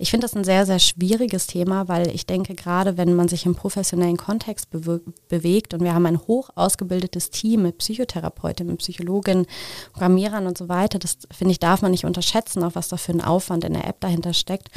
Ich 0.00 0.10
finde 0.10 0.26
das 0.26 0.36
ein 0.36 0.44
sehr, 0.44 0.64
sehr 0.64 0.78
schwieriges 0.78 1.48
Thema, 1.48 1.88
weil 1.88 2.14
ich 2.14 2.24
denke, 2.24 2.54
gerade 2.54 2.96
wenn 2.96 3.14
man 3.14 3.26
sich 3.26 3.46
im 3.46 3.56
professionellen 3.56 4.16
Kontext 4.16 4.70
bewe 4.70 5.00
bewegt 5.28 5.74
und 5.74 5.82
wir 5.82 5.92
haben 5.92 6.06
ein 6.06 6.20
hoch 6.20 6.50
ausgebildetes 6.54 7.30
Team 7.30 7.62
mit 7.62 7.78
Psychotherapeutinnen, 7.78 8.74
mit 8.74 8.80
Psychologen, 8.80 9.46
Programmierern 9.92 10.46
und 10.46 10.56
so 10.56 10.68
weiter, 10.68 11.00
das 11.00 11.18
finde 11.32 11.50
ich, 11.50 11.58
darf 11.58 11.82
man 11.82 11.90
nicht 11.90 12.04
unterschätzen, 12.04 12.62
auch 12.62 12.76
was 12.76 12.88
da 12.88 12.96
für 12.96 13.12
ein 13.12 13.20
Aufwand 13.20 13.64
in 13.64 13.72
der 13.72 13.88
App 13.88 14.00
dahinter 14.00 14.34
steckt. 14.34 14.68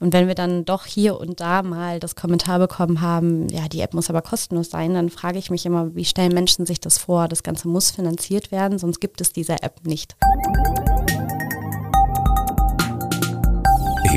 Und 0.00 0.14
wenn 0.14 0.26
wir 0.26 0.34
dann 0.34 0.64
doch 0.64 0.86
hier 0.86 1.20
und 1.20 1.40
da 1.40 1.62
mal 1.62 2.00
das 2.00 2.16
Kommentar 2.16 2.58
bekommen 2.58 3.02
haben, 3.02 3.48
ja, 3.50 3.68
die 3.68 3.80
App 3.80 3.94
muss 3.94 4.10
aber 4.10 4.22
kostenlos 4.22 4.70
sein, 4.70 4.94
dann 4.94 5.10
frage 5.10 5.38
ich 5.38 5.50
mich 5.50 5.66
immer, 5.66 5.94
wie 5.94 6.04
stellen 6.04 6.32
Menschen 6.32 6.66
sich 6.66 6.80
das 6.80 6.98
vor? 6.98 7.28
Das 7.28 7.42
Ganze 7.42 7.68
muss 7.68 7.90
finanziert 7.90 8.50
werden, 8.50 8.78
sonst 8.78 9.00
gibt 9.00 9.20
es 9.20 9.32
diese 9.32 9.62
App 9.62 9.86
nicht. 9.86 10.16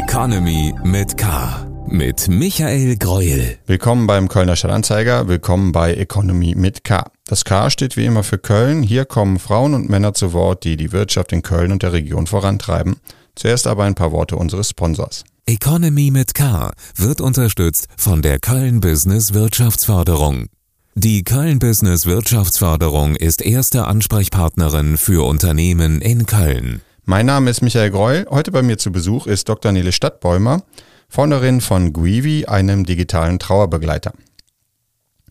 Economy 0.07 0.71
mit 0.83 1.17
K. 1.17 1.67
Mit 1.87 2.27
Michael 2.27 2.95
Greuel. 2.97 3.57
Willkommen 3.65 4.05
beim 4.05 4.27
Kölner 4.27 4.55
Stadtanzeiger, 4.55 5.27
willkommen 5.27 5.71
bei 5.71 5.95
Economy 5.95 6.53
mit 6.55 6.83
K. 6.83 7.05
Das 7.25 7.43
K 7.43 7.71
steht 7.71 7.97
wie 7.97 8.05
immer 8.05 8.21
für 8.21 8.37
Köln. 8.37 8.83
Hier 8.83 9.05
kommen 9.05 9.39
Frauen 9.39 9.73
und 9.73 9.89
Männer 9.89 10.13
zu 10.13 10.31
Wort, 10.31 10.63
die 10.63 10.77
die 10.77 10.91
Wirtschaft 10.91 11.31
in 11.31 11.41
Köln 11.41 11.71
und 11.71 11.81
der 11.81 11.91
Region 11.91 12.27
vorantreiben. 12.27 12.97
Zuerst 13.33 13.65
aber 13.65 13.83
ein 13.85 13.95
paar 13.95 14.11
Worte 14.11 14.35
unseres 14.35 14.69
Sponsors. 14.69 15.23
Economy 15.47 16.11
mit 16.11 16.35
K 16.35 16.71
wird 16.95 17.19
unterstützt 17.19 17.87
von 17.97 18.21
der 18.21 18.37
Köln 18.37 18.81
Business 18.81 19.33
Wirtschaftsförderung. 19.33 20.49
Die 20.93 21.23
Köln 21.23 21.57
Business 21.57 22.05
Wirtschaftsförderung 22.05 23.15
ist 23.15 23.41
erste 23.41 23.85
Ansprechpartnerin 23.85 24.97
für 24.97 25.25
Unternehmen 25.25 25.99
in 25.99 26.27
Köln. 26.27 26.81
Mein 27.07 27.27
Name 27.27 27.51
ist 27.51 27.61
Michael 27.61 27.91
Greul. 27.91 28.25
Heute 28.31 28.51
bei 28.51 28.63
mir 28.63 28.79
zu 28.79 28.91
Besuch 28.91 29.27
ist 29.27 29.47
Dr. 29.47 29.71
Nele 29.71 29.91
Stadtbäumer, 29.91 30.63
Founderin 31.07 31.61
von 31.61 31.93
Guivi, 31.93 32.45
einem 32.47 32.83
digitalen 32.83 33.37
Trauerbegleiter. 33.37 34.11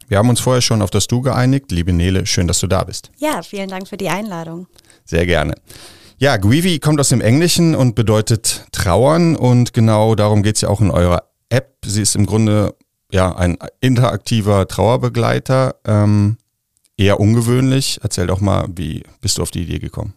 Wir 0.07 0.19
haben 0.19 0.29
uns 0.29 0.39
vorher 0.39 0.63
schon 0.63 0.83
auf 0.83 0.91
das 0.91 1.09
Du 1.09 1.21
geeinigt. 1.21 1.73
Liebe 1.73 1.93
Nele, 1.93 2.27
schön, 2.27 2.47
dass 2.47 2.61
du 2.61 2.69
da 2.69 2.85
bist. 2.85 3.11
Ja, 3.19 3.43
vielen 3.43 3.69
Dank 3.69 3.89
für 3.89 3.97
die 3.97 4.09
Einladung. 4.09 4.69
Sehr 5.05 5.27
gerne. 5.27 5.57
Ja, 6.19 6.37
Guivi 6.37 6.79
kommt 6.79 7.01
aus 7.01 7.09
dem 7.09 7.21
Englischen 7.21 7.75
und 7.75 7.97
bedeutet 7.97 8.67
trauern 8.71 9.35
und 9.35 9.73
genau 9.73 10.15
darum 10.15 10.45
geht 10.45 10.55
es 10.55 10.61
ja 10.61 10.69
auch 10.69 10.81
in 10.81 10.93
eurer 10.93 11.25
App. 11.49 11.75
Sie 11.85 12.03
ist 12.03 12.15
im 12.15 12.27
Grunde 12.27 12.77
ja 13.11 13.35
ein 13.35 13.59
interaktiver 13.81 14.69
Trauerbegleiter, 14.69 15.75
ähm, 15.85 16.37
eher 16.97 17.19
ungewöhnlich. 17.19 17.99
Erzähl 18.01 18.29
doch 18.29 18.41
mal, 18.41 18.69
wie 18.77 19.03
bist 19.21 19.39
du 19.39 19.43
auf 19.43 19.51
die 19.51 19.63
Idee 19.63 19.81
gekommen? 19.81 20.15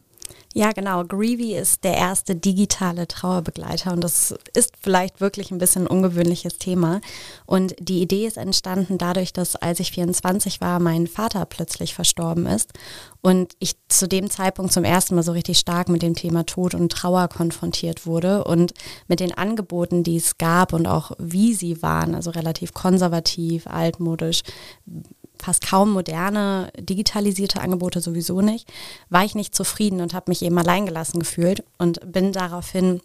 Ja, 0.54 0.72
genau. 0.72 1.04
Greevy 1.04 1.56
ist 1.56 1.84
der 1.84 1.96
erste 1.96 2.36
digitale 2.36 3.08
Trauerbegleiter 3.08 3.94
und 3.94 4.04
das 4.04 4.34
ist 4.56 4.74
vielleicht 4.82 5.22
wirklich 5.22 5.52
ein 5.52 5.60
bisschen 5.60 5.84
ein 5.84 5.88
ungewöhnliches 5.88 6.58
Thema. 6.58 7.00
Und 7.46 7.76
die 7.80 8.02
Idee 8.02 8.26
ist 8.26 8.38
entstanden 8.38 8.98
dadurch, 8.98 9.34
dass 9.34 9.56
als 9.56 9.80
ich 9.80 9.92
24 9.92 10.60
war, 10.60 10.80
mein 10.80 11.06
Vater 11.06 11.46
plötzlich 11.46 11.94
verstorben 11.94 12.48
ist 12.48 12.74
und 13.22 13.54
ich 13.60 13.76
zu 13.88 14.08
dem 14.08 14.30
Zeitpunkt 14.30 14.72
zum 14.72 14.84
ersten 14.84 15.16
Mal 15.16 15.24
so 15.24 15.32
richtig 15.32 15.60
stark 15.60 15.90
mit 15.90 16.02
dem 16.02 16.16
Thema 16.16 16.46
Tod 16.46 16.74
und 16.74 16.92
Trauer 16.92 17.28
konfrontiert 17.28 18.06
wurde 18.06 18.44
und 18.44 18.74
mit 19.08 19.20
den 19.20 19.38
Angeboten, 19.38 20.04
die 20.04 20.18
es 20.18 20.38
gab 20.38 20.74
und 20.74 20.88
auch 20.88 21.12
wie 21.20 21.54
sie 21.54 21.82
waren, 21.82 22.16
also 22.16 22.32
relativ 22.32 22.74
konservativ, 22.74 23.68
altmodisch, 23.68 24.44
fast 25.42 25.66
kaum 25.66 25.92
moderne, 25.92 26.72
digitalisierte 26.80 27.62
Angebote 27.62 28.02
sowieso 28.02 28.42
nicht, 28.42 28.68
war 29.10 29.24
ich 29.24 29.36
nicht 29.36 29.56
zufrieden 29.56 30.02
und 30.02 30.14
habe 30.14 30.32
mich 30.32 30.42
eben 30.42 30.58
alleingelassen 30.58 31.20
gefühlt 31.20 31.64
und 31.78 32.00
bin 32.12 32.32
daraufhin 32.32 33.02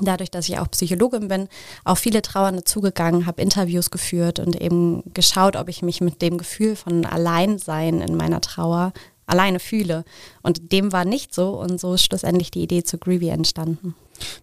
dadurch, 0.00 0.30
dass 0.30 0.48
ich 0.48 0.58
auch 0.58 0.70
Psychologin 0.70 1.28
bin, 1.28 1.48
auf 1.84 1.98
viele 1.98 2.22
Trauernde 2.22 2.64
zugegangen, 2.64 3.26
habe 3.26 3.42
Interviews 3.42 3.90
geführt 3.90 4.38
und 4.38 4.60
eben 4.60 5.02
geschaut, 5.14 5.56
ob 5.56 5.68
ich 5.68 5.82
mich 5.82 6.00
mit 6.00 6.22
dem 6.22 6.38
Gefühl 6.38 6.76
von 6.76 7.06
Alleinsein 7.06 8.00
in 8.00 8.16
meiner 8.16 8.40
Trauer 8.40 8.92
alleine 9.26 9.60
fühle. 9.60 10.04
Und 10.42 10.72
dem 10.72 10.92
war 10.92 11.04
nicht 11.04 11.34
so 11.34 11.58
und 11.60 11.80
so 11.80 11.94
ist 11.94 12.04
schlussendlich 12.04 12.50
die 12.50 12.62
Idee 12.62 12.82
zu 12.82 12.98
Greevy 12.98 13.28
entstanden. 13.28 13.94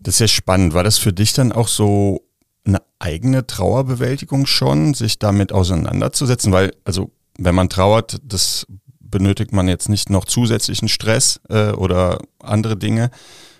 Das 0.01 0.15
ist 0.15 0.19
ja 0.19 0.27
spannend. 0.27 0.73
War 0.73 0.83
das 0.83 0.97
für 0.97 1.13
dich 1.13 1.33
dann 1.33 1.51
auch 1.51 1.67
so 1.67 2.21
eine 2.65 2.81
eigene 2.99 3.45
Trauerbewältigung 3.45 4.45
schon, 4.45 4.93
sich 4.93 5.19
damit 5.19 5.51
auseinanderzusetzen? 5.51 6.51
Weil, 6.51 6.73
also 6.83 7.11
wenn 7.43 7.55
man 7.55 7.69
trauert, 7.69 8.19
das 8.23 8.65
benötigt 8.99 9.51
man 9.51 9.67
jetzt 9.67 9.89
nicht 9.89 10.09
noch 10.09 10.25
zusätzlichen 10.25 10.87
Stress 10.87 11.41
äh, 11.49 11.71
oder 11.71 12.19
andere 12.39 12.77
Dinge. 12.77 13.11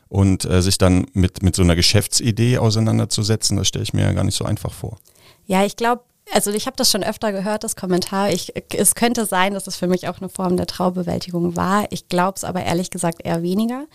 Und 0.08 0.44
äh, 0.44 0.62
sich 0.62 0.78
dann 0.78 1.06
mit, 1.14 1.42
mit 1.42 1.56
so 1.56 1.62
einer 1.62 1.78
Geschäftsidee 1.78 2.58
auseinanderzusetzen, 2.58 3.56
das 3.56 3.70
stelle 3.70 3.84
ich 3.84 3.94
mir 3.94 4.02
ja 4.02 4.12
gar 4.12 4.26
nicht 4.26 4.36
so 4.36 4.44
einfach 4.44 4.74
vor. 4.74 4.98
Ja, 5.46 5.64
ich 5.64 5.78
glaube, 5.78 6.04
also 6.34 6.52
ich 6.52 6.66
habe 6.66 6.76
das 6.76 6.92
schon 6.92 7.04
öfter 7.04 7.32
gehört, 7.32 7.64
das 7.64 7.78
Kommentar. 7.78 8.30
Ich, 8.30 8.52
es 8.76 8.96
könnte 8.96 9.26
sein, 9.26 9.54
dass 9.54 9.68
es 9.68 9.78
für 9.78 9.88
mich 9.88 10.10
auch 10.10 10.20
eine 10.20 10.28
Form 10.28 10.58
der 10.58 10.68
Traubewältigung 10.68 11.56
war. 11.56 11.88
Ich 11.92 12.10
glaube 12.10 12.34
es 12.36 12.44
aber 12.44 12.62
ehrlich 12.62 12.90
gesagt 12.90 13.22
eher 13.24 13.42
weniger. 13.42 13.86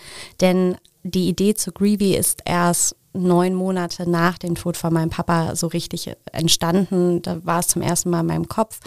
Denn 0.41 0.79
die 1.03 1.29
Idee 1.29 1.55
zu 1.55 1.71
Greevy 1.71 2.15
ist 2.15 2.41
erst 2.47 2.97
neun 3.13 3.55
Monate 3.55 4.09
nach 4.09 4.39
dem 4.39 4.55
Tod 4.55 4.77
von 4.77 4.93
meinem 4.93 5.11
Papa 5.11 5.55
so 5.55 5.67
richtig 5.67 6.11
entstanden. 6.33 7.21
Da 7.21 7.45
war 7.45 7.61
es 7.61 7.69
zum 7.69 7.83
ersten 7.83 8.11
Mal 8.11 8.21
in 8.21 8.27
meinem 8.27 8.49
Kopf 8.49 8.81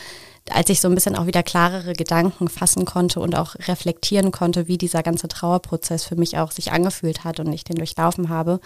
als 0.52 0.70
ich 0.70 0.82
so 0.82 0.88
ein 0.88 0.96
bisschen 0.96 1.16
auch 1.16 1.26
wieder 1.26 1.44
klarere 1.44 1.94
Gedanken 1.94 2.48
fassen 2.48 2.86
konnte 2.86 3.20
und 3.20 3.36
auch 3.36 3.56
reflektieren 3.68 4.32
konnte, 4.32 4.68
wie 4.68 4.78
dieser 4.78 5.04
ganze 5.04 5.28
Trauerprozess 5.28 6.04
für 6.04 6.16
mich 6.16 6.38
auch 6.38 6.52
sich 6.52 6.72
angefühlt 6.72 7.24
hat 7.24 7.40
und 7.40 7.52
ich 7.54 7.64
den 7.64 7.78
durchlaufen 7.78 8.30
habe. 8.30 8.60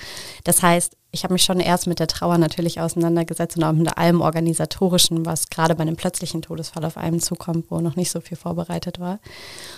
Das 0.44 0.62
heißt, 0.62 0.96
ich 1.12 1.24
habe 1.24 1.34
mich 1.34 1.44
schon 1.44 1.60
erst 1.60 1.86
mit 1.86 2.00
der 2.00 2.08
Trauer 2.08 2.40
natürlich 2.40 2.82
auseinandergesetzt 2.82 3.56
und 3.56 3.64
auch 3.64 3.72
mit 3.72 3.98
allem 3.98 4.22
Organisatorischen, 4.22 5.28
was 5.28 5.50
gerade 5.50 5.76
bei 5.76 5.84
einem 5.84 5.96
plötzlichen 5.96 6.42
Todesfall 6.42 6.84
auf 6.86 6.98
einem 6.98 7.20
zukommt, 7.20 7.68
wo 7.70 7.80
noch 7.82 7.96
nicht 7.96 8.10
so 8.10 8.20
viel 8.20 8.36
vorbereitet 8.36 9.00
war. 9.00 9.20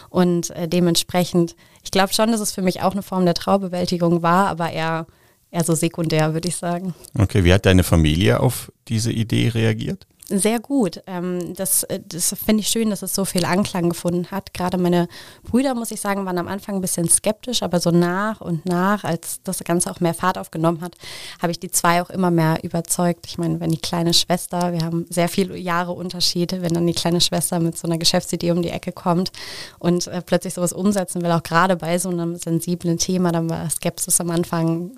Und 0.10 0.52
äh, 0.52 0.70
dementsprechend, 0.70 1.58
ich 1.84 1.92
glaube 1.92 2.14
schon, 2.14 2.32
dass 2.32 2.40
es 2.40 2.54
für 2.54 2.62
mich 2.62 2.82
auch 2.82 2.94
eine 2.94 3.04
Form 3.04 3.26
der 3.26 3.34
Trauerbewältigung 3.34 4.22
war, 4.22 4.48
aber 4.48 4.72
eher, 4.72 5.08
eher 5.52 5.64
so 5.66 5.76
sekundär, 5.76 6.34
würde 6.34 6.48
ich 6.48 6.56
sagen. 6.56 6.96
Okay, 7.20 7.44
wie 7.44 7.54
hat 7.54 7.66
deine 7.66 7.84
Familie 7.84 8.40
auf 8.40 8.72
diese 8.88 9.12
Idee 9.12 9.50
reagiert? 9.50 10.08
Sehr 10.28 10.60
gut. 10.60 11.04
Ähm, 11.06 11.54
das 11.54 11.84
äh, 11.84 12.00
das 12.04 12.36
finde 12.44 12.62
ich 12.62 12.68
schön, 12.68 12.90
dass 12.90 13.04
es 13.04 13.14
so 13.14 13.26
viel 13.26 13.46
Anklang 13.46 13.90
gefunden 13.90 14.32
hat. 14.32 14.56
Gerade 14.56 14.78
meine 14.80 15.08
Brüder, 15.44 15.76
muss 15.76 15.92
ich 15.92 16.02
sagen, 16.02 16.26
waren 16.26 16.40
am 16.40 16.48
Anfang 16.48 16.76
ein 16.76 16.82
bisschen 16.82 17.08
skeptisch, 17.08 17.62
aber 17.62 17.80
so 17.80 17.92
nach 17.92 18.42
und 18.42 18.66
nach, 18.66 19.04
als 19.04 19.42
das 19.44 19.64
Ganze 19.64 19.92
auch 19.92 20.00
mehr 20.00 20.16
Fahrt 20.16 20.40
aufgenommen 20.40 20.82
hat, 20.82 20.96
habe 21.40 21.52
ich 21.52 21.60
die 21.60 21.70
zwei 21.70 22.02
auch 22.02 22.10
immer 22.10 22.32
mehr 22.32 22.64
überzeugt. 22.64 23.28
Ich 23.28 23.38
meine, 23.38 23.60
wenn 23.60 23.70
die 23.70 23.78
kleine 23.78 24.16
Schwester, 24.16 24.74
wir 24.74 24.82
haben 24.82 25.06
sehr 25.12 25.30
viele 25.30 25.58
Jahre 25.58 25.92
Unterschiede, 25.92 26.64
wenn 26.64 26.74
dann 26.74 26.88
die 26.88 26.94
kleine 26.94 27.22
Schwester 27.22 27.60
mit 27.60 27.78
so 27.78 27.88
einer 27.88 28.00
Geschäftsidee 28.00 28.50
um 28.50 28.64
die 28.64 28.70
Ecke 28.70 28.92
kommt 28.92 29.32
und 29.78 30.08
äh, 30.08 30.24
plötzlich 30.24 30.56
sowas 30.56 30.74
umsetzen 30.74 31.22
will, 31.22 31.32
auch 31.32 31.44
gerade 31.44 31.76
bei 31.76 32.00
so 32.00 32.10
einem 32.10 32.36
sensiblen 32.36 32.98
Thema, 32.98 33.32
dann 33.32 33.48
war 33.48 33.70
Skepsis 33.70 34.20
am 34.20 34.32
Anfang 34.32 34.92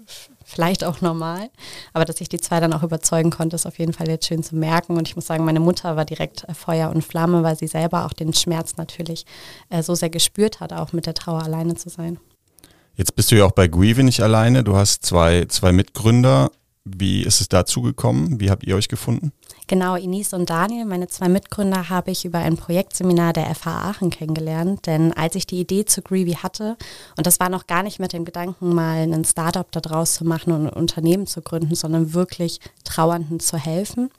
vielleicht 0.48 0.84
auch 0.86 1.02
normal. 1.02 1.50
Aber 1.94 2.06
dass 2.06 2.22
ich 2.22 2.30
die 2.30 2.40
zwei 2.40 2.60
dann 2.60 2.74
auch 2.74 2.82
überzeugen 2.82 3.30
konnte, 3.30 3.56
ist 3.56 3.66
auf 3.66 3.78
jeden 3.78 3.94
Fall 3.94 4.08
jetzt 4.08 4.26
schön 4.26 4.42
zu 4.42 4.56
merken. 4.56 4.98
Und 4.98 5.08
ich 5.08 5.16
muss 5.16 5.28
sagen, 5.28 5.44
meine 5.44 5.60
Mutter 5.60 5.96
war 5.96 6.06
direkt 6.06 6.46
äh, 6.46 6.54
Feuer 6.54 6.90
und 6.90 7.04
Flamme, 7.04 7.44
weil 7.44 7.58
sie 7.58 7.68
selber 7.68 8.06
auch 8.06 8.14
den 8.14 8.34
Schmerz 8.34 8.78
natürlich 8.78 9.26
äh, 9.70 9.84
so 9.84 9.94
sehr 9.94 10.10
gespürt 10.10 10.62
hat, 10.62 10.72
auch 10.72 10.94
mit 10.94 11.06
der 11.06 11.14
Trauer 11.14 11.44
alleine 11.44 11.76
zu 11.76 11.90
sein. 11.90 12.18
Jetzt 12.96 13.16
bist 13.16 13.30
du 13.30 13.36
ja 13.36 13.46
auch 13.46 13.52
bei 13.52 13.68
Guive 13.68 14.04
nicht 14.04 14.22
alleine. 14.22 14.64
Du 14.64 14.76
hast 14.76 15.06
zwei, 15.06 15.46
zwei 15.46 15.72
Mitgründer. 15.72 16.50
Wie 16.86 17.24
ist 17.24 17.42
es 17.42 17.50
dazu 17.50 17.82
gekommen? 17.82 18.40
Wie 18.40 18.50
habt 18.50 18.64
ihr 18.64 18.76
euch 18.76 18.88
gefunden? 18.88 19.34
Genau, 19.70 19.96
Ines 19.96 20.32
und 20.32 20.50
Daniel, 20.50 20.86
meine 20.86 21.10
zwei 21.10 21.28
Mitgründer, 21.28 21.90
habe 21.90 22.12
ich 22.12 22.24
über 22.24 22.40
ein 22.40 22.56
Projektseminar 22.56 23.34
der 23.34 23.54
FH 23.54 23.90
Aachen 23.90 24.10
kennengelernt. 24.10 24.88
Denn 24.88 25.12
als 25.12 25.36
ich 25.36 25.46
die 25.46 25.60
Idee 25.60 25.84
zu 25.84 26.02
Greevy 26.02 26.36
hatte, 26.36 26.78
und 27.18 27.28
das 27.28 27.42
war 27.42 27.50
noch 27.50 27.68
gar 27.68 27.84
nicht 27.84 28.00
mit 28.00 28.14
dem 28.14 28.24
Gedanken, 28.24 28.74
mal 28.74 29.00
ein 29.02 29.26
Startup 29.26 29.70
daraus 29.70 30.14
zu 30.14 30.24
machen 30.26 30.54
und 30.54 30.68
ein 30.68 30.74
Unternehmen 30.74 31.28
zu 31.28 31.42
gründen, 31.42 31.76
sondern 31.76 32.14
wirklich 32.14 32.62
Trauernden 32.86 33.42
zu 33.42 33.58
helfen. 33.58 34.10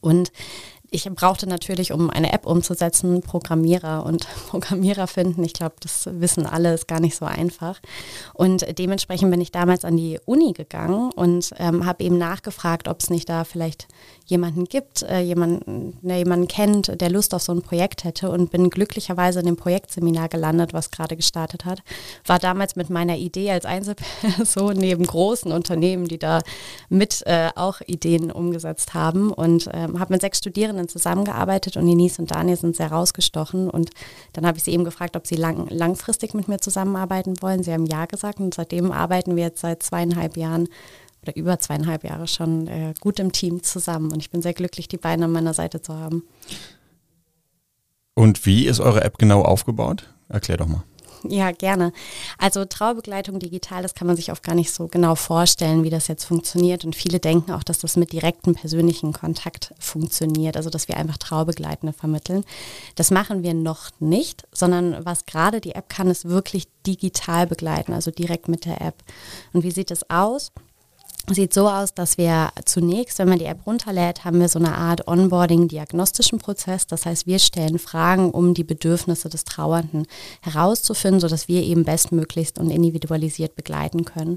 Und 0.00 0.32
ich 0.96 1.04
brauchte 1.14 1.46
natürlich, 1.46 1.92
um 1.92 2.08
eine 2.08 2.32
App 2.32 2.46
umzusetzen, 2.46 3.20
Programmierer 3.20 4.06
und 4.06 4.26
Programmierer 4.48 5.06
finden. 5.06 5.44
Ich 5.44 5.52
glaube, 5.52 5.74
das 5.80 6.08
wissen 6.10 6.46
alle, 6.46 6.72
ist 6.72 6.88
gar 6.88 7.00
nicht 7.00 7.16
so 7.16 7.26
einfach. 7.26 7.80
Und 8.32 8.66
dementsprechend 8.78 9.30
bin 9.30 9.42
ich 9.42 9.52
damals 9.52 9.84
an 9.84 9.98
die 9.98 10.18
Uni 10.24 10.54
gegangen 10.54 11.10
und 11.12 11.50
ähm, 11.58 11.84
habe 11.84 12.02
eben 12.02 12.16
nachgefragt, 12.16 12.88
ob 12.88 13.00
es 13.00 13.10
nicht 13.10 13.28
da 13.28 13.44
vielleicht 13.44 13.88
jemanden 14.24 14.64
gibt, 14.64 15.02
äh, 15.02 15.20
jemanden, 15.20 15.98
der 16.02 16.18
jemanden 16.18 16.48
kennt, 16.48 17.00
der 17.00 17.10
Lust 17.10 17.34
auf 17.34 17.42
so 17.42 17.52
ein 17.52 17.62
Projekt 17.62 18.04
hätte 18.04 18.30
und 18.30 18.50
bin 18.50 18.70
glücklicherweise 18.70 19.40
in 19.40 19.46
dem 19.46 19.56
Projektseminar 19.56 20.28
gelandet, 20.28 20.72
was 20.72 20.90
gerade 20.90 21.16
gestartet 21.16 21.64
hat. 21.64 21.82
War 22.24 22.38
damals 22.38 22.74
mit 22.74 22.90
meiner 22.90 23.16
Idee 23.16 23.50
als 23.52 23.66
Einzelperson 23.66 24.76
neben 24.76 25.06
großen 25.06 25.52
Unternehmen, 25.52 26.08
die 26.08 26.18
da 26.18 26.40
mit 26.88 27.22
äh, 27.26 27.50
auch 27.54 27.80
Ideen 27.86 28.32
umgesetzt 28.32 28.94
haben 28.94 29.30
und 29.30 29.68
ähm, 29.72 30.00
habe 30.00 30.14
mit 30.14 30.22
sechs 30.22 30.38
Studierenden 30.38 30.85
zusammengearbeitet 30.88 31.76
und 31.76 31.86
Denise 31.86 32.18
und 32.18 32.30
Daniel 32.30 32.56
sind 32.56 32.76
sehr 32.76 32.90
rausgestochen 32.92 33.70
und 33.70 33.90
dann 34.32 34.46
habe 34.46 34.58
ich 34.58 34.64
sie 34.64 34.72
eben 34.72 34.84
gefragt, 34.84 35.16
ob 35.16 35.26
sie 35.26 35.36
lang, 35.36 35.68
langfristig 35.68 36.34
mit 36.34 36.48
mir 36.48 36.58
zusammenarbeiten 36.58 37.40
wollen. 37.42 37.62
Sie 37.62 37.72
haben 37.72 37.86
ja 37.86 38.06
gesagt 38.06 38.40
und 38.40 38.54
seitdem 38.54 38.92
arbeiten 38.92 39.36
wir 39.36 39.44
jetzt 39.44 39.60
seit 39.60 39.82
zweieinhalb 39.82 40.36
Jahren 40.36 40.68
oder 41.22 41.36
über 41.36 41.58
zweieinhalb 41.58 42.04
Jahre 42.04 42.28
schon 42.28 42.66
äh, 42.68 42.94
gut 43.00 43.18
im 43.18 43.32
Team 43.32 43.62
zusammen 43.62 44.12
und 44.12 44.18
ich 44.18 44.30
bin 44.30 44.42
sehr 44.42 44.54
glücklich, 44.54 44.88
die 44.88 44.98
beiden 44.98 45.24
an 45.24 45.32
meiner 45.32 45.54
Seite 45.54 45.82
zu 45.82 45.94
haben. 45.94 46.22
Und 48.14 48.46
wie 48.46 48.66
ist 48.66 48.80
eure 48.80 49.04
App 49.04 49.18
genau 49.18 49.42
aufgebaut? 49.42 50.08
Erklär 50.28 50.56
doch 50.56 50.66
mal. 50.66 50.84
Ja, 51.30 51.50
gerne. 51.52 51.92
Also 52.38 52.64
Trauerbegleitung 52.64 53.38
digital, 53.38 53.82
das 53.82 53.94
kann 53.94 54.06
man 54.06 54.16
sich 54.16 54.32
oft 54.32 54.42
gar 54.42 54.54
nicht 54.54 54.72
so 54.72 54.86
genau 54.88 55.14
vorstellen, 55.14 55.84
wie 55.84 55.90
das 55.90 56.08
jetzt 56.08 56.24
funktioniert. 56.24 56.84
Und 56.84 56.96
viele 56.96 57.20
denken 57.20 57.52
auch, 57.52 57.62
dass 57.62 57.78
das 57.78 57.96
mit 57.96 58.12
direktem 58.12 58.54
persönlichen 58.54 59.12
Kontakt 59.12 59.74
funktioniert, 59.78 60.56
also 60.56 60.70
dass 60.70 60.88
wir 60.88 60.96
einfach 60.96 61.18
Trauerbegleitende 61.18 61.92
vermitteln. 61.92 62.44
Das 62.94 63.10
machen 63.10 63.42
wir 63.42 63.54
noch 63.54 63.90
nicht, 64.00 64.46
sondern 64.52 65.04
was 65.04 65.26
gerade 65.26 65.60
die 65.60 65.74
App 65.74 65.88
kann, 65.88 66.08
ist 66.08 66.28
wirklich 66.28 66.68
digital 66.86 67.46
begleiten, 67.46 67.92
also 67.92 68.10
direkt 68.10 68.48
mit 68.48 68.64
der 68.64 68.80
App. 68.80 68.96
Und 69.52 69.62
wie 69.62 69.70
sieht 69.70 69.90
es 69.90 70.08
aus? 70.10 70.52
Sieht 71.34 71.52
so 71.52 71.68
aus, 71.68 71.92
dass 71.92 72.18
wir 72.18 72.50
zunächst, 72.64 73.18
wenn 73.18 73.28
man 73.28 73.38
die 73.38 73.46
App 73.46 73.66
runterlädt, 73.66 74.24
haben 74.24 74.40
wir 74.40 74.48
so 74.48 74.58
eine 74.58 74.76
Art 74.76 75.08
Onboarding-diagnostischen 75.08 76.38
Prozess. 76.38 76.86
Das 76.86 77.04
heißt, 77.04 77.26
wir 77.26 77.38
stellen 77.38 77.78
Fragen, 77.78 78.30
um 78.30 78.54
die 78.54 78.64
Bedürfnisse 78.64 79.28
des 79.28 79.44
Trauernden 79.44 80.06
herauszufinden, 80.42 81.20
sodass 81.20 81.48
wir 81.48 81.62
eben 81.62 81.84
bestmöglichst 81.84 82.58
und 82.58 82.70
individualisiert 82.70 83.56
begleiten 83.56 84.04
können. 84.04 84.36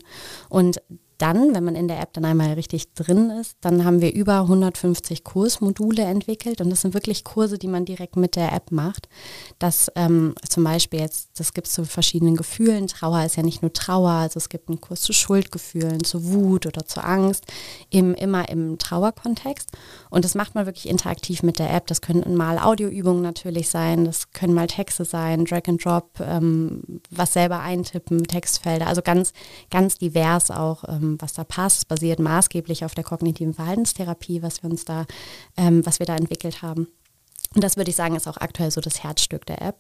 Und 0.49 0.81
dann, 1.19 1.53
wenn 1.53 1.65
man 1.65 1.75
in 1.75 1.89
der 1.89 1.99
App 1.99 2.13
dann 2.13 2.23
einmal 2.23 2.53
richtig 2.53 2.93
drin 2.93 3.29
ist, 3.29 3.57
dann 3.59 3.83
haben 3.83 3.99
wir 4.01 4.13
über 4.13 4.39
150 4.39 5.25
Kursmodule 5.25 6.03
entwickelt 6.03 6.61
und 6.61 6.69
das 6.69 6.81
sind 6.81 6.93
wirklich 6.93 7.25
Kurse, 7.25 7.57
die 7.57 7.67
man 7.67 7.83
direkt 7.83 8.15
mit 8.15 8.37
der 8.37 8.53
App 8.53 8.71
macht. 8.71 9.09
Das 9.59 9.91
ähm, 9.95 10.33
zum 10.47 10.63
Beispiel 10.63 11.01
jetzt, 11.01 11.31
das 11.37 11.53
gibt 11.53 11.67
es 11.67 11.73
zu 11.73 11.83
verschiedenen 11.83 12.37
Gefühlen. 12.37 12.87
Trauer 12.87 13.25
ist 13.25 13.35
ja 13.35 13.43
nicht 13.43 13.61
nur 13.61 13.73
Trauer, 13.73 14.11
also 14.11 14.37
es 14.37 14.47
gibt 14.47 14.69
einen 14.69 14.79
Kurs 14.79 15.01
zu 15.01 15.11
Schuldgefühlen, 15.11 16.05
zu 16.05 16.31
Wut 16.31 16.65
oder 16.65 16.85
zu 16.85 17.03
Angst, 17.03 17.45
im, 17.89 18.13
immer 18.13 18.47
im 18.47 18.77
Trauerkontext. 18.77 19.69
Und 20.09 20.23
das 20.23 20.35
macht 20.35 20.55
man 20.55 20.65
wirklich 20.65 20.87
interaktiv 20.87 21.43
mit 21.43 21.59
der 21.59 21.73
App. 21.73 21.87
Das 21.87 21.99
können 21.99 22.33
mal 22.35 22.57
Audioübungen 22.59 23.21
natürlich 23.21 23.69
sein, 23.69 24.05
das 24.05 24.31
können 24.31 24.53
mal 24.53 24.67
Texte 24.67 25.03
sein, 25.03 25.43
Drag 25.43 25.67
and 25.67 25.83
Drop, 25.83 26.11
ähm, 26.21 27.01
was 27.09 27.33
selber 27.33 27.59
eintippen, 27.59 28.23
Textfelder, 28.23 28.87
also 28.87 29.01
ganz, 29.01 29.33
ganz 29.69 29.97
divers 29.97 30.49
auch. 30.49 30.85
Ähm, 30.87 31.08
was 31.19 31.33
da 31.33 31.43
passt, 31.43 31.87
basiert 31.87 32.19
maßgeblich 32.19 32.85
auf 32.85 32.93
der 32.93 33.03
kognitiven 33.03 33.53
Verhaltenstherapie, 33.53 34.41
was 34.41 34.63
wir 34.63 34.69
uns 34.69 34.85
da, 34.85 35.05
ähm, 35.57 35.85
was 35.85 35.99
wir 35.99 36.05
da 36.05 36.15
entwickelt 36.15 36.61
haben. 36.61 36.87
Und 37.55 37.63
das 37.63 37.77
würde 37.77 37.89
ich 37.89 37.95
sagen, 37.95 38.15
ist 38.15 38.27
auch 38.27 38.37
aktuell 38.37 38.71
so 38.71 38.81
das 38.81 39.03
Herzstück 39.03 39.45
der 39.45 39.61
App. 39.61 39.77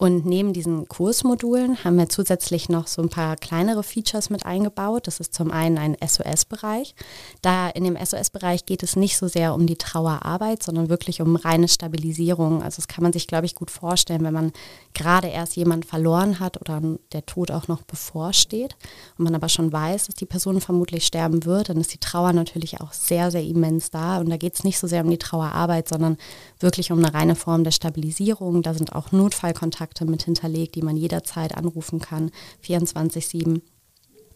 Und 0.00 0.24
neben 0.24 0.52
diesen 0.52 0.86
Kursmodulen 0.86 1.82
haben 1.82 1.98
wir 1.98 2.08
zusätzlich 2.08 2.68
noch 2.68 2.86
so 2.86 3.02
ein 3.02 3.08
paar 3.08 3.34
kleinere 3.34 3.82
Features 3.82 4.30
mit 4.30 4.46
eingebaut. 4.46 5.08
Das 5.08 5.18
ist 5.18 5.34
zum 5.34 5.50
einen 5.50 5.76
ein 5.76 5.96
SOS-Bereich. 6.00 6.94
Da 7.42 7.68
in 7.68 7.82
dem 7.82 7.96
SOS-Bereich 7.96 8.64
geht 8.64 8.84
es 8.84 8.94
nicht 8.94 9.18
so 9.18 9.26
sehr 9.26 9.54
um 9.54 9.66
die 9.66 9.74
Trauerarbeit, 9.74 10.62
sondern 10.62 10.88
wirklich 10.88 11.20
um 11.20 11.34
reine 11.34 11.66
Stabilisierung. 11.66 12.62
Also 12.62 12.76
das 12.76 12.86
kann 12.86 13.02
man 13.02 13.12
sich, 13.12 13.26
glaube 13.26 13.46
ich, 13.46 13.56
gut 13.56 13.72
vorstellen, 13.72 14.22
wenn 14.22 14.32
man 14.32 14.52
gerade 14.94 15.26
erst 15.26 15.56
jemanden 15.56 15.84
verloren 15.84 16.38
hat 16.38 16.60
oder 16.60 16.80
der 17.10 17.26
Tod 17.26 17.50
auch 17.50 17.66
noch 17.66 17.82
bevorsteht 17.82 18.76
und 19.18 19.24
man 19.24 19.34
aber 19.34 19.48
schon 19.48 19.72
weiß, 19.72 20.06
dass 20.06 20.14
die 20.14 20.26
Person 20.26 20.60
vermutlich 20.60 21.06
sterben 21.06 21.44
wird, 21.44 21.70
dann 21.70 21.80
ist 21.80 21.92
die 21.92 21.98
Trauer 21.98 22.32
natürlich 22.32 22.80
auch 22.80 22.92
sehr, 22.92 23.32
sehr 23.32 23.42
immens 23.42 23.90
da. 23.90 24.20
Und 24.20 24.30
da 24.30 24.36
geht 24.36 24.54
es 24.54 24.62
nicht 24.62 24.78
so 24.78 24.86
sehr 24.86 25.02
um 25.02 25.10
die 25.10 25.18
Trauerarbeit, 25.18 25.88
sondern 25.88 26.18
wirklich 26.60 26.92
um 26.92 26.98
eine 27.00 27.12
reine 27.12 27.34
Form 27.34 27.64
der 27.64 27.72
Stabilisierung. 27.72 28.62
Da 28.62 28.74
sind 28.74 28.94
auch 28.94 29.10
Notfallkontakte 29.10 29.87
Kontakte 29.88 30.04
mit 30.04 30.22
hinterlegt, 30.24 30.74
die 30.74 30.82
man 30.82 30.96
jederzeit 30.96 31.56
anrufen 31.56 32.00
kann, 32.00 32.30
24-7. 32.64 33.62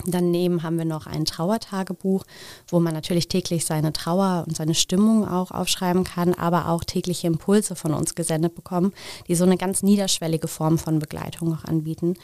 Daneben 0.05 0.63
haben 0.65 0.79
wir 0.79 0.85
noch 0.85 1.07
ein 1.07 1.25
Trauertagebuch, 1.25 2.25
wo 2.69 2.81
man 2.81 2.93
natürlich 2.93 3.29
täglich 3.29 3.65
seine 3.65 3.93
Trauer 3.93 4.45
und 4.49 4.57
seine 4.57 4.75
Stimmung 4.75 5.29
auch 5.29 5.53
aufschreiben 5.53 6.03
kann, 6.03 6.35
aber 6.35 6.69
auch 6.69 6.83
tägliche 6.83 7.29
Impulse 7.29 7.77
von 7.77 7.95
uns 7.95 8.17
gesendet 8.17 8.57
bekommen, 8.57 8.93
die 9.29 9.37
so 9.37 9.45
eine 9.45 9.57
ganz 9.57 9.85
niederschwellige 9.85 10.49
Form 10.49 10.79
von 10.79 10.99
Begleitung 10.99 11.55
auch 11.55 11.65
anbieten. 11.65 12.15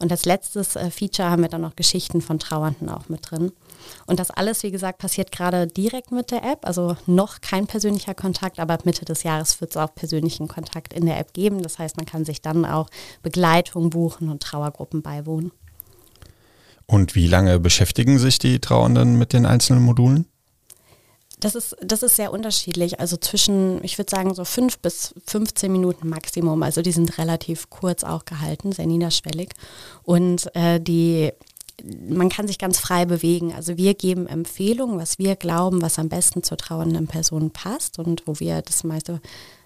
Und 0.00 0.10
als 0.10 0.24
letztes 0.24 0.74
äh, 0.74 0.90
Feature 0.90 1.30
haben 1.30 1.42
wir 1.42 1.48
dann 1.48 1.60
noch 1.60 1.76
Geschichten 1.76 2.20
von 2.20 2.40
Trauernden 2.40 2.88
auch 2.88 3.08
mit 3.08 3.30
drin. 3.30 3.52
Und 4.06 4.20
das 4.20 4.30
alles, 4.30 4.62
wie 4.62 4.70
gesagt, 4.70 4.98
passiert 4.98 5.32
gerade 5.32 5.66
direkt 5.66 6.12
mit 6.12 6.30
der 6.30 6.44
App, 6.44 6.66
also 6.66 6.96
noch 7.06 7.40
kein 7.40 7.66
persönlicher 7.66 8.14
Kontakt, 8.14 8.58
aber 8.58 8.74
ab 8.74 8.86
Mitte 8.86 9.04
des 9.04 9.22
Jahres 9.22 9.60
wird 9.60 9.72
es 9.72 9.76
auch 9.76 9.94
persönlichen 9.94 10.48
Kontakt 10.48 10.92
in 10.92 11.06
der 11.06 11.18
App 11.18 11.32
geben. 11.32 11.62
Das 11.62 11.78
heißt, 11.78 11.96
man 11.96 12.06
kann 12.06 12.24
sich 12.24 12.42
dann 12.42 12.64
auch 12.64 12.88
Begleitung 13.22 13.90
buchen 13.90 14.28
und 14.28 14.42
Trauergruppen 14.42 15.02
beiwohnen. 15.02 15.52
Und 16.86 17.14
wie 17.14 17.26
lange 17.26 17.60
beschäftigen 17.60 18.18
sich 18.18 18.38
die 18.38 18.60
Trauernden 18.60 19.18
mit 19.18 19.34
den 19.34 19.44
einzelnen 19.44 19.82
Modulen? 19.82 20.26
Das 21.40 21.54
ist, 21.54 21.76
das 21.80 22.02
ist 22.02 22.16
sehr 22.16 22.32
unterschiedlich. 22.32 22.98
Also 22.98 23.16
zwischen, 23.16 23.82
ich 23.84 23.96
würde 23.96 24.10
sagen, 24.10 24.34
so 24.34 24.44
fünf 24.44 24.78
bis 24.78 25.14
15 25.26 25.70
Minuten 25.70 26.08
Maximum. 26.08 26.62
Also 26.62 26.82
die 26.82 26.90
sind 26.90 27.18
relativ 27.18 27.70
kurz 27.70 28.02
auch 28.02 28.24
gehalten, 28.24 28.72
sehr 28.72 28.86
niederschwellig. 28.86 29.50
Und 30.02 30.54
äh, 30.56 30.80
die 30.80 31.32
man 31.84 32.28
kann 32.28 32.46
sich 32.46 32.58
ganz 32.58 32.78
frei 32.78 33.04
bewegen. 33.04 33.52
Also 33.54 33.76
wir 33.76 33.94
geben 33.94 34.26
Empfehlungen, 34.26 34.98
was 34.98 35.18
wir 35.18 35.36
glauben, 35.36 35.82
was 35.82 35.98
am 35.98 36.08
besten 36.08 36.42
zur 36.42 36.56
trauernden 36.56 37.06
Person 37.06 37.50
passt 37.50 37.98
und 37.98 38.26
wo 38.26 38.40
wir 38.40 38.62
das 38.62 38.84
meiste 38.84 39.20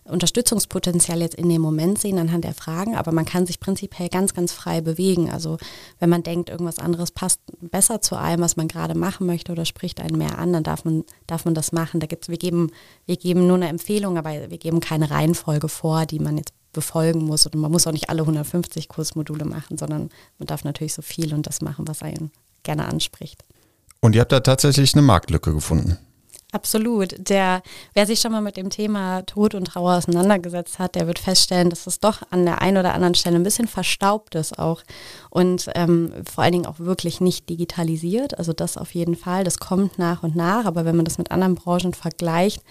Unterstützungspotenzial 0.04 1.20
jetzt 1.20 1.36
in 1.36 1.48
dem 1.48 1.62
Moment 1.62 1.98
sehen 1.98 2.18
anhand 2.18 2.44
der 2.44 2.54
Fragen, 2.54 2.96
aber 2.96 3.12
man 3.12 3.24
kann 3.24 3.46
sich 3.46 3.60
prinzipiell 3.60 4.08
ganz, 4.08 4.34
ganz 4.34 4.52
frei 4.52 4.80
bewegen. 4.80 5.30
Also 5.30 5.58
wenn 6.00 6.10
man 6.10 6.24
denkt, 6.24 6.50
irgendwas 6.50 6.80
anderes 6.80 7.12
passt 7.12 7.40
besser 7.60 8.00
zu 8.00 8.16
allem, 8.16 8.40
was 8.40 8.56
man 8.56 8.66
gerade 8.66 8.96
machen 8.96 9.26
möchte 9.26 9.52
oder 9.52 9.64
spricht 9.64 10.00
einen 10.00 10.18
mehr 10.18 10.38
an, 10.38 10.52
dann 10.52 10.64
darf 10.64 10.84
man, 10.84 11.04
darf 11.28 11.44
man 11.44 11.54
das 11.54 11.70
machen. 11.70 12.00
Da 12.00 12.08
gibt's, 12.08 12.28
wir 12.28 12.38
geben, 12.38 12.72
wir 13.06 13.16
geben 13.16 13.46
nur 13.46 13.56
eine 13.56 13.68
Empfehlung, 13.68 14.18
aber 14.18 14.50
wir 14.50 14.58
geben 14.58 14.80
keine 14.80 15.10
Reihenfolge 15.10 15.68
vor, 15.68 16.04
die 16.04 16.18
man 16.18 16.36
jetzt 16.36 16.52
befolgen 16.72 17.24
muss. 17.24 17.46
Und 17.46 17.54
man 17.54 17.70
muss 17.70 17.86
auch 17.86 17.92
nicht 17.92 18.10
alle 18.10 18.22
150 18.22 18.88
Kursmodule 18.88 19.44
machen, 19.44 19.78
sondern 19.78 20.10
man 20.38 20.46
darf 20.46 20.64
natürlich 20.64 20.94
so 20.94 21.02
viel 21.02 21.34
und 21.34 21.46
das 21.46 21.60
machen, 21.60 21.86
was 21.88 22.02
einen 22.02 22.30
gerne 22.62 22.86
anspricht. 22.86 23.44
Und 24.00 24.14
ihr 24.14 24.20
habt 24.20 24.32
da 24.32 24.40
tatsächlich 24.40 24.94
eine 24.94 25.02
Marktlücke 25.02 25.52
gefunden. 25.52 25.98
Absolut. 26.54 27.14
Der, 27.30 27.62
wer 27.94 28.06
sich 28.06 28.20
schon 28.20 28.32
mal 28.32 28.42
mit 28.42 28.58
dem 28.58 28.68
Thema 28.68 29.22
Tod 29.22 29.54
und 29.54 29.64
Trauer 29.64 29.96
auseinandergesetzt 29.96 30.78
hat, 30.78 30.96
der 30.96 31.06
wird 31.06 31.18
feststellen, 31.18 31.70
dass 31.70 31.86
es 31.86 31.98
doch 31.98 32.20
an 32.28 32.44
der 32.44 32.60
einen 32.60 32.76
oder 32.76 32.92
anderen 32.92 33.14
Stelle 33.14 33.36
ein 33.36 33.42
bisschen 33.42 33.68
verstaubt 33.68 34.34
ist 34.34 34.58
auch 34.58 34.82
und 35.30 35.70
ähm, 35.74 36.12
vor 36.30 36.44
allen 36.44 36.52
Dingen 36.52 36.66
auch 36.66 36.78
wirklich 36.78 37.22
nicht 37.22 37.48
digitalisiert. 37.48 38.38
Also 38.38 38.52
das 38.52 38.76
auf 38.76 38.94
jeden 38.94 39.16
Fall. 39.16 39.44
Das 39.44 39.60
kommt 39.60 39.98
nach 39.98 40.22
und 40.22 40.36
nach. 40.36 40.66
Aber 40.66 40.84
wenn 40.84 40.94
man 40.94 41.06
das 41.06 41.16
mit 41.16 41.30
anderen 41.30 41.54
Branchen 41.54 41.94
vergleicht, 41.94 42.62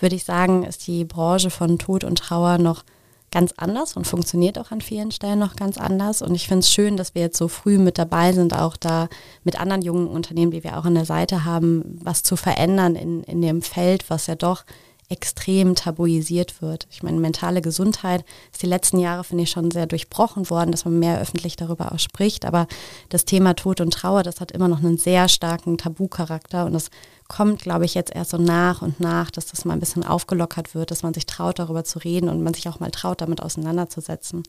würde 0.00 0.16
ich 0.16 0.24
sagen, 0.24 0.64
ist 0.64 0.88
die 0.88 1.04
Branche 1.04 1.50
von 1.50 1.78
Tod 1.78 2.02
und 2.02 2.18
Trauer 2.18 2.58
noch 2.58 2.82
ganz 3.30 3.52
anders 3.56 3.96
und 3.96 4.06
funktioniert 4.06 4.58
auch 4.58 4.70
an 4.70 4.80
vielen 4.80 5.10
Stellen 5.10 5.38
noch 5.38 5.56
ganz 5.56 5.78
anders. 5.78 6.22
Und 6.22 6.34
ich 6.34 6.48
finde 6.48 6.60
es 6.60 6.72
schön, 6.72 6.96
dass 6.96 7.14
wir 7.14 7.22
jetzt 7.22 7.38
so 7.38 7.48
früh 7.48 7.78
mit 7.78 7.98
dabei 7.98 8.32
sind, 8.32 8.54
auch 8.54 8.76
da 8.76 9.08
mit 9.44 9.60
anderen 9.60 9.82
jungen 9.82 10.08
Unternehmen, 10.08 10.50
die 10.50 10.64
wir 10.64 10.78
auch 10.78 10.84
an 10.84 10.94
der 10.94 11.04
Seite 11.04 11.44
haben, 11.44 11.98
was 12.02 12.22
zu 12.22 12.36
verändern 12.36 12.96
in, 12.96 13.22
in 13.24 13.42
dem 13.42 13.62
Feld, 13.62 14.08
was 14.08 14.26
ja 14.26 14.34
doch 14.34 14.64
extrem 15.10 15.74
tabuisiert 15.74 16.60
wird. 16.60 16.86
Ich 16.90 17.02
meine, 17.02 17.18
mentale 17.18 17.62
Gesundheit 17.62 18.24
ist 18.52 18.62
die 18.62 18.66
letzten 18.66 18.98
Jahre, 18.98 19.24
finde 19.24 19.44
ich, 19.44 19.50
schon 19.50 19.70
sehr 19.70 19.86
durchbrochen 19.86 20.50
worden, 20.50 20.70
dass 20.70 20.84
man 20.84 20.98
mehr 20.98 21.20
öffentlich 21.20 21.56
darüber 21.56 21.92
auch 21.92 21.98
spricht. 21.98 22.44
Aber 22.44 22.66
das 23.08 23.24
Thema 23.24 23.54
Tod 23.54 23.80
und 23.80 23.92
Trauer, 23.92 24.22
das 24.22 24.40
hat 24.40 24.52
immer 24.52 24.68
noch 24.68 24.80
einen 24.80 24.98
sehr 24.98 25.28
starken 25.28 25.78
Tabucharakter 25.78 26.66
und 26.66 26.74
das 26.74 26.90
kommt, 27.26 27.62
glaube 27.62 27.84
ich, 27.84 27.94
jetzt 27.94 28.14
erst 28.14 28.30
so 28.30 28.38
nach 28.38 28.82
und 28.82 29.00
nach, 29.00 29.30
dass 29.30 29.46
das 29.46 29.64
mal 29.64 29.74
ein 29.74 29.80
bisschen 29.80 30.04
aufgelockert 30.04 30.74
wird, 30.74 30.90
dass 30.90 31.02
man 31.02 31.14
sich 31.14 31.26
traut, 31.26 31.58
darüber 31.58 31.84
zu 31.84 31.98
reden 31.98 32.28
und 32.28 32.42
man 32.42 32.54
sich 32.54 32.68
auch 32.68 32.80
mal 32.80 32.90
traut, 32.90 33.20
damit 33.20 33.42
auseinanderzusetzen. 33.42 34.42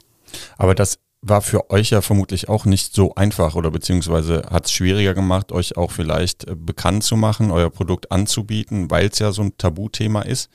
Aber 0.58 0.76
das 0.76 1.00
war 1.22 1.42
für 1.42 1.70
euch 1.70 1.90
ja 1.90 2.02
vermutlich 2.02 2.48
auch 2.48 2.66
nicht 2.66 2.94
so 2.94 3.16
einfach 3.16 3.56
oder 3.56 3.72
beziehungsweise 3.72 4.44
hat 4.50 4.66
es 4.66 4.72
schwieriger 4.72 5.14
gemacht, 5.14 5.52
euch 5.52 5.76
auch 5.78 5.92
vielleicht 5.92 6.48
äh, 6.48 6.56
bekannt 6.56 7.04
zu 7.04 7.18
machen, 7.18 7.52
euer 7.52 7.70
Produkt 7.70 8.12
anzubieten, 8.12 8.90
weil 8.90 9.08
es 9.08 9.20
ja 9.20 9.32
so 9.32 9.42
ein 9.42 9.58
Tabuthema 9.58 10.22
ist. 10.22 10.50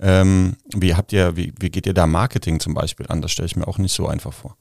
Ähm, 0.00 0.56
wie 0.74 0.94
habt 0.94 1.12
ihr, 1.12 1.36
wie, 1.36 1.52
wie 1.58 1.70
geht 1.70 1.86
ihr 1.86 1.94
da 1.94 2.06
Marketing 2.06 2.60
zum 2.60 2.74
Beispiel 2.74 3.06
an? 3.08 3.22
Das 3.22 3.32
stelle 3.32 3.46
ich 3.46 3.56
mir 3.56 3.66
auch 3.66 3.78
nicht 3.78 3.92
so 3.92 4.06
einfach 4.06 4.32
vor. 4.32 4.56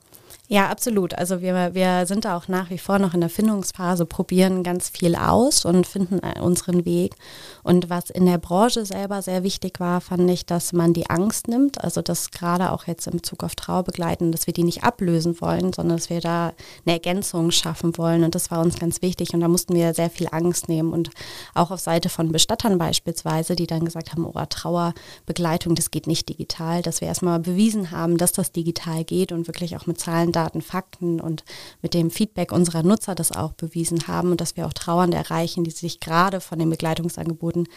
Ja, 0.49 0.69
absolut. 0.69 1.17
Also 1.17 1.41
wir, 1.41 1.73
wir 1.73 2.05
sind 2.05 2.25
da 2.25 2.35
auch 2.35 2.49
nach 2.49 2.69
wie 2.69 2.77
vor 2.77 2.99
noch 2.99 3.13
in 3.13 3.21
der 3.21 3.29
Findungsphase, 3.29 4.05
probieren 4.05 4.61
ganz 4.61 4.89
viel 4.89 5.15
aus 5.15 5.63
und 5.63 5.87
finden 5.87 6.19
äh, 6.19 6.41
unseren 6.41 6.83
Weg. 6.83 7.15
Und 7.63 7.89
was 7.89 8.09
in 8.09 8.25
der 8.25 8.39
Branche 8.39 8.85
selber 8.85 9.21
sehr 9.21 9.43
wichtig 9.43 9.79
war, 9.79 10.01
fand 10.01 10.29
ich, 10.29 10.45
dass 10.45 10.73
man 10.73 10.91
die 10.91 11.09
Angst 11.09 11.47
nimmt. 11.47 11.81
Also 11.81 12.01
dass 12.01 12.29
gerade 12.29 12.73
auch 12.73 12.87
jetzt 12.87 13.07
im 13.07 13.13
Bezug 13.13 13.41
auf 13.45 13.55
Trauerbegleiten, 13.55 14.33
dass 14.33 14.45
wir 14.45 14.53
die 14.53 14.65
nicht 14.65 14.83
ablösen 14.83 15.39
wollen, 15.39 15.71
sondern 15.71 15.97
dass 15.97 16.09
wir 16.09 16.19
da 16.19 16.51
eine 16.85 16.93
Ergänzung 16.93 17.49
schaffen 17.51 17.97
wollen. 17.97 18.25
Und 18.25 18.35
das 18.35 18.51
war 18.51 18.59
uns 18.59 18.77
ganz 18.77 19.01
wichtig. 19.01 19.33
Und 19.33 19.39
da 19.39 19.47
mussten 19.47 19.73
wir 19.73 19.93
sehr 19.93 20.09
viel 20.09 20.27
Angst 20.29 20.67
nehmen. 20.67 20.91
Und 20.91 21.09
auch 21.53 21.71
auf 21.71 21.79
Seite 21.79 22.09
von 22.09 22.33
Bestattern 22.33 22.77
beispielsweise, 22.77 23.55
die 23.55 23.65
dann 23.65 23.85
gesagt 23.85 24.11
haben, 24.11 24.25
oh, 24.25 24.45
Trauerbegleitung, 24.49 25.73
das 25.75 25.89
geht 25.89 26.05
nicht 26.05 26.27
digital, 26.27 26.81
dass 26.81 26.99
wir 26.99 27.07
erstmal 27.07 27.39
bewiesen 27.39 27.91
haben, 27.91 28.17
dass 28.17 28.33
das 28.33 28.51
digital 28.51 29.05
geht 29.05 29.31
und 29.31 29.47
wirklich 29.47 29.77
auch 29.77 29.85
mit 29.85 30.01
Zahlen 30.01 30.32
Daten, 30.33 30.61
Fakten 30.61 31.21
und 31.21 31.45
mit 31.81 31.93
dem 31.93 32.11
Feedback 32.11 32.51
unserer 32.51 32.83
Nutzer 32.83 33.15
das 33.15 33.31
auch 33.31 33.53
bewiesen 33.53 34.07
haben 34.07 34.31
und 34.31 34.41
dass 34.41 34.57
wir 34.57 34.67
auch 34.67 34.73
Trauernde 34.73 35.15
erreichen, 35.15 35.63
die 35.63 35.71
sich 35.71 36.01
gerade 36.01 36.41
von 36.41 36.59
den 36.59 36.69
Begleitungsangeboten 36.69 37.67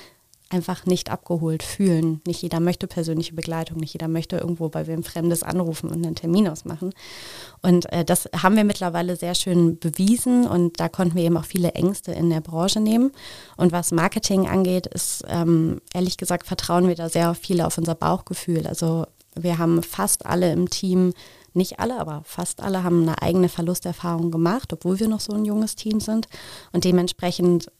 einfach 0.49 0.87
nicht 0.87 1.11
abgeholt 1.11 1.63
fühlen. 1.63 2.21
Nicht 2.27 2.43
jeder 2.43 2.61
möchte 2.61 2.87
persönliche 2.87 3.35
Begleitung, 3.35 3.79
nicht 3.79 3.95
jeder 3.95 4.07
möchte 4.07 4.37
irgendwo 4.37 4.69
bei 4.69 4.87
wem 4.87 5.03
Fremdes 5.03 5.43
anrufen 5.43 5.91
und 5.91 6.07
einen 6.07 6.15
Termin 6.15 6.49
ausmachen. 6.49 6.93
Und 7.63 7.93
äh, 7.93 8.05
das 8.05 8.29
haben 8.37 8.57
wir 8.57 8.65
mittlerweile 8.65 9.17
sehr 9.17 9.35
schön 9.35 9.79
bewiesen 9.79 10.47
und 10.47 10.79
da 10.79 10.89
konnten 10.89 11.17
wir 11.17 11.25
eben 11.25 11.37
auch 11.37 11.45
viele 11.45 11.73
Ängste 11.73 12.13
in 12.13 12.31
der 12.31 12.41
Branche 12.41 12.81
nehmen. 12.81 13.11
Und 13.57 13.73
was 13.73 13.91
Marketing 13.91 14.47
angeht, 14.47 14.87
ist 14.87 15.25
ähm, 15.29 15.81
ehrlich 15.93 16.17
gesagt, 16.17 16.47
vertrauen 16.47 16.87
wir 16.87 16.95
da 16.95 17.09
sehr 17.09 17.35
viel 17.35 17.61
auf 17.61 17.77
unser 17.77 17.97
Bauchgefühl. 17.97 18.69
Also 18.69 19.07
wir 19.35 19.59
haben 19.59 19.83
fast 19.83 20.27
alle 20.27 20.53
im 20.53 20.71
Team 20.71 21.13
nicht 21.57 21.81
alle, 21.81 21.99
aber 21.99 22.23
fast 22.25 22.61
alle 22.61 22.85
haben 22.85 23.03
eine 23.03 23.23
eigene 23.23 23.49
Verlusterfahrung 23.49 24.31
gemacht, 24.31 24.73
obwohl 24.73 25.01
wir 25.01 25.09
noch 25.09 25.21
so 25.21 25.33
ein 25.33 25.45
junges 25.45 25.75
Team 25.75 26.01
sind. 26.01 26.29
Und 26.73 26.85
dementsprechend 26.85 27.71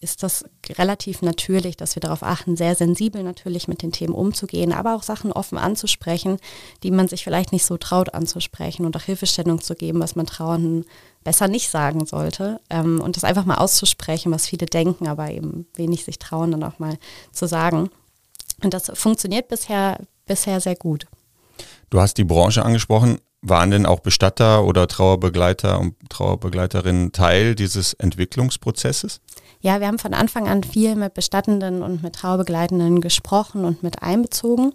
ist 0.00 0.22
das 0.22 0.44
relativ 0.68 1.22
natürlich, 1.22 1.76
dass 1.76 1.96
wir 1.96 2.00
darauf 2.00 2.22
achten, 2.22 2.56
sehr 2.56 2.74
sensibel 2.74 3.22
natürlich 3.22 3.66
mit 3.66 3.82
den 3.82 3.92
Themen 3.92 4.14
umzugehen, 4.14 4.72
aber 4.72 4.94
auch 4.94 5.02
Sachen 5.02 5.32
offen 5.32 5.58
anzusprechen, 5.58 6.38
die 6.82 6.90
man 6.90 7.08
sich 7.08 7.24
vielleicht 7.24 7.52
nicht 7.52 7.64
so 7.64 7.76
traut 7.76 8.12
anzusprechen 8.14 8.84
und 8.84 8.96
auch 8.96 9.02
Hilfestellung 9.02 9.60
zu 9.60 9.74
geben, 9.74 10.00
was 10.00 10.14
man 10.14 10.26
Trauernden 10.26 10.84
besser 11.24 11.48
nicht 11.48 11.70
sagen 11.70 12.06
sollte 12.06 12.60
ähm, 12.70 13.00
und 13.00 13.16
das 13.16 13.24
einfach 13.24 13.46
mal 13.46 13.56
auszusprechen, 13.56 14.30
was 14.32 14.46
viele 14.46 14.66
denken, 14.66 15.08
aber 15.08 15.30
eben 15.30 15.66
wenig 15.74 16.04
sich 16.04 16.18
trauen, 16.18 16.52
dann 16.52 16.62
auch 16.62 16.78
mal 16.78 16.98
zu 17.32 17.48
sagen. 17.48 17.90
Und 18.62 18.74
das 18.74 18.92
funktioniert 18.94 19.48
bisher, 19.48 19.98
bisher 20.26 20.60
sehr 20.60 20.76
gut. 20.76 21.06
Du 21.96 22.02
hast 22.02 22.18
die 22.18 22.24
Branche 22.24 22.62
angesprochen. 22.62 23.20
Waren 23.40 23.70
denn 23.70 23.86
auch 23.86 24.00
Bestatter 24.00 24.64
oder 24.64 24.86
Trauerbegleiter 24.86 25.80
und 25.80 25.94
Trauerbegleiterinnen 26.10 27.12
Teil 27.12 27.54
dieses 27.54 27.94
Entwicklungsprozesses? 27.94 29.22
Ja, 29.62 29.80
wir 29.80 29.86
haben 29.86 29.98
von 29.98 30.12
Anfang 30.12 30.46
an 30.46 30.62
viel 30.62 30.94
mit 30.94 31.14
Bestattenden 31.14 31.82
und 31.82 32.02
mit 32.02 32.16
Trauerbegleitenden 32.16 33.00
gesprochen 33.00 33.64
und 33.64 33.82
mit 33.82 34.02
einbezogen. 34.02 34.74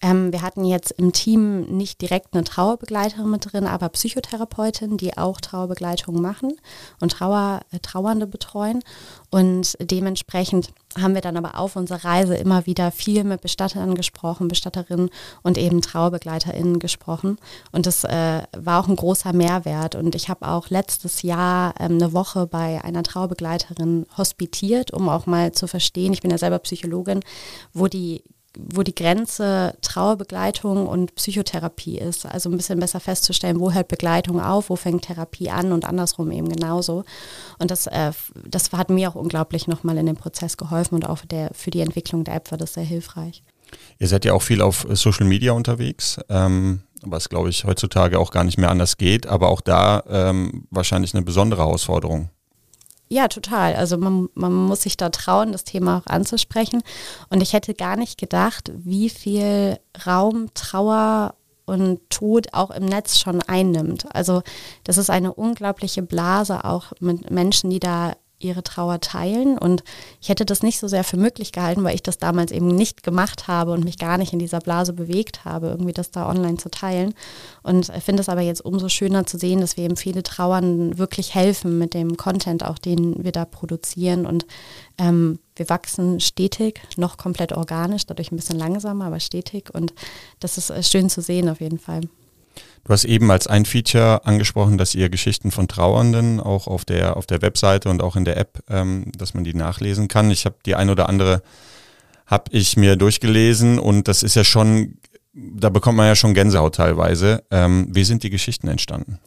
Ähm, 0.00 0.32
wir 0.32 0.42
hatten 0.42 0.64
jetzt 0.64 0.92
im 0.92 1.12
Team 1.12 1.62
nicht 1.62 2.00
direkt 2.00 2.32
eine 2.32 2.44
Trauerbegleiterin 2.44 3.28
mit 3.28 3.52
drin, 3.52 3.66
aber 3.66 3.88
Psychotherapeutin, 3.88 4.96
die 4.96 5.18
auch 5.18 5.40
Trauerbegleitung 5.40 6.20
machen 6.20 6.52
und 7.00 7.12
Trauer, 7.12 7.60
äh, 7.72 7.80
Trauernde 7.80 8.28
betreuen. 8.28 8.84
Und 9.30 9.76
dementsprechend 9.80 10.72
haben 10.96 11.14
wir 11.14 11.20
dann 11.20 11.36
aber 11.36 11.58
auf 11.58 11.74
unserer 11.74 12.04
Reise 12.04 12.36
immer 12.36 12.64
wieder 12.66 12.92
viel 12.92 13.24
mit 13.24 13.40
Bestattern 13.40 13.96
gesprochen, 13.96 14.46
Bestatterinnen 14.46 15.10
und 15.42 15.58
eben 15.58 15.82
TrauerbegleiterInnen 15.82 16.78
gesprochen. 16.78 17.36
Und 17.72 17.86
das 17.86 18.04
äh, 18.04 18.42
war 18.56 18.80
auch 18.80 18.88
ein 18.88 18.96
großer 18.96 19.32
Mehrwert. 19.32 19.96
Und 19.96 20.14
ich 20.14 20.28
habe 20.28 20.46
auch 20.46 20.70
letztes 20.70 21.22
Jahr 21.22 21.74
ähm, 21.80 21.94
eine 21.94 22.12
Woche 22.12 22.46
bei 22.46 22.84
einer 22.84 23.02
Trauerbegleiterin 23.02 24.06
hospitiert, 24.16 24.92
um 24.92 25.08
auch 25.08 25.26
mal 25.26 25.50
zu 25.50 25.66
verstehen, 25.66 26.12
ich 26.12 26.22
bin 26.22 26.30
ja 26.30 26.38
selber 26.38 26.60
Psychologin, 26.60 27.20
wo 27.72 27.88
die 27.88 28.22
wo 28.58 28.82
die 28.82 28.94
Grenze 28.94 29.76
Trauerbegleitung 29.82 30.86
und 30.86 31.14
Psychotherapie 31.14 31.98
ist. 31.98 32.26
Also 32.26 32.50
ein 32.50 32.56
bisschen 32.56 32.80
besser 32.80 32.98
festzustellen, 32.98 33.60
wo 33.60 33.72
hört 33.72 33.88
Begleitung 33.88 34.40
auf, 34.40 34.68
wo 34.68 34.76
fängt 34.76 35.02
Therapie 35.02 35.48
an 35.48 35.72
und 35.72 35.84
andersrum 35.84 36.32
eben 36.32 36.48
genauso. 36.48 37.04
Und 37.58 37.70
das, 37.70 37.86
äh, 37.86 38.12
das 38.44 38.72
hat 38.72 38.90
mir 38.90 39.08
auch 39.08 39.14
unglaublich 39.14 39.68
nochmal 39.68 39.96
in 39.96 40.06
dem 40.06 40.16
Prozess 40.16 40.56
geholfen 40.56 40.96
und 40.96 41.08
auch 41.08 41.18
für, 41.18 41.28
der, 41.28 41.50
für 41.54 41.70
die 41.70 41.80
Entwicklung 41.80 42.24
der 42.24 42.34
App 42.34 42.50
war 42.50 42.58
das 42.58 42.74
sehr 42.74 42.84
hilfreich. 42.84 43.42
Ihr 43.98 44.08
seid 44.08 44.24
ja 44.24 44.32
auch 44.32 44.42
viel 44.42 44.60
auf 44.60 44.86
Social 44.92 45.26
Media 45.26 45.52
unterwegs, 45.52 46.18
ähm, 46.28 46.80
was 47.02 47.28
glaube 47.28 47.50
ich 47.50 47.64
heutzutage 47.64 48.18
auch 48.18 48.30
gar 48.30 48.44
nicht 48.44 48.58
mehr 48.58 48.70
anders 48.70 48.96
geht, 48.96 49.26
aber 49.26 49.48
auch 49.48 49.60
da 49.60 50.02
ähm, 50.08 50.66
wahrscheinlich 50.70 51.14
eine 51.14 51.22
besondere 51.22 51.62
Herausforderung. 51.62 52.30
Ja, 53.08 53.28
total. 53.28 53.74
Also 53.74 53.96
man, 53.96 54.28
man 54.34 54.52
muss 54.52 54.82
sich 54.82 54.96
da 54.96 55.08
trauen, 55.08 55.52
das 55.52 55.64
Thema 55.64 55.98
auch 55.98 56.06
anzusprechen. 56.06 56.82
Und 57.30 57.42
ich 57.42 57.54
hätte 57.54 57.74
gar 57.74 57.96
nicht 57.96 58.18
gedacht, 58.18 58.70
wie 58.74 59.08
viel 59.08 59.78
Raum 60.06 60.48
Trauer 60.54 61.34
und 61.64 62.00
Tod 62.10 62.48
auch 62.52 62.70
im 62.70 62.84
Netz 62.84 63.18
schon 63.18 63.42
einnimmt. 63.42 64.06
Also 64.14 64.42
das 64.84 64.98
ist 64.98 65.10
eine 65.10 65.32
unglaubliche 65.34 66.02
Blase 66.02 66.64
auch 66.64 66.92
mit 67.00 67.30
Menschen, 67.30 67.70
die 67.70 67.80
da 67.80 68.14
ihre 68.38 68.62
Trauer 68.62 69.00
teilen. 69.00 69.58
Und 69.58 69.82
ich 70.20 70.28
hätte 70.28 70.44
das 70.44 70.62
nicht 70.62 70.78
so 70.78 70.88
sehr 70.88 71.04
für 71.04 71.16
möglich 71.16 71.52
gehalten, 71.52 71.84
weil 71.84 71.94
ich 71.94 72.02
das 72.02 72.18
damals 72.18 72.52
eben 72.52 72.68
nicht 72.68 73.02
gemacht 73.02 73.48
habe 73.48 73.72
und 73.72 73.84
mich 73.84 73.98
gar 73.98 74.18
nicht 74.18 74.32
in 74.32 74.38
dieser 74.38 74.60
Blase 74.60 74.92
bewegt 74.92 75.44
habe, 75.44 75.68
irgendwie 75.68 75.92
das 75.92 76.10
da 76.10 76.28
online 76.28 76.56
zu 76.56 76.70
teilen. 76.70 77.14
Und 77.62 77.90
finde 78.02 78.20
es 78.20 78.28
aber 78.28 78.40
jetzt 78.40 78.64
umso 78.64 78.88
schöner 78.88 79.26
zu 79.26 79.38
sehen, 79.38 79.60
dass 79.60 79.76
wir 79.76 79.84
eben 79.84 79.96
viele 79.96 80.22
Trauern 80.22 80.98
wirklich 80.98 81.34
helfen 81.34 81.78
mit 81.78 81.94
dem 81.94 82.16
Content, 82.16 82.64
auch 82.64 82.78
den 82.78 83.24
wir 83.24 83.32
da 83.32 83.44
produzieren. 83.44 84.26
Und 84.26 84.46
ähm, 84.98 85.38
wir 85.56 85.68
wachsen 85.68 86.20
stetig, 86.20 86.80
noch 86.96 87.16
komplett 87.16 87.52
organisch, 87.52 88.06
dadurch 88.06 88.32
ein 88.32 88.36
bisschen 88.36 88.58
langsamer, 88.58 89.06
aber 89.06 89.20
stetig. 89.20 89.74
Und 89.74 89.92
das 90.40 90.58
ist 90.58 90.70
äh, 90.70 90.82
schön 90.82 91.10
zu 91.10 91.20
sehen 91.20 91.48
auf 91.48 91.60
jeden 91.60 91.78
Fall. 91.78 92.02
Du 92.88 92.94
hast 92.94 93.04
eben 93.04 93.30
als 93.30 93.46
ein 93.46 93.66
Feature 93.66 94.24
angesprochen, 94.24 94.78
dass 94.78 94.94
ihr 94.94 95.10
Geschichten 95.10 95.50
von 95.50 95.68
Trauernden 95.68 96.40
auch 96.40 96.66
auf 96.66 96.86
der, 96.86 97.18
auf 97.18 97.26
der 97.26 97.42
Webseite 97.42 97.90
und 97.90 98.02
auch 98.02 98.16
in 98.16 98.24
der 98.24 98.38
App, 98.38 98.60
ähm, 98.70 99.12
dass 99.14 99.34
man 99.34 99.44
die 99.44 99.52
nachlesen 99.52 100.08
kann. 100.08 100.30
Ich 100.30 100.46
habe 100.46 100.56
die 100.64 100.74
ein 100.74 100.88
oder 100.88 101.06
andere, 101.06 101.42
habe 102.24 102.44
ich 102.50 102.78
mir 102.78 102.96
durchgelesen 102.96 103.78
und 103.78 104.08
das 104.08 104.22
ist 104.22 104.36
ja 104.36 104.42
schon, 104.42 104.96
da 105.34 105.68
bekommt 105.68 105.98
man 105.98 106.06
ja 106.06 106.16
schon 106.16 106.32
Gänsehaut 106.32 106.76
teilweise. 106.76 107.44
Ähm, 107.50 107.88
wie 107.90 108.04
sind 108.04 108.22
die 108.22 108.30
Geschichten 108.30 108.68
entstanden? 108.68 109.18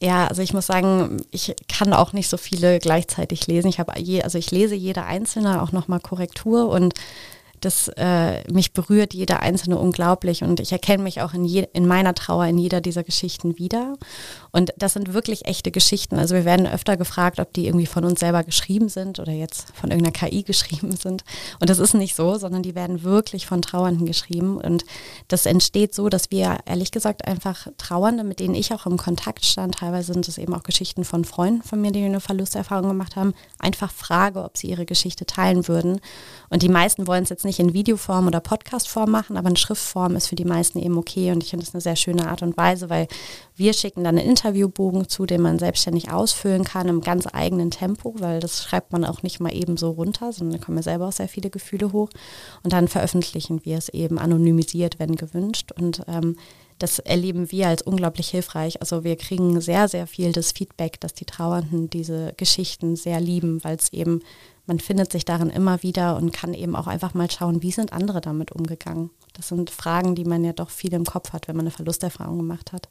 Ja, 0.00 0.28
also 0.28 0.40
ich 0.40 0.54
muss 0.54 0.66
sagen, 0.66 1.20
ich 1.32 1.56
kann 1.66 1.92
auch 1.92 2.12
nicht 2.12 2.28
so 2.28 2.36
viele 2.36 2.78
gleichzeitig 2.78 3.48
lesen. 3.48 3.66
Ich 3.66 3.80
habe 3.80 3.98
je, 3.98 4.22
also 4.22 4.38
ich 4.38 4.52
lese 4.52 4.76
jede 4.76 5.02
einzelne 5.02 5.62
auch 5.62 5.72
nochmal 5.72 5.98
Korrektur 5.98 6.68
und 6.68 6.94
das 7.60 7.88
äh, 7.96 8.42
mich 8.52 8.72
berührt 8.72 9.14
jeder 9.14 9.40
einzelne 9.40 9.78
unglaublich 9.78 10.42
und 10.42 10.60
ich 10.60 10.72
erkenne 10.72 11.02
mich 11.02 11.20
auch 11.20 11.34
in, 11.34 11.44
je, 11.44 11.66
in 11.72 11.86
meiner 11.86 12.14
Trauer 12.14 12.46
in 12.46 12.58
jeder 12.58 12.80
dieser 12.80 13.04
Geschichten 13.04 13.58
wieder. 13.58 13.94
Und 14.52 14.72
das 14.76 14.94
sind 14.94 15.12
wirklich 15.12 15.46
echte 15.46 15.70
Geschichten. 15.70 16.18
Also 16.18 16.34
wir 16.34 16.44
werden 16.44 16.66
öfter 16.66 16.96
gefragt, 16.96 17.40
ob 17.40 17.52
die 17.52 17.66
irgendwie 17.66 17.86
von 17.86 18.04
uns 18.04 18.20
selber 18.20 18.44
geschrieben 18.44 18.88
sind 18.88 19.18
oder 19.18 19.32
jetzt 19.32 19.66
von 19.74 19.90
irgendeiner 19.90 20.12
KI 20.12 20.42
geschrieben 20.50 20.96
sind. 20.96 21.24
Und 21.60 21.70
das 21.70 21.78
ist 21.78 21.94
nicht 21.94 22.16
so, 22.16 22.36
sondern 22.36 22.62
die 22.62 22.74
werden 22.74 23.02
wirklich 23.02 23.46
von 23.46 23.62
Trauernden 23.62 24.06
geschrieben. 24.06 24.56
Und 24.58 24.84
das 25.28 25.46
entsteht 25.46 25.94
so, 25.94 26.08
dass 26.08 26.30
wir 26.30 26.58
ehrlich 26.66 26.90
gesagt 26.90 27.26
einfach 27.26 27.68
Trauernde, 27.78 28.24
mit 28.24 28.40
denen 28.40 28.54
ich 28.54 28.72
auch 28.72 28.86
im 28.86 28.96
Kontakt 28.96 29.44
stand, 29.44 29.76
teilweise 29.76 30.12
sind 30.12 30.28
es 30.28 30.38
eben 30.38 30.54
auch 30.54 30.62
Geschichten 30.62 31.04
von 31.04 31.24
Freunden 31.24 31.62
von 31.62 31.80
mir, 31.80 31.92
die 31.92 32.04
eine 32.04 32.20
Verlusterfahrung 32.20 32.88
gemacht 32.88 33.16
haben, 33.16 33.34
einfach 33.58 33.90
frage, 33.90 34.42
ob 34.42 34.56
sie 34.56 34.68
ihre 34.68 34.86
Geschichte 34.86 35.26
teilen 35.26 35.68
würden. 35.68 36.00
Und 36.48 36.62
die 36.62 36.68
meisten 36.68 37.06
wollen 37.06 37.22
es 37.22 37.28
jetzt 37.28 37.44
nicht 37.44 37.58
in 37.58 37.74
Videoform 37.74 38.26
oder 38.26 38.40
Podcastform 38.40 39.10
machen, 39.10 39.36
aber 39.36 39.48
in 39.48 39.56
Schriftform 39.56 40.16
ist 40.16 40.28
für 40.28 40.36
die 40.36 40.44
meisten 40.44 40.78
eben 40.78 40.98
okay. 40.98 41.30
Und 41.30 41.42
ich 41.42 41.50
finde 41.50 41.64
das 41.64 41.74
eine 41.74 41.80
sehr 41.80 41.96
schöne 41.96 42.28
Art 42.28 42.42
und 42.42 42.56
Weise, 42.56 42.90
weil 42.90 43.08
wir 43.60 43.74
schicken 43.74 44.04
dann 44.04 44.16
einen 44.16 44.26
Interviewbogen 44.26 45.06
zu, 45.06 45.26
den 45.26 45.42
man 45.42 45.58
selbstständig 45.58 46.10
ausfüllen 46.10 46.64
kann 46.64 46.88
im 46.88 47.02
ganz 47.02 47.28
eigenen 47.30 47.70
Tempo, 47.70 48.14
weil 48.18 48.40
das 48.40 48.64
schreibt 48.64 48.90
man 48.90 49.04
auch 49.04 49.22
nicht 49.22 49.38
mal 49.38 49.54
eben 49.54 49.76
so 49.76 49.90
runter, 49.90 50.32
sondern 50.32 50.58
da 50.58 50.64
kommen 50.64 50.78
ja 50.78 50.82
selber 50.82 51.08
auch 51.08 51.12
sehr 51.12 51.28
viele 51.28 51.50
Gefühle 51.50 51.92
hoch. 51.92 52.08
Und 52.62 52.72
dann 52.72 52.88
veröffentlichen 52.88 53.62
wir 53.66 53.76
es 53.76 53.90
eben 53.90 54.18
anonymisiert, 54.18 54.98
wenn 54.98 55.14
gewünscht. 55.14 55.72
Und 55.72 56.00
ähm, 56.08 56.38
das 56.78 57.00
erleben 57.00 57.52
wir 57.52 57.68
als 57.68 57.82
unglaublich 57.82 58.30
hilfreich. 58.30 58.80
Also 58.80 59.04
wir 59.04 59.16
kriegen 59.16 59.60
sehr, 59.60 59.88
sehr 59.88 60.06
viel 60.06 60.32
das 60.32 60.52
Feedback, 60.52 60.98
dass 60.98 61.12
die 61.12 61.26
Trauernden 61.26 61.90
diese 61.90 62.32
Geschichten 62.38 62.96
sehr 62.96 63.20
lieben, 63.20 63.62
weil 63.62 63.76
es 63.76 63.92
eben 63.92 64.22
man 64.64 64.78
findet 64.78 65.12
sich 65.12 65.24
darin 65.24 65.50
immer 65.50 65.82
wieder 65.82 66.16
und 66.16 66.32
kann 66.32 66.54
eben 66.54 66.76
auch 66.76 66.86
einfach 66.86 67.12
mal 67.12 67.30
schauen, 67.30 67.60
wie 67.60 67.72
sind 67.72 67.92
andere 67.92 68.20
damit 68.20 68.52
umgegangen. 68.52 69.10
Das 69.34 69.48
sind 69.48 69.68
Fragen, 69.68 70.14
die 70.14 70.24
man 70.24 70.44
ja 70.44 70.52
doch 70.52 70.70
viel 70.70 70.94
im 70.94 71.04
Kopf 71.04 71.32
hat, 71.32 71.48
wenn 71.48 71.56
man 71.56 71.64
eine 71.64 71.72
Verlusterfahrung 71.72 72.38
gemacht 72.38 72.72
hat. 72.72 72.88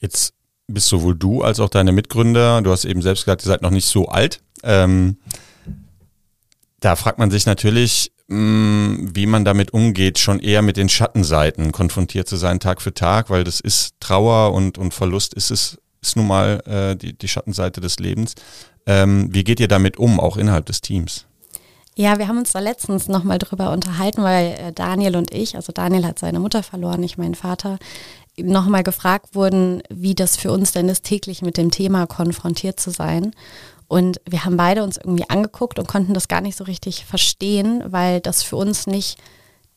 Jetzt 0.00 0.34
bist 0.66 0.88
sowohl 0.88 1.14
du 1.14 1.42
als 1.42 1.60
auch 1.60 1.68
deine 1.68 1.92
Mitgründer, 1.92 2.62
du 2.62 2.70
hast 2.70 2.84
eben 2.84 3.02
selbst 3.02 3.24
gesagt, 3.24 3.42
ihr 3.42 3.48
seid 3.48 3.62
noch 3.62 3.70
nicht 3.70 3.86
so 3.86 4.08
alt. 4.08 4.40
Ähm, 4.62 5.18
da 6.80 6.96
fragt 6.96 7.18
man 7.18 7.30
sich 7.30 7.46
natürlich, 7.46 8.12
mh, 8.28 8.38
mm, 8.38 9.10
wie 9.14 9.26
man 9.26 9.44
damit 9.44 9.72
umgeht, 9.72 10.18
schon 10.18 10.40
eher 10.40 10.62
mit 10.62 10.76
den 10.76 10.88
Schattenseiten 10.88 11.72
konfrontiert 11.72 12.28
zu 12.28 12.36
sein, 12.36 12.60
Tag 12.60 12.80
für 12.80 12.94
Tag, 12.94 13.30
weil 13.30 13.44
das 13.44 13.60
ist 13.60 13.94
Trauer 14.00 14.52
und, 14.54 14.78
und 14.78 14.94
Verlust 14.94 15.34
ist 15.34 15.50
es, 15.50 15.78
ist 16.00 16.16
nun 16.16 16.26
mal 16.26 16.62
äh, 16.66 16.96
die, 16.96 17.16
die 17.16 17.28
Schattenseite 17.28 17.80
des 17.80 17.98
Lebens. 17.98 18.34
Ähm, 18.86 19.28
wie 19.32 19.44
geht 19.44 19.60
ihr 19.60 19.68
damit 19.68 19.98
um, 19.98 20.18
auch 20.18 20.36
innerhalb 20.36 20.66
des 20.66 20.80
Teams? 20.80 21.26
Ja, 21.96 22.18
wir 22.18 22.28
haben 22.28 22.38
uns 22.38 22.52
da 22.52 22.60
letztens 22.60 23.08
nochmal 23.08 23.38
drüber 23.38 23.72
unterhalten, 23.72 24.22
weil 24.22 24.52
äh, 24.52 24.72
Daniel 24.72 25.16
und 25.16 25.34
ich, 25.34 25.56
also 25.56 25.72
Daniel 25.72 26.06
hat 26.06 26.18
seine 26.18 26.40
Mutter 26.40 26.62
verloren, 26.62 27.02
ich 27.02 27.18
meinen 27.18 27.34
Vater, 27.34 27.78
nochmal 28.42 28.82
gefragt 28.82 29.34
wurden, 29.34 29.82
wie 29.88 30.14
das 30.14 30.36
für 30.36 30.52
uns 30.52 30.72
denn 30.72 30.88
ist, 30.88 31.04
täglich 31.04 31.42
mit 31.42 31.56
dem 31.56 31.70
Thema 31.70 32.06
konfrontiert 32.06 32.80
zu 32.80 32.90
sein. 32.90 33.32
Und 33.88 34.20
wir 34.28 34.44
haben 34.44 34.56
beide 34.56 34.84
uns 34.84 34.98
irgendwie 34.98 35.28
angeguckt 35.28 35.78
und 35.78 35.88
konnten 35.88 36.14
das 36.14 36.28
gar 36.28 36.40
nicht 36.40 36.56
so 36.56 36.64
richtig 36.64 37.04
verstehen, 37.04 37.82
weil 37.86 38.20
das 38.20 38.42
für 38.42 38.56
uns 38.56 38.86
nicht 38.86 39.18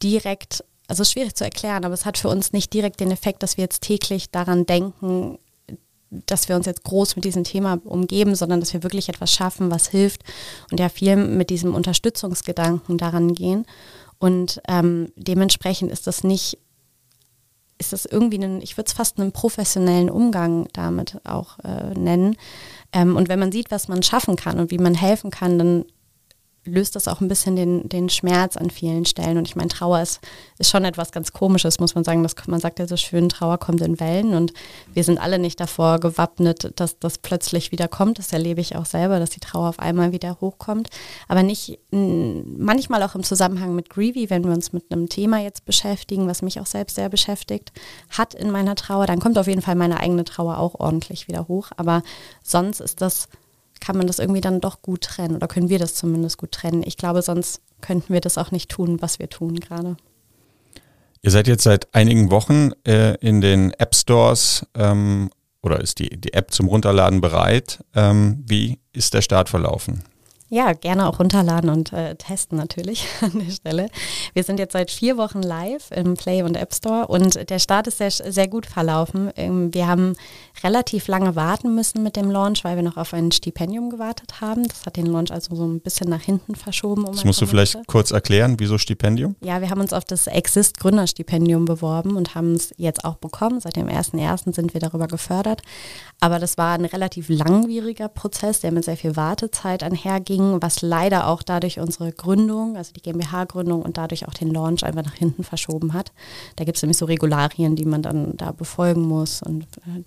direkt 0.01 0.63
also 0.88 1.03
schwierig 1.03 1.36
zu 1.36 1.43
erklären, 1.43 1.86
aber 1.86 1.93
es 1.93 2.05
hat 2.05 2.17
für 2.17 2.29
uns 2.29 2.53
nicht 2.53 2.74
direkt 2.74 3.00
den 3.00 3.12
Effekt, 3.12 3.41
dass 3.41 3.58
wir 3.58 3.63
jetzt 3.63 3.82
täglich 3.82 4.29
daran 4.32 4.65
denken, 4.65 5.39
dass 6.10 6.48
wir 6.48 6.55
uns 6.55 6.65
jetzt 6.65 6.84
groß 6.84 7.15
mit 7.15 7.25
diesem 7.25 7.43
Thema 7.43 7.79
umgeben, 7.84 8.36
sondern 8.36 8.60
dass 8.60 8.74
wir 8.74 8.84
wirklich 8.84 9.10
etwas 9.10 9.32
schaffen, 9.32 9.72
was 9.72 9.88
hilft 9.88 10.22
und 10.70 10.79
ja 10.79 10.89
viel 10.89 11.15
mit 11.15 11.50
diesem 11.50 11.74
Unterstützungsgedanken 11.74 12.98
daran 12.98 13.34
gehen. 13.34 13.65
Und 14.20 14.62
ähm, 14.67 15.12
dementsprechend 15.15 15.91
ist 15.91 16.05
das 16.05 16.24
nicht, 16.24 16.60
ist 17.77 17.94
das 17.94 18.06
irgendwie 18.06 18.38
ein, 18.44 18.62
ich 18.62 18.77
würde 18.77 18.88
es 18.88 18.94
fast 18.94 19.20
einen 19.20 19.32
professionellen 19.32 20.10
Umgang 20.10 20.68
damit 20.74 21.20
auch 21.25 21.60
äh, 21.60 21.94
nennen. 21.98 22.38
Ähm, 22.92 23.15
und 23.15 23.30
wenn 23.30 23.39
man 23.39 23.51
sieht, 23.51 23.72
was 23.72 23.88
man 23.88 24.03
schaffen 24.03 24.36
kann 24.36 24.60
und 24.60 24.72
wie 24.72 24.77
man 24.77 24.96
helfen 24.96 25.32
kann, 25.32 25.58
dann 25.58 25.86
löst 26.65 26.96
das 26.96 27.08
auch 27.08 27.22
ein 27.22 27.27
bisschen 27.27 27.55
den, 27.55 27.89
den 27.89 28.10
Schmerz 28.10 28.58
an 28.58 28.70
vielen 28.70 29.05
Stellen. 29.05 29.38
Und 29.38 29.48
ich 29.48 29.55
meine, 29.55 29.70
Trauer 29.70 30.01
ist, 30.01 30.20
ist 30.60 30.70
schon 30.70 30.86
etwas 30.86 31.12
ganz 31.12 31.34
Komisches, 31.34 31.79
muss 31.79 31.96
man 31.96 32.03
sagen. 32.03 32.24
Das, 32.24 32.36
man 32.48 32.60
sagt 32.60 32.79
ja 32.79 32.88
so 32.88 32.98
schön, 32.98 33.29
Trauer 33.29 33.58
kommt 33.58 33.82
in 33.82 34.00
Wellen 34.00 34.34
und 34.34 34.53
wir 34.93 35.03
sind 35.03 35.17
alle 35.17 35.39
nicht 35.39 35.60
davor 35.60 36.00
gewappnet, 36.00 36.72
dass 36.79 37.00
das 37.00 37.17
plötzlich 37.17 37.72
wieder 37.72 37.88
kommt. 37.88 38.20
Das 38.20 38.32
erlebe 38.32 38.62
ich 38.62 38.75
auch 38.75 38.86
selber, 38.86 39.20
dass 39.20 39.32
die 39.32 39.39
Trauer 39.39 39.70
auf 39.70 39.79
einmal 39.79 40.12
wieder 40.12 40.38
hochkommt. 40.39 40.89
Aber 41.27 41.43
nicht 41.43 41.79
manchmal 41.91 43.03
auch 43.03 43.15
im 43.15 43.24
Zusammenhang 43.24 43.75
mit 43.75 43.89
Greevy, 43.89 44.29
wenn 44.29 44.43
wir 44.43 44.53
uns 44.53 44.74
mit 44.74 44.91
einem 44.91 45.10
Thema 45.10 45.39
jetzt 45.39 45.65
beschäftigen, 45.65 46.27
was 46.27 46.41
mich 46.41 46.60
auch 46.60 46.65
selbst 46.65 46.96
sehr 46.96 47.10
beschäftigt 47.10 47.72
hat 48.10 48.34
in 48.34 48.51
meiner 48.51 48.75
Trauer, 48.75 49.05
dann 49.05 49.20
kommt 49.20 49.38
auf 49.38 49.48
jeden 49.48 49.62
Fall 49.62 49.75
meine 49.75 50.00
eigene 50.00 50.24
Trauer 50.24 50.58
auch 50.58 50.75
ordentlich 50.75 51.27
wieder 51.27 51.48
hoch. 51.48 51.72
Aber 51.77 52.03
sonst 52.43 52.79
ist 52.79 53.01
das 53.01 53.27
kann 53.84 53.98
man 53.98 54.08
das 54.08 54.20
irgendwie 54.20 54.40
dann 54.40 54.62
doch 54.62 54.82
gut 54.82 55.02
trennen 55.02 55.36
oder 55.36 55.50
können 55.50 55.68
wir 55.68 55.78
das 55.78 55.94
zumindest 55.94 56.38
gut 56.38 56.54
trennen. 56.54 56.84
Ich 56.86 56.96
glaube, 56.96 57.22
sonst 57.22 57.62
könnten 57.82 58.13
wir 58.13 58.22
das 58.22 58.38
auch 58.38 58.52
nicht 58.52 58.72
tun, 58.72 59.02
was 59.02 59.20
wir 59.20 59.30
tun 59.30 59.60
gerade. 59.60 59.98
Ihr 61.22 61.32
seid 61.32 61.48
jetzt 61.48 61.63
seit 61.63 61.94
einigen 61.94 62.32
Wochen 62.32 62.72
äh, 62.88 63.16
in 63.16 63.42
den 63.42 63.72
App 63.72 63.94
Stores 63.94 64.66
ähm, 64.74 65.30
oder 65.62 65.82
ist 65.82 66.00
die, 66.00 66.10
die 66.18 66.34
App 66.34 66.52
zum 66.52 66.68
Runterladen 66.68 67.20
bereit? 67.20 67.84
Ähm, 67.94 68.44
wie 68.48 68.80
ist 68.94 69.13
der 69.13 69.22
Start 69.22 69.50
verlaufen? 69.50 70.04
Ja, 70.53 70.74
gerne 70.74 71.10
auch 71.10 71.17
runterladen 71.17 71.72
und 71.72 71.93
äh, 71.93 72.13
testen 72.13 72.60
natürlich 72.60 73.07
an 73.22 73.31
der 73.33 73.51
Stelle. 73.51 73.89
Wir 74.33 74.43
sind 74.43 74.60
jetzt 74.60 74.74
seit 74.74 74.91
vier 74.91 75.17
Wochen 75.17 75.41
live 75.41 75.89
im 75.89 76.13
Play 76.13 76.43
und 76.43 76.55
App 76.55 76.75
Store 76.75 77.07
und 77.07 77.50
der 77.50 77.57
Start 77.57 77.88
ist 77.88 77.98
sehr, 77.98 78.12
sehr 78.12 78.48
gut 78.48 78.67
verlaufen. 78.67 79.31
Ähm, 79.36 79.74
wir 79.74 79.88
haben 79.88 80.15
relativ 80.63 81.07
lange 81.07 81.36
warten 81.36 81.74
müssen 81.74 82.03
mit 82.03 82.15
dem 82.15 82.29
Launch, 82.29 82.63
weil 82.63 82.75
wir 82.75 82.83
noch 82.83 82.98
auf 82.98 83.15
ein 83.15 83.31
Stipendium 83.31 83.89
gewartet 83.89 84.41
haben. 84.41 84.67
Das 84.67 84.86
hat 84.86 84.95
den 84.95 85.07
Launch 85.07 85.31
also 85.31 85.55
so 85.55 85.65
ein 85.65 85.79
bisschen 85.79 86.07
nach 86.07 86.22
hinten 86.22 86.53
verschoben. 86.53 87.05
Um 87.05 87.15
das 87.15 87.25
musst 87.25 87.41
du 87.41 87.48
vielleicht 87.48 87.88
kurz 87.88 88.12
erklären, 88.12 88.60
wieso 88.60 88.77
Stipendium? 88.77 89.36
Ja, 89.41 89.60
wir 89.60 89.72
haben 89.72 89.81
uns 89.81 89.91
auf 89.91 90.05
das 90.05 90.27
Exist 90.27 90.79
Gründerstipendium 90.79 91.65
beworben 91.65 92.15
und 92.15 92.36
haben 92.36 92.53
es 92.53 92.75
jetzt 92.77 93.05
auch 93.05 93.15
bekommen. 93.15 93.60
Seit 93.60 93.75
dem 93.75 93.88
1.1. 93.88 94.53
sind 94.53 94.75
wir 94.75 94.81
darüber 94.81 95.07
gefördert. 95.07 95.63
Aber 96.24 96.39
das 96.39 96.58
war 96.58 96.75
ein 96.75 96.86
relativ 96.86 97.27
langwieriger 97.27 98.08
Prozess, 98.08 98.62
der 98.62 98.72
mit 98.72 98.86
sehr 98.86 98.96
viel 98.96 99.18
Wartezeit 99.18 99.84
einherging 99.84 100.24
ging, 100.24 100.62
was 100.62 100.82
leider 100.82 101.27
auch 101.27 101.44
dadurch 101.44 101.82
unsere 101.82 102.13
Gründung, 102.13 102.77
also 102.77 102.94
die 102.94 103.01
GmbH-Gründung 103.01 103.82
und 103.82 103.98
dadurch 103.98 104.25
auch 104.25 104.34
den 104.34 104.50
Launch 104.50 104.86
einfach 104.86 105.03
nach 105.03 105.15
hinten 105.15 105.44
verschoben 105.44 105.92
hat. 105.92 106.13
Da 106.56 106.63
gibt 106.63 106.77
es 106.77 106.82
nämlich 106.82 106.98
so 106.98 107.08
Regularien, 107.08 107.75
die 107.75 107.84
man 107.84 108.01
dann 108.01 108.38
da 108.38 108.53
befolgen 108.53 109.01
muss 109.01 109.42
und 109.42 109.63
äh, 109.86 110.03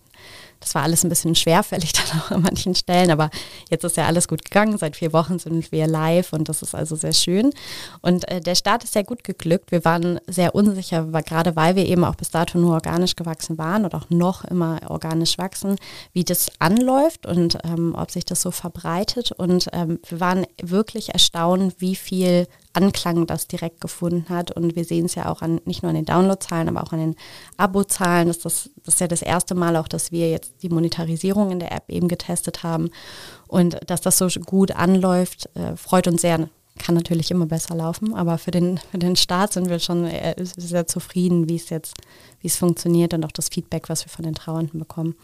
das 0.60 0.74
war 0.74 0.82
alles 0.82 1.04
ein 1.04 1.08
bisschen 1.08 1.34
schwerfällig 1.34 1.92
dann 1.92 2.20
auch 2.20 2.30
an 2.30 2.42
manchen 2.42 2.74
Stellen, 2.74 3.10
aber 3.10 3.30
jetzt 3.70 3.84
ist 3.84 3.96
ja 3.96 4.06
alles 4.06 4.28
gut 4.28 4.44
gegangen. 4.44 4.78
Seit 4.78 4.96
vier 4.96 5.12
Wochen 5.12 5.38
sind 5.38 5.70
wir 5.72 5.86
live 5.86 6.32
und 6.32 6.48
das 6.48 6.62
ist 6.62 6.74
also 6.74 6.96
sehr 6.96 7.12
schön. 7.12 7.52
Und 8.02 8.28
äh, 8.28 8.40
der 8.40 8.54
Start 8.54 8.84
ist 8.84 8.92
sehr 8.92 9.04
gut 9.04 9.24
geglückt. 9.24 9.70
Wir 9.70 9.84
waren 9.84 10.20
sehr 10.26 10.54
unsicher, 10.54 11.12
weil, 11.12 11.22
gerade 11.22 11.56
weil 11.56 11.76
wir 11.76 11.86
eben 11.86 12.04
auch 12.04 12.14
bis 12.14 12.30
dato 12.30 12.58
nur 12.58 12.74
organisch 12.74 13.16
gewachsen 13.16 13.58
waren 13.58 13.84
und 13.84 13.94
auch 13.94 14.10
noch 14.10 14.44
immer 14.44 14.80
organisch 14.88 15.38
wachsen, 15.38 15.76
wie 16.12 16.24
das 16.24 16.50
anläuft 16.58 17.26
und 17.26 17.58
ähm, 17.64 17.94
ob 17.96 18.10
sich 18.10 18.24
das 18.24 18.42
so 18.42 18.50
verbreitet. 18.50 19.32
Und 19.32 19.68
ähm, 19.72 19.98
wir 20.08 20.20
waren 20.20 20.46
wirklich 20.62 21.12
erstaunt, 21.12 21.74
wie 21.78 21.96
viel 21.96 22.46
Anklang 22.76 23.26
das 23.26 23.48
direkt 23.48 23.80
gefunden 23.80 24.28
hat. 24.28 24.52
Und 24.52 24.76
wir 24.76 24.84
sehen 24.84 25.06
es 25.06 25.14
ja 25.14 25.30
auch 25.30 25.42
an, 25.42 25.60
nicht 25.64 25.82
nur 25.82 25.90
an 25.90 25.96
den 25.96 26.04
Downloadzahlen, 26.04 26.68
aber 26.68 26.82
auch 26.82 26.92
an 26.92 27.00
den 27.00 27.16
Abozahlen. 27.56 28.28
Das, 28.28 28.38
das, 28.38 28.70
das 28.84 28.94
ist 28.94 29.00
ja 29.00 29.08
das 29.08 29.22
erste 29.22 29.54
Mal 29.54 29.76
auch, 29.76 29.88
dass 29.88 30.12
wir 30.12 30.30
jetzt 30.30 30.45
die 30.62 30.68
Monetarisierung 30.68 31.50
in 31.50 31.60
der 31.60 31.72
App 31.72 31.84
eben 31.88 32.08
getestet 32.08 32.62
haben. 32.62 32.90
Und 33.48 33.78
dass 33.86 34.00
das 34.00 34.18
so 34.18 34.28
gut 34.44 34.72
anläuft, 34.72 35.48
äh, 35.54 35.76
freut 35.76 36.06
uns 36.08 36.22
sehr. 36.22 36.48
Kann 36.78 36.94
natürlich 36.94 37.30
immer 37.30 37.46
besser 37.46 37.74
laufen, 37.74 38.14
aber 38.14 38.36
für 38.36 38.50
den, 38.50 38.78
für 38.90 38.98
den 38.98 39.16
Start 39.16 39.54
sind 39.54 39.70
wir 39.70 39.78
schon 39.78 40.10
sehr 40.44 40.86
zufrieden, 40.86 41.48
wie 41.48 41.56
es 41.56 41.70
jetzt, 41.70 41.94
wie 42.40 42.48
es 42.48 42.56
funktioniert 42.56 43.14
und 43.14 43.24
auch 43.24 43.32
das 43.32 43.48
Feedback, 43.48 43.88
was 43.88 44.04
wir 44.04 44.10
von 44.10 44.26
den 44.26 44.34
Trauernden 44.34 44.78
bekommen. 44.78 45.14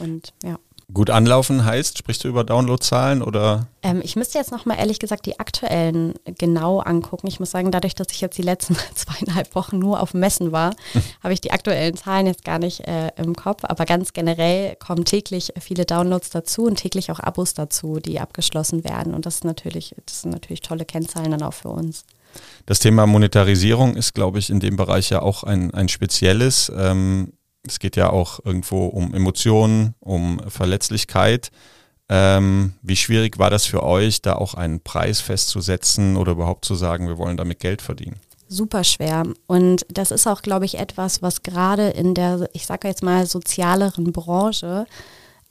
Und 0.00 0.32
ja. 0.42 0.58
Gut 0.94 1.10
anlaufen 1.10 1.64
heißt, 1.64 1.98
sprichst 1.98 2.22
du 2.22 2.28
über 2.28 2.44
Downloadzahlen 2.44 3.20
oder? 3.20 3.66
Ähm, 3.82 4.00
ich 4.04 4.14
müsste 4.14 4.38
jetzt 4.38 4.52
nochmal 4.52 4.78
ehrlich 4.78 5.00
gesagt 5.00 5.26
die 5.26 5.40
aktuellen 5.40 6.14
genau 6.38 6.78
angucken. 6.78 7.26
Ich 7.26 7.40
muss 7.40 7.50
sagen, 7.50 7.72
dadurch, 7.72 7.96
dass 7.96 8.06
ich 8.12 8.20
jetzt 8.20 8.38
die 8.38 8.42
letzten 8.42 8.76
zweieinhalb 8.94 9.56
Wochen 9.56 9.80
nur 9.80 10.00
auf 10.00 10.14
Messen 10.14 10.52
war, 10.52 10.76
habe 11.22 11.34
ich 11.34 11.40
die 11.40 11.50
aktuellen 11.50 11.96
Zahlen 11.96 12.26
jetzt 12.26 12.44
gar 12.44 12.60
nicht 12.60 12.86
äh, 12.86 13.08
im 13.16 13.34
Kopf. 13.34 13.64
Aber 13.64 13.86
ganz 13.86 14.12
generell 14.12 14.76
kommen 14.76 15.04
täglich 15.04 15.52
viele 15.58 15.84
Downloads 15.84 16.30
dazu 16.30 16.66
und 16.66 16.76
täglich 16.76 17.10
auch 17.10 17.18
Abos 17.18 17.54
dazu, 17.54 17.98
die 17.98 18.20
abgeschlossen 18.20 18.84
werden. 18.84 19.14
Und 19.14 19.26
das 19.26 19.36
ist 19.36 19.44
natürlich, 19.44 19.96
das 20.06 20.22
sind 20.22 20.30
natürlich 20.30 20.60
tolle 20.60 20.84
Kennzahlen 20.84 21.32
dann 21.32 21.42
auch 21.42 21.54
für 21.54 21.70
uns. 21.70 22.04
Das 22.66 22.78
Thema 22.78 23.06
Monetarisierung 23.06 23.96
ist, 23.96 24.14
glaube 24.14 24.38
ich, 24.38 24.48
in 24.48 24.60
dem 24.60 24.76
Bereich 24.76 25.10
ja 25.10 25.22
auch 25.22 25.42
ein, 25.42 25.74
ein 25.74 25.88
spezielles. 25.88 26.70
Ähm, 26.76 27.32
es 27.66 27.78
geht 27.78 27.96
ja 27.96 28.10
auch 28.10 28.40
irgendwo 28.44 28.86
um 28.86 29.14
Emotionen, 29.14 29.94
um 30.00 30.40
Verletzlichkeit. 30.48 31.50
Ähm, 32.08 32.74
wie 32.82 32.96
schwierig 32.96 33.38
war 33.38 33.50
das 33.50 33.64
für 33.64 33.82
euch, 33.82 34.20
da 34.20 34.34
auch 34.34 34.54
einen 34.54 34.80
Preis 34.80 35.20
festzusetzen 35.20 36.16
oder 36.16 36.32
überhaupt 36.32 36.64
zu 36.64 36.74
sagen, 36.74 37.08
wir 37.08 37.18
wollen 37.18 37.36
damit 37.36 37.60
Geld 37.60 37.80
verdienen? 37.80 38.20
Super 38.46 38.84
schwer. 38.84 39.24
Und 39.46 39.86
das 39.88 40.10
ist 40.10 40.26
auch, 40.26 40.42
glaube 40.42 40.66
ich, 40.66 40.78
etwas, 40.78 41.22
was 41.22 41.42
gerade 41.42 41.88
in 41.88 42.14
der, 42.14 42.48
ich 42.52 42.66
sage 42.66 42.88
jetzt 42.88 43.02
mal, 43.02 43.26
sozialeren 43.26 44.12
Branche 44.12 44.86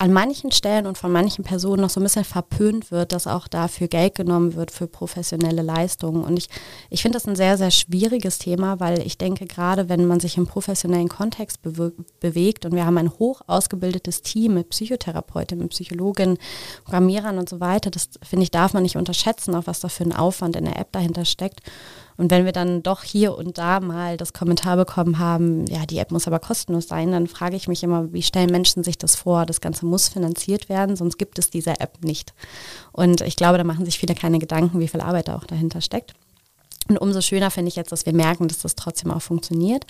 an 0.04 0.12
manchen 0.12 0.52
Stellen 0.52 0.86
und 0.86 0.98
von 0.98 1.14
manchen 1.14 1.46
Personen 1.46 1.82
noch 1.82 1.90
so 1.90 2.02
ein 2.02 2.04
bisschen 2.04 2.26
verpönt 2.26 2.92
wird, 2.92 3.14
dass 3.14 3.26
auch 3.26 3.48
dafür 3.48 3.88
Geld 3.88 4.16
genommen 4.16 4.54
wird 4.54 4.70
für 4.70 4.86
professionelle 4.86 5.62
Leistungen. 5.62 6.26
Und 6.26 6.36
ich, 6.36 6.50
ich 6.90 7.02
finde 7.02 7.16
das 7.16 7.26
ein 7.26 7.38
sehr, 7.38 7.58
sehr 7.58 7.72
schwieriges 7.72 8.38
Thema, 8.38 8.82
weil 8.82 9.00
ich 9.08 9.18
denke, 9.18 9.46
gerade 9.46 9.88
wenn 9.88 10.06
man 10.06 10.20
sich 10.20 10.36
im 10.36 10.46
professionellen 10.46 11.08
Kontext 11.08 11.62
bewe 11.62 11.94
bewegt 12.20 12.66
und 12.66 12.76
wir 12.76 12.86
haben 12.86 12.98
ein 12.98 13.12
hoch 13.18 13.44
ausgebildetes 13.48 14.22
Team 14.24 14.56
mit 14.56 14.72
Psychotherapeutinnen, 14.72 15.64
mit 15.64 15.72
Psychologinnen, 15.72 16.38
Programmierern 16.84 17.38
und 17.38 17.48
so 17.48 17.62
weiter, 17.62 17.90
das 17.90 18.10
finde 18.24 18.44
ich, 18.44 18.52
darf 18.52 18.74
man 18.74 18.84
nicht 18.84 18.98
unterschätzen, 18.98 19.56
auch 19.56 19.68
was 19.68 19.80
da 19.80 19.88
für 19.88 20.04
ein 20.04 20.12
Aufwand 20.12 20.58
in 20.58 20.66
der 20.66 20.78
App 20.80 20.92
dahinter 20.92 21.24
steckt. 21.24 21.62
Und 22.18 22.32
wenn 22.32 22.46
wir 22.46 22.52
dann 22.52 22.84
doch 22.84 23.04
hier 23.04 23.36
und 23.36 23.58
da 23.58 23.80
mal 23.80 24.18
das 24.18 24.34
Kommentar 24.34 24.78
bekommen 24.78 25.20
haben, 25.20 25.66
ja, 25.68 25.86
die 25.86 25.98
App 25.98 26.12
muss 26.12 26.28
aber 26.28 26.40
kostenlos 26.40 26.88
sein, 26.88 27.12
dann 27.12 27.28
frage 27.28 27.56
ich 27.56 27.68
mich 27.68 27.84
immer, 27.84 28.12
wie 28.14 28.22
stellen 28.22 28.52
Menschen 28.52 28.84
sich 28.84 28.98
das 28.98 29.16
vor? 29.16 29.46
Das 29.46 29.62
Ganze 29.62 29.86
muss 29.86 30.10
finanziert 30.10 30.70
werden, 30.70 30.96
sonst 30.96 31.18
gibt 31.18 31.40
es 31.40 31.50
diese 31.50 31.80
App 31.80 32.04
nicht. 32.04 32.34
Und 32.92 33.22
ich 33.22 33.36
glaube, 33.36 33.58
da 33.58 33.64
machen 33.64 33.86
sich 33.86 33.98
viele 33.98 34.16
keine 34.16 34.40
Gedanken, 34.40 34.80
wie 34.80 34.88
viel 34.88 35.02
Arbeit 35.02 35.28
da 35.28 35.36
auch 35.36 35.46
dahinter 35.46 35.82
steckt. 35.82 36.14
Und 36.90 36.98
umso 36.98 37.22
schöner 37.22 37.50
finde 37.50 37.70
ich 37.70 37.76
jetzt, 37.76 37.92
dass 37.92 38.06
wir 38.06 38.14
merken, 38.14 38.48
dass 38.48 38.60
das 38.60 38.76
trotzdem 38.76 39.12
auch 39.12 39.22
funktioniert. 39.22 39.86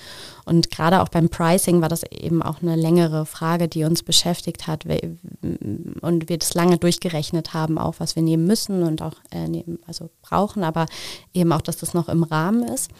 Und 0.46 0.70
gerade 0.70 1.02
auch 1.02 1.10
beim 1.10 1.30
Pricing 1.30 1.82
war 1.82 1.90
das 1.90 2.04
eben 2.04 2.44
auch 2.44 2.62
eine 2.62 2.76
längere 2.76 3.26
Frage, 3.26 3.68
die 3.68 3.84
uns 3.84 4.04
beschäftigt 4.04 4.68
hat 4.68 4.86
und 4.86 6.30
wir 6.30 6.38
das 6.38 6.54
lange 6.54 6.78
durchgerechnet 6.78 7.54
haben, 7.54 7.78
auch 7.78 7.96
was 7.98 8.16
wir 8.16 8.22
nehmen 8.24 8.46
müssen 8.46 8.84
und 8.84 9.02
auch 9.02 9.16
äh, 9.32 9.48
nehmen, 9.48 9.80
also 9.88 10.10
brauchen, 10.22 10.64
aber 10.64 10.86
eben 11.34 11.52
auch, 11.52 11.62
dass 11.62 11.78
das 11.78 11.94
noch 11.94 12.10
im 12.10 12.24
Rahmen 12.24 12.64
ist. 12.64 12.92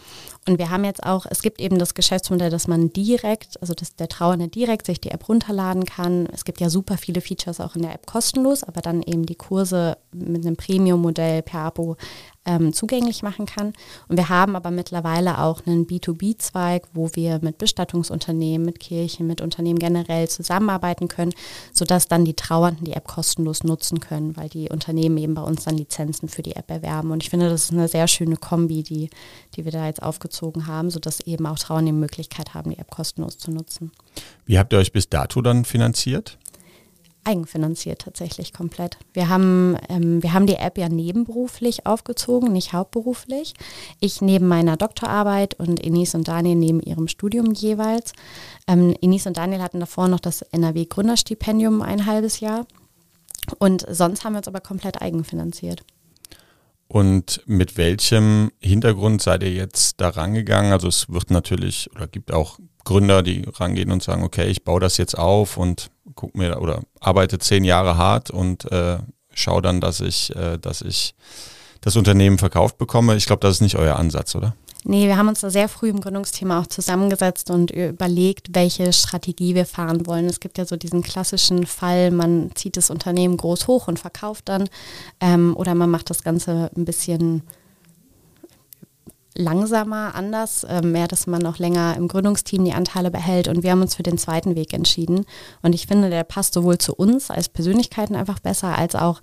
Und 0.46 0.58
wir 0.58 0.70
haben 0.70 0.84
jetzt 0.84 1.02
auch, 1.04 1.24
es 1.30 1.40
gibt 1.40 1.60
eben 1.60 1.78
das 1.78 1.94
Geschäftsmodell, 1.94 2.50
dass 2.50 2.68
man 2.68 2.90
direkt, 2.92 3.60
also 3.62 3.72
dass 3.74 3.96
der 3.96 4.08
Trauernde 4.08 4.48
direkt 4.48 4.86
sich 4.86 5.00
die 5.00 5.10
App 5.10 5.28
runterladen 5.28 5.86
kann. 5.86 6.26
Es 6.32 6.44
gibt 6.44 6.60
ja 6.60 6.68
super 6.68 6.98
viele 6.98 7.20
Features 7.20 7.60
auch 7.60 7.76
in 7.76 7.82
der 7.82 7.94
App 7.94 8.06
kostenlos, 8.06 8.62
aber 8.62 8.82
dann 8.82 9.02
eben 9.02 9.24
die 9.24 9.36
Kurse 9.36 9.96
mit 10.12 10.44
einem 10.44 10.56
Premium-Modell 10.56 11.42
per 11.42 11.60
Abo 11.60 11.96
ähm, 12.46 12.72
zugänglich 12.72 13.22
machen 13.22 13.46
kann. 13.46 13.72
Und 14.08 14.16
wir 14.16 14.28
haben 14.28 14.56
aber 14.56 14.70
mittlerweile 14.70 15.38
auch 15.38 15.66
einen 15.66 15.86
B2B-Zweig, 15.86 16.84
wo 16.92 17.10
wir 17.14 17.38
mit 17.42 17.58
Bestattungsunternehmen, 17.58 18.64
mit 18.64 18.80
Kirchen, 18.80 19.26
mit 19.26 19.40
Unternehmen 19.40 19.78
generell 19.78 20.28
zusammenarbeiten 20.28 21.08
können, 21.08 21.32
sodass 21.72 22.08
dann 22.08 22.24
die 22.24 22.34
Trauernden 22.34 22.84
die 22.84 22.92
App 22.92 23.06
kostenlos 23.06 23.64
nutzen 23.64 24.00
können, 24.00 24.36
weil 24.36 24.48
die 24.48 24.68
Unternehmen 24.68 25.16
eben 25.18 25.34
bei 25.34 25.42
uns 25.42 25.64
dann 25.64 25.76
Lizenzen 25.76 26.28
für 26.28 26.42
die 26.42 26.56
App 26.56 26.70
erwerben. 26.70 27.10
Und 27.10 27.22
ich 27.22 27.30
finde, 27.30 27.48
das 27.48 27.64
ist 27.64 27.72
eine 27.72 27.88
sehr 27.88 28.08
schöne 28.08 28.36
Kombi, 28.36 28.82
die, 28.82 29.10
die 29.56 29.64
wir 29.64 29.72
da 29.72 29.86
jetzt 29.86 30.02
aufgezogen 30.02 30.66
haben, 30.66 30.90
sodass 30.90 31.20
eben 31.20 31.46
auch 31.46 31.58
Trauernde 31.58 31.92
die 31.92 31.98
Möglichkeit 31.98 32.54
haben, 32.54 32.70
die 32.70 32.78
App 32.78 32.90
kostenlos 32.90 33.38
zu 33.38 33.50
nutzen. 33.50 33.90
Wie 34.46 34.58
habt 34.58 34.72
ihr 34.72 34.78
euch 34.78 34.92
bis 34.92 35.08
dato 35.08 35.40
dann 35.42 35.64
finanziert? 35.64 36.38
Eigenfinanziert 37.24 38.02
tatsächlich 38.02 38.52
komplett. 38.52 38.98
Wir 39.12 39.28
haben, 39.28 39.76
ähm, 39.88 40.22
wir 40.22 40.32
haben 40.32 40.46
die 40.46 40.56
App 40.56 40.78
ja 40.78 40.88
nebenberuflich 40.88 41.86
aufgezogen, 41.86 42.52
nicht 42.52 42.72
hauptberuflich. 42.72 43.54
Ich 44.00 44.20
neben 44.20 44.46
meiner 44.46 44.76
Doktorarbeit 44.76 45.54
und 45.54 45.82
Enis 45.82 46.14
und 46.14 46.28
Daniel 46.28 46.56
neben 46.56 46.80
ihrem 46.80 47.08
Studium 47.08 47.52
jeweils. 47.52 48.12
Ähm, 48.66 48.94
Enis 49.00 49.26
und 49.26 49.36
Daniel 49.36 49.62
hatten 49.62 49.80
davor 49.80 50.08
noch 50.08 50.20
das 50.20 50.42
NRW 50.42 50.84
Gründerstipendium 50.84 51.82
ein 51.82 52.06
halbes 52.06 52.40
Jahr. 52.40 52.66
Und 53.58 53.84
sonst 53.90 54.24
haben 54.24 54.34
wir 54.34 54.38
uns 54.38 54.48
aber 54.48 54.60
komplett 54.60 55.02
eigenfinanziert. 55.02 55.84
Und 56.88 57.42
mit 57.46 57.76
welchem 57.76 58.50
Hintergrund 58.60 59.22
seid 59.22 59.42
ihr 59.42 59.52
jetzt 59.52 60.00
da 60.00 60.10
rangegangen? 60.10 60.72
Also 60.72 60.88
es 60.88 61.08
wird 61.08 61.30
natürlich 61.30 61.90
oder 61.94 62.06
gibt 62.06 62.32
auch 62.32 62.58
Gründer, 62.84 63.22
die 63.22 63.44
rangehen 63.54 63.90
und 63.90 64.02
sagen, 64.02 64.22
okay, 64.22 64.46
ich 64.46 64.64
baue 64.64 64.80
das 64.80 64.96
jetzt 64.96 65.18
auf 65.18 65.56
und 65.56 65.90
guck 66.14 66.34
mir 66.34 66.60
oder 66.60 66.82
arbeite 67.00 67.38
zehn 67.38 67.64
Jahre 67.64 67.96
hart 67.96 68.30
und 68.30 68.70
äh, 68.70 68.98
schaue 69.32 69.62
dann, 69.62 69.80
dass 69.80 70.00
ich, 70.00 70.34
äh, 70.36 70.58
dass 70.58 70.82
ich 70.82 71.14
das 71.80 71.96
Unternehmen 71.96 72.38
verkauft 72.38 72.78
bekomme. 72.78 73.16
Ich 73.16 73.26
glaube, 73.26 73.40
das 73.40 73.56
ist 73.56 73.60
nicht 73.60 73.76
euer 73.76 73.96
Ansatz, 73.96 74.34
oder? 74.34 74.54
Nee, 74.86 75.06
wir 75.06 75.16
haben 75.16 75.28
uns 75.28 75.40
da 75.40 75.48
sehr 75.48 75.70
früh 75.70 75.88
im 75.88 76.00
Gründungsthema 76.00 76.60
auch 76.60 76.66
zusammengesetzt 76.66 77.50
und 77.50 77.70
überlegt, 77.70 78.48
welche 78.52 78.92
Strategie 78.92 79.54
wir 79.54 79.64
fahren 79.64 80.06
wollen. 80.06 80.26
Es 80.26 80.40
gibt 80.40 80.58
ja 80.58 80.66
so 80.66 80.76
diesen 80.76 81.02
klassischen 81.02 81.64
Fall, 81.64 82.10
man 82.10 82.50
zieht 82.54 82.76
das 82.76 82.90
Unternehmen 82.90 83.38
groß 83.38 83.66
hoch 83.66 83.88
und 83.88 83.98
verkauft 83.98 84.50
dann 84.50 84.68
ähm, 85.20 85.56
oder 85.56 85.74
man 85.74 85.90
macht 85.90 86.10
das 86.10 86.22
Ganze 86.22 86.70
ein 86.76 86.84
bisschen 86.84 87.44
langsamer, 89.34 90.14
anders, 90.14 90.64
äh, 90.64 90.82
mehr, 90.82 91.08
dass 91.08 91.26
man 91.26 91.42
noch 91.42 91.58
länger 91.58 91.96
im 91.96 92.08
Gründungsteam 92.08 92.64
die 92.64 92.72
Anteile 92.72 93.10
behält. 93.10 93.48
Und 93.48 93.62
wir 93.62 93.72
haben 93.72 93.82
uns 93.82 93.94
für 93.94 94.02
den 94.02 94.18
zweiten 94.18 94.54
Weg 94.54 94.72
entschieden. 94.72 95.26
Und 95.62 95.74
ich 95.74 95.86
finde, 95.86 96.10
der 96.10 96.24
passt 96.24 96.54
sowohl 96.54 96.78
zu 96.78 96.94
uns 96.94 97.30
als 97.30 97.48
Persönlichkeiten 97.48 98.14
einfach 98.14 98.38
besser, 98.38 98.78
als 98.78 98.94
auch 98.94 99.20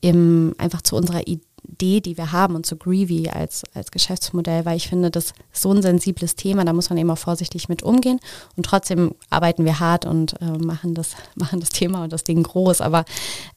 im, 0.00 0.54
einfach 0.58 0.82
zu 0.82 0.96
unserer 0.96 1.26
Idee, 1.26 2.00
die 2.00 2.18
wir 2.18 2.32
haben 2.32 2.56
und 2.56 2.66
zu 2.66 2.76
Greevy 2.76 3.30
als, 3.30 3.62
als 3.72 3.90
Geschäftsmodell, 3.90 4.66
weil 4.66 4.76
ich 4.76 4.88
finde, 4.88 5.10
das 5.10 5.32
ist 5.52 5.62
so 5.62 5.72
ein 5.72 5.80
sensibles 5.80 6.36
Thema, 6.36 6.64
da 6.66 6.74
muss 6.74 6.90
man 6.90 6.98
eben 6.98 7.10
auch 7.10 7.18
vorsichtig 7.18 7.70
mit 7.70 7.82
umgehen. 7.82 8.20
Und 8.56 8.66
trotzdem 8.66 9.14
arbeiten 9.30 9.64
wir 9.64 9.80
hart 9.80 10.04
und 10.04 10.40
äh, 10.42 10.58
machen, 10.58 10.94
das, 10.94 11.12
machen 11.36 11.60
das 11.60 11.70
Thema 11.70 12.04
und 12.04 12.12
das 12.12 12.24
Ding 12.24 12.42
groß. 12.42 12.82
Aber 12.82 13.06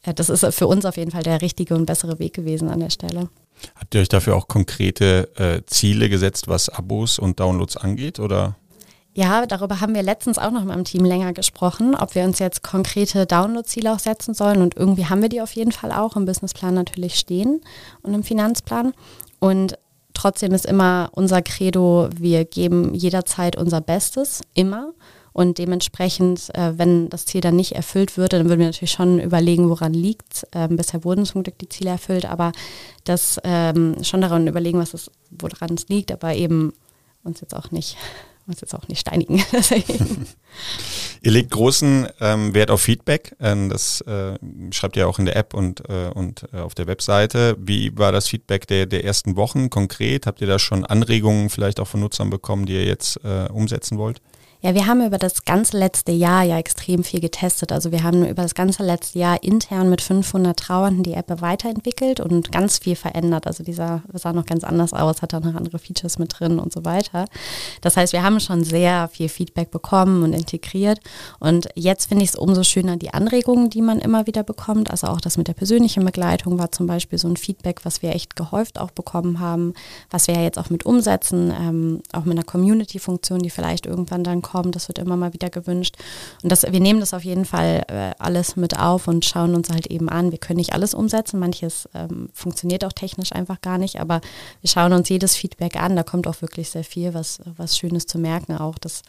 äh, 0.04 0.14
das 0.14 0.30
ist 0.30 0.46
für 0.56 0.68
uns 0.68 0.86
auf 0.86 0.96
jeden 0.96 1.12
Fall 1.12 1.24
der 1.24 1.42
richtige 1.42 1.76
und 1.76 1.86
bessere 1.86 2.18
Weg 2.20 2.34
gewesen 2.34 2.70
an 2.70 2.80
der 2.80 2.92
Stelle. 2.92 3.28
Habt 3.76 3.96
ihr 3.96 4.02
euch 4.02 4.10
dafür 4.10 4.36
auch 4.36 4.48
konkrete 4.48 5.30
äh, 5.36 5.66
Ziele 5.66 6.10
gesetzt, 6.10 6.48
was 6.48 6.70
Abos 6.70 7.20
und 7.20 7.40
Downloads 7.40 7.78
angeht, 7.78 8.20
oder? 8.20 8.56
Ja, 9.18 9.48
darüber 9.48 9.82
haben 9.82 9.96
wir 9.96 10.04
letztens 10.04 10.38
auch 10.38 10.52
noch 10.52 10.64
mit 10.64 10.76
dem 10.76 10.84
Team 10.84 11.04
länger 11.04 11.34
gesprochen, 11.34 11.96
ob 11.96 12.14
wir 12.14 12.24
uns 12.24 12.38
jetzt 12.38 12.62
konkrete 12.62 13.26
Download-Ziele 13.26 13.92
auch 13.92 13.98
setzen 13.98 14.36
sollen. 14.36 14.62
Und 14.62 14.78
irgendwie 14.78 15.08
haben 15.08 15.24
wir 15.24 15.30
die 15.30 15.42
auf 15.42 15.54
jeden 15.54 15.72
Fall 15.72 15.92
auch 15.92 16.16
im 16.16 16.26
Businessplan 16.26 16.76
natürlich 16.76 17.16
stehen 17.16 17.62
und 18.04 18.14
im 18.14 18.22
Finanzplan. 18.22 18.94
Und 19.40 19.80
trotzdem 20.14 20.52
ist 20.54 20.68
immer 20.68 21.10
unser 21.14 21.42
Credo, 21.42 22.10
wir 22.16 22.46
geben 22.46 22.94
jederzeit 22.94 23.56
unser 23.56 23.82
Bestes, 23.82 24.44
immer. 24.54 24.94
Und 25.38 25.60
dementsprechend, 25.60 26.50
äh, 26.56 26.80
wenn 26.80 27.10
das 27.10 27.28
Ziel 27.28 27.42
dann 27.42 27.56
nicht 27.56 27.74
erfüllt 27.74 28.18
würde, 28.18 28.40
dann 28.40 28.50
würden 28.50 28.62
wir 28.62 28.66
natürlich 28.66 28.90
schon 28.90 29.20
überlegen, 29.20 29.70
woran 29.70 29.94
liegt 29.94 30.48
ähm, 30.52 30.78
Bisher 30.78 31.04
wurden 31.04 31.28
zum 31.28 31.44
Glück 31.44 31.60
die 31.60 31.70
Ziele 31.70 31.92
erfüllt, 31.92 32.26
aber 32.26 32.54
das 33.04 33.40
ähm, 33.44 34.04
schon 34.04 34.22
daran 34.22 34.48
überlegen, 34.48 34.80
was 34.80 34.96
es, 34.96 35.12
woran 35.30 35.76
es 35.76 35.90
liegt, 35.90 36.12
aber 36.12 36.34
eben 36.34 36.74
uns 37.24 37.40
jetzt 37.40 37.56
auch 37.56 37.70
nicht 37.70 37.98
uns 38.48 38.62
jetzt 38.62 38.74
auch 38.74 38.88
nicht 38.88 39.02
steinigen. 39.02 39.36
ihr 41.22 41.32
legt 41.32 41.52
großen 41.52 42.08
ähm, 42.20 42.56
Wert 42.56 42.72
auf 42.72 42.82
Feedback. 42.82 43.36
Ähm, 43.40 43.70
das 43.70 44.02
äh, 44.02 44.40
schreibt 44.72 44.98
ihr 44.98 45.08
auch 45.08 45.20
in 45.20 45.26
der 45.26 45.36
App 45.36 45.54
und, 45.54 45.88
äh, 45.88 46.10
und 46.16 46.48
äh, 46.52 46.62
auf 46.62 46.74
der 46.74 46.88
Webseite. 46.88 47.56
Wie 47.60 47.96
war 47.96 48.12
das 48.12 48.28
Feedback 48.28 48.66
der, 48.66 48.88
der 48.88 49.06
ersten 49.06 49.36
Wochen 49.36 49.70
konkret? 49.70 50.26
Habt 50.26 50.42
ihr 50.42 50.48
da 50.48 50.58
schon 50.58 50.84
Anregungen 50.84 51.52
vielleicht 51.52 51.80
auch 51.80 51.88
von 51.88 52.00
Nutzern 52.00 52.32
bekommen, 52.32 52.66
die 52.66 52.74
ihr 52.74 52.86
jetzt 52.86 53.24
äh, 53.24 53.50
umsetzen 53.50 54.00
wollt? 54.00 54.20
Ja, 54.60 54.74
wir 54.74 54.88
haben 54.88 55.06
über 55.06 55.20
das 55.20 55.46
ganze 55.46 55.78
letzte 55.78 56.12
Jahr 56.12 56.42
ja 56.42 56.58
extrem 56.58 57.04
viel 57.04 57.20
getestet. 57.20 57.72
Also 57.72 57.92
wir 57.92 58.02
haben 58.02 58.26
über 58.26 58.42
das 58.42 58.56
ganze 58.56 58.82
letzte 58.82 59.20
Jahr 59.20 59.44
intern 59.44 59.88
mit 59.88 60.02
500 60.02 60.58
Trauernden 60.58 61.04
die 61.04 61.14
App 61.14 61.28
weiterentwickelt 61.42 62.20
und 62.20 62.52
ganz 62.52 62.80
viel 62.80 62.96
verändert. 62.96 63.46
Also 63.46 63.64
dieser 63.64 64.02
sah 64.14 64.34
noch 64.34 64.48
ganz 64.48 64.64
anders 64.64 64.94
aus, 64.94 65.22
hat 65.22 65.34
da 65.34 65.40
noch 65.40 65.54
andere 65.54 65.78
Features 65.78 66.18
mit 66.18 66.40
drin 66.40 66.58
und 66.58 66.74
so 66.74 66.86
weiter. 66.86 67.26
Das 67.82 67.98
heißt, 67.98 68.14
wir 68.14 68.24
haben 68.24 68.40
schon 68.40 68.64
sehr 68.64 69.10
viel 69.10 69.30
Feedback 69.30 69.70
bekommen 69.70 70.24
und 70.24 70.34
integriert. 70.34 71.02
Und 71.40 71.70
jetzt 71.76 72.10
finde 72.10 72.24
ich 72.24 72.32
es 72.32 72.36
umso 72.36 72.64
schöner, 72.64 72.98
die 72.98 73.14
Anregungen, 73.14 73.70
die 73.70 73.84
man 73.84 74.00
immer 74.00 74.26
wieder 74.26 74.42
bekommt. 74.42 74.90
Also 74.90 75.06
auch 75.06 75.22
das 75.22 75.38
mit 75.38 75.48
der 75.48 75.54
persönlichen 75.54 76.04
Begleitung 76.04 76.58
war 76.58 76.72
zum 76.72 76.88
Beispiel 76.88 77.20
so 77.20 77.28
ein 77.28 77.38
Feedback, 77.38 77.82
was 77.84 78.02
wir 78.02 78.16
echt 78.16 78.36
gehäuft 78.36 78.80
auch 78.80 78.90
bekommen 78.90 79.40
haben, 79.40 79.76
was 80.10 80.26
wir 80.26 80.34
ja 80.34 80.42
jetzt 80.42 80.58
auch 80.58 80.72
mit 80.72 80.84
umsetzen, 80.84 81.54
ähm, 81.56 82.02
auch 82.12 82.26
mit 82.26 82.36
einer 82.36 82.46
Community-Funktion, 82.46 83.44
die 83.44 83.52
vielleicht 83.52 83.86
irgendwann 83.86 84.24
dann 84.24 84.42
kommen. 84.48 84.72
Das 84.72 84.88
wird 84.88 84.98
immer 84.98 85.18
mal 85.18 85.34
wieder 85.34 85.50
gewünscht. 85.50 85.96
Und 86.42 86.52
das, 86.52 86.64
wir 86.64 86.80
nehmen 86.80 87.00
das 87.00 87.14
auf 87.14 87.24
jeden 87.24 87.46
Fall 87.46 87.84
äh, 87.88 88.12
alles 88.18 88.56
mit 88.56 88.80
auf 88.80 89.08
und 89.08 89.26
schauen 89.26 89.56
uns 89.56 89.70
halt 89.70 89.88
eben 89.88 90.10
an. 90.10 90.32
Wir 90.32 90.40
können 90.40 90.58
nicht 90.58 90.74
alles 90.74 90.94
umsetzen. 90.94 91.40
Manches 91.40 91.90
ähm, 91.94 92.30
funktioniert 92.34 92.86
auch 92.86 92.94
technisch 92.94 93.34
einfach 93.34 93.62
gar 93.62 93.78
nicht, 93.78 94.00
aber 94.00 94.22
wir 94.62 94.70
schauen 94.70 94.94
uns 94.94 95.10
jedes 95.10 95.36
Feedback 95.36 95.76
an. 95.76 95.96
Da 95.96 96.04
kommt 96.04 96.28
auch 96.28 96.42
wirklich 96.42 96.70
sehr 96.70 96.84
viel, 96.84 97.14
was, 97.14 97.40
was 97.58 97.78
Schönes 97.78 98.06
zu 98.08 98.20
merken, 98.20 98.58
auch 98.58 98.78
das 98.78 99.04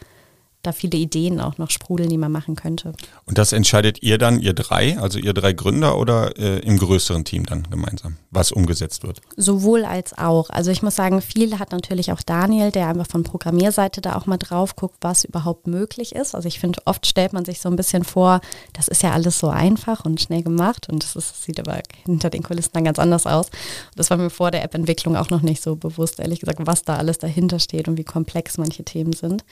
da 0.61 0.73
viele 0.73 0.97
Ideen 0.97 1.39
auch 1.39 1.57
noch 1.57 1.71
sprudeln, 1.71 2.09
die 2.09 2.17
man 2.17 2.31
machen 2.31 2.55
könnte. 2.55 2.93
Und 3.25 3.37
das 3.37 3.53
entscheidet 3.53 4.03
ihr 4.03 4.17
dann, 4.17 4.41
ihr 4.41 4.53
drei, 4.53 4.99
also 4.99 5.17
ihr 5.17 5.33
drei 5.33 5.53
Gründer 5.53 5.97
oder 5.97 6.37
äh, 6.37 6.59
im 6.59 6.77
größeren 6.77 7.23
Team 7.23 7.45
dann 7.45 7.63
gemeinsam, 7.69 8.17
was 8.29 8.51
umgesetzt 8.51 9.03
wird? 9.03 9.21
Sowohl 9.37 9.85
als 9.85 10.17
auch. 10.17 10.49
Also 10.49 10.71
ich 10.71 10.81
muss 10.81 10.95
sagen, 10.95 11.21
viel 11.21 11.59
hat 11.59 11.71
natürlich 11.71 12.11
auch 12.11 12.21
Daniel, 12.21 12.71
der 12.71 12.87
einfach 12.87 13.07
von 13.07 13.23
Programmierseite 13.23 14.01
da 14.01 14.17
auch 14.17 14.25
mal 14.25 14.37
drauf 14.37 14.75
guckt, 14.75 14.97
was 14.99 15.23
überhaupt 15.23 15.65
möglich 15.67 16.13
ist. 16.13 16.35
Also 16.35 16.47
ich 16.47 16.59
finde, 16.59 16.81
oft 16.83 17.07
stellt 17.07 17.31
man 17.31 17.45
sich 17.45 17.61
so 17.61 17.69
ein 17.69 17.77
bisschen 17.77 18.03
vor, 18.03 18.41
das 18.73 18.89
ist 18.89 19.01
ja 19.01 19.11
alles 19.11 19.39
so 19.39 19.47
einfach 19.47 20.03
und 20.03 20.19
schnell 20.19 20.43
gemacht 20.43 20.89
und 20.89 21.03
das, 21.03 21.15
ist, 21.15 21.31
das 21.31 21.43
sieht 21.43 21.59
aber 21.59 21.81
hinter 22.05 22.29
den 22.29 22.43
Kulissen 22.43 22.71
dann 22.73 22.83
ganz 22.83 22.99
anders 22.99 23.25
aus. 23.25 23.47
das 23.95 24.09
war 24.09 24.17
mir 24.17 24.29
vor 24.29 24.51
der 24.51 24.63
App-Entwicklung 24.63 25.15
auch 25.15 25.29
noch 25.29 25.41
nicht 25.41 25.63
so 25.63 25.77
bewusst, 25.77 26.19
ehrlich 26.19 26.41
gesagt, 26.41 26.59
was 26.63 26.83
da 26.83 26.97
alles 26.97 27.17
dahinter 27.17 27.59
steht 27.59 27.87
und 27.87 27.97
wie 27.97 28.03
komplex 28.03 28.57
manche 28.57 28.83
Themen 28.83 29.13
sind. 29.13 29.45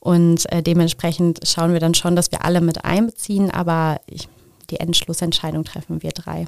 Und 0.00 0.47
äh, 0.50 0.62
dementsprechend 0.62 1.40
schauen 1.44 1.72
wir 1.72 1.80
dann 1.80 1.94
schon, 1.94 2.16
dass 2.16 2.30
wir 2.32 2.44
alle 2.44 2.60
mit 2.60 2.84
einbeziehen, 2.84 3.50
aber 3.50 4.00
ich, 4.06 4.28
die 4.70 4.80
Endschlussentscheidung 4.80 5.64
treffen 5.64 6.02
wir 6.02 6.10
drei. 6.10 6.46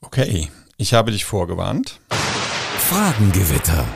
Okay, 0.00 0.50
ich 0.76 0.94
habe 0.94 1.12
dich 1.12 1.24
vorgewarnt. 1.24 2.00
Fragengewitter. 2.78 3.86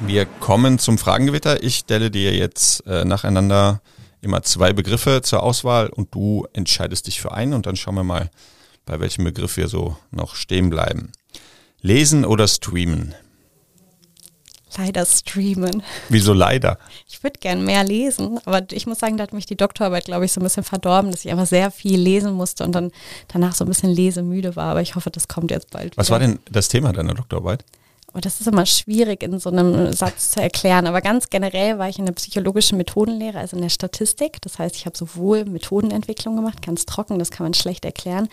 Wir 0.00 0.24
kommen 0.24 0.78
zum 0.78 0.96
Fragengewitter. 0.96 1.62
Ich 1.62 1.76
stelle 1.76 2.10
dir 2.10 2.34
jetzt 2.34 2.86
äh, 2.86 3.04
nacheinander 3.04 3.82
immer 4.22 4.42
zwei 4.42 4.72
Begriffe 4.72 5.20
zur 5.22 5.42
Auswahl 5.42 5.88
und 5.88 6.14
du 6.14 6.46
entscheidest 6.52 7.06
dich 7.06 7.20
für 7.20 7.32
einen 7.32 7.52
und 7.54 7.66
dann 7.66 7.76
schauen 7.76 7.94
wir 7.94 8.04
mal, 8.04 8.30
bei 8.86 9.00
welchem 9.00 9.24
Begriff 9.24 9.56
wir 9.56 9.68
so 9.68 9.96
noch 10.10 10.34
stehen 10.34 10.70
bleiben. 10.70 11.12
Lesen 11.80 12.24
oder 12.24 12.48
streamen? 12.48 13.14
Leider 14.76 15.04
streamen. 15.06 15.82
Wieso 16.08 16.32
leider? 16.32 16.78
Ich 17.08 17.22
würde 17.22 17.38
gern 17.40 17.64
mehr 17.64 17.84
lesen, 17.84 18.38
aber 18.44 18.62
ich 18.72 18.86
muss 18.86 18.98
sagen, 18.98 19.16
da 19.16 19.22
hat 19.24 19.32
mich 19.32 19.46
die 19.46 19.56
Doktorarbeit, 19.56 20.04
glaube 20.04 20.24
ich, 20.24 20.32
so 20.32 20.40
ein 20.40 20.44
bisschen 20.44 20.64
verdorben, 20.64 21.10
dass 21.10 21.24
ich 21.24 21.30
einfach 21.30 21.46
sehr 21.46 21.70
viel 21.70 22.00
lesen 22.00 22.32
musste 22.32 22.64
und 22.64 22.72
dann 22.72 22.90
danach 23.28 23.54
so 23.54 23.64
ein 23.64 23.68
bisschen 23.68 23.90
lesemüde 23.90 24.56
war. 24.56 24.70
Aber 24.72 24.82
ich 24.82 24.94
hoffe, 24.94 25.10
das 25.10 25.28
kommt 25.28 25.50
jetzt 25.50 25.70
bald. 25.70 25.96
Was 25.96 26.08
wieder. 26.08 26.12
war 26.12 26.18
denn 26.20 26.38
das 26.50 26.68
Thema 26.68 26.92
deiner 26.92 27.14
Doktorarbeit? 27.14 27.64
Oh, 28.12 28.18
das 28.18 28.40
ist 28.40 28.48
immer 28.48 28.66
schwierig 28.66 29.22
in 29.22 29.38
so 29.38 29.50
einem 29.50 29.92
Satz 29.92 30.32
zu 30.32 30.42
erklären. 30.42 30.88
Aber 30.88 31.00
ganz 31.00 31.30
generell 31.30 31.78
war 31.78 31.88
ich 31.88 32.00
in 32.00 32.06
der 32.06 32.12
psychologischen 32.12 32.76
Methodenlehre, 32.76 33.38
also 33.38 33.54
in 33.54 33.62
der 33.62 33.68
Statistik. 33.68 34.38
Das 34.42 34.58
heißt, 34.58 34.74
ich 34.74 34.86
habe 34.86 34.96
sowohl 34.96 35.44
Methodenentwicklung 35.44 36.34
gemacht, 36.34 36.60
ganz 36.60 36.86
trocken, 36.86 37.20
das 37.20 37.30
kann 37.30 37.44
man 37.44 37.54
schlecht 37.54 37.84
erklären, 37.84 38.28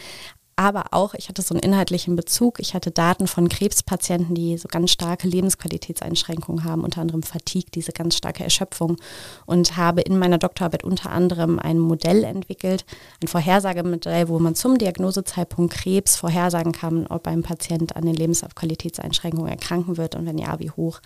aber 0.58 0.86
auch, 0.90 1.14
ich 1.14 1.30
hatte 1.30 1.44
so 1.44 1.54
einen 1.54 1.62
inhaltlichen 1.62 2.16
Bezug. 2.16 2.60
Ich 2.60 2.74
hatte 2.74 2.90
Daten 2.90 3.28
von 3.28 3.48
Krebspatienten, 3.48 4.34
die 4.34 4.58
so 4.58 4.68
ganz 4.68 4.90
starke 4.90 5.28
Lebensqualitätseinschränkungen 5.28 6.64
haben, 6.64 6.84
unter 6.84 7.02
anderem 7.02 7.22
Fatigue, 7.22 7.70
diese 7.72 7.92
ganz 7.92 8.18
starke 8.18 8.44
Erschöpfung. 8.44 8.98
Und 9.46 9.78
habe 9.78 10.02
in 10.02 10.18
meiner 10.18 10.40
Doktorarbeit 10.40 10.84
unter 10.84 11.12
anderem 11.12 11.60
ein 11.60 11.78
Modell 11.78 12.24
entwickelt, 12.24 12.86
ein 13.22 13.28
Vorhersagemodell, 13.28 14.30
wo 14.30 14.40
man 14.40 14.56
zum 14.56 14.80
Diagnosezeitpunkt 14.80 15.76
Krebs 15.76 16.16
vorhersagen 16.16 16.72
kann, 16.72 17.06
ob 17.06 17.28
ein 17.28 17.44
Patient 17.44 17.96
an 17.96 18.06
den 18.06 18.16
Lebensqualitätseinschränkungen 18.16 19.52
erkranken 19.52 19.98
wird 19.98 20.16
und 20.16 20.26
wenn 20.26 20.40
ja, 20.40 20.60
wie 20.60 20.72
hoch. 20.72 21.02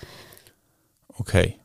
Okay. 1.17 1.57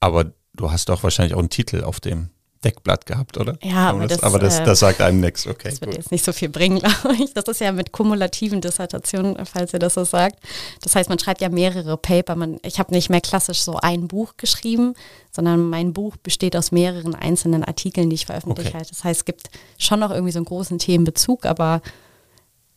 Aber 0.00 0.32
du 0.54 0.70
hast 0.70 0.88
doch 0.88 1.02
wahrscheinlich 1.02 1.34
auch 1.34 1.40
einen 1.40 1.50
Titel 1.50 1.84
auf 1.84 2.00
dem 2.00 2.30
Deckblatt 2.62 3.06
gehabt, 3.06 3.38
oder? 3.38 3.56
Ja, 3.62 3.90
aber 3.90 4.06
das, 4.06 4.18
das, 4.18 4.22
aber 4.22 4.38
das, 4.38 4.58
äh, 4.60 4.64
das 4.64 4.80
sagt 4.80 5.00
einem 5.00 5.20
nichts. 5.20 5.46
Okay, 5.46 5.70
Das 5.70 5.80
wird 5.80 5.92
gut. 5.92 5.98
jetzt 5.98 6.12
nicht 6.12 6.24
so 6.24 6.32
viel 6.32 6.50
bringen, 6.50 6.78
glaube 6.80 7.14
ich. 7.14 7.32
Das 7.32 7.44
ist 7.46 7.60
ja 7.60 7.72
mit 7.72 7.92
kumulativen 7.92 8.60
Dissertationen, 8.60 9.44
falls 9.46 9.72
ihr 9.72 9.78
das 9.78 9.94
so 9.94 10.04
sagt. 10.04 10.38
Das 10.82 10.94
heißt, 10.94 11.08
man 11.08 11.18
schreibt 11.18 11.40
ja 11.40 11.48
mehrere 11.48 11.96
Paper. 11.96 12.36
Man, 12.36 12.58
ich 12.62 12.78
habe 12.78 12.92
nicht 12.92 13.08
mehr 13.08 13.22
klassisch 13.22 13.62
so 13.62 13.76
ein 13.76 14.08
Buch 14.08 14.34
geschrieben, 14.36 14.94
sondern 15.30 15.70
mein 15.70 15.94
Buch 15.94 16.16
besteht 16.18 16.54
aus 16.54 16.70
mehreren 16.70 17.14
einzelnen 17.14 17.64
Artikeln, 17.64 18.10
die 18.10 18.14
ich 18.16 18.26
veröffentliche. 18.26 18.74
Okay. 18.74 18.86
Das 18.88 19.04
heißt, 19.04 19.20
es 19.20 19.24
gibt 19.24 19.48
schon 19.78 20.00
noch 20.00 20.10
irgendwie 20.10 20.32
so 20.32 20.38
einen 20.38 20.46
großen 20.46 20.78
Themenbezug, 20.78 21.46
aber 21.46 21.80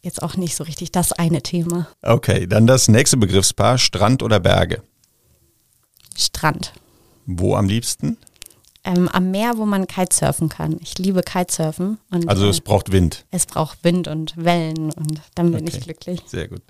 jetzt 0.02 0.22
auch 0.22 0.38
nicht 0.38 0.56
so 0.56 0.64
richtig 0.64 0.92
das 0.94 1.12
eine 1.12 1.42
Thema. 1.42 1.88
Okay, 2.02 2.48
dann 2.48 2.68
das 2.68 2.88
nächste 2.88 3.18
Begriffspaar, 3.18 3.78
Strand 3.78 4.24
oder 4.24 4.40
Berge. 4.40 4.82
Strand. 6.18 6.74
Wo 7.26 7.56
am 7.56 7.68
liebsten? 7.68 8.18
Ähm, 8.86 9.08
am 9.08 9.32
Meer, 9.32 9.58
wo 9.58 9.66
man 9.66 9.88
Kitesurfen 9.88 10.50
kann. 10.50 10.78
Ich 10.82 10.98
liebe 10.98 11.22
Kitesurfen. 11.22 12.00
Und, 12.12 12.28
Also 12.28 12.46
äh, 12.48 12.50
es 12.50 12.60
braucht 12.60 12.92
Wind. 12.92 13.26
es 13.32 13.46
braucht 13.46 13.84
Wind 13.84 14.08
und 14.10 14.34
Wellen 14.36 14.92
und 14.92 15.22
dann 15.36 15.52
bin 15.52 15.62
Okay. 15.66 15.78
ich 15.78 15.84
glücklich. 15.84 16.22
Sehr 16.26 16.50
gut. 16.50 16.62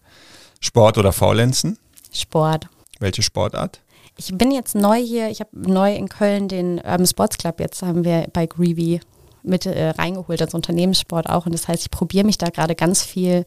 Sport 0.59 0.97
oder 0.97 1.11
Faulenzen? 1.11 1.77
Sport. 2.11 2.67
Welche 2.99 3.23
Sportart? 3.23 3.79
Ich 4.15 4.31
bin 4.37 4.51
jetzt 4.51 4.75
neu 4.75 4.97
hier, 5.01 5.29
ich 5.29 5.39
habe 5.39 5.49
neu 5.53 5.95
in 5.95 6.07
Köln 6.07 6.47
den 6.47 6.77
Urban 6.77 7.07
Sports 7.07 7.37
Club, 7.39 7.59
jetzt 7.59 7.81
haben 7.81 8.03
wir 8.05 8.27
bei 8.31 8.45
Greevy 8.45 8.99
mit 9.41 9.65
äh, 9.65 9.89
reingeholt 9.89 10.39
als 10.41 10.53
Unternehmenssport 10.53 11.27
auch. 11.27 11.47
Und 11.47 11.51
das 11.53 11.67
heißt, 11.67 11.81
ich 11.81 11.91
probiere 11.91 12.25
mich 12.25 12.37
da 12.37 12.49
gerade 12.49 12.75
ganz 12.75 13.01
viel, 13.03 13.43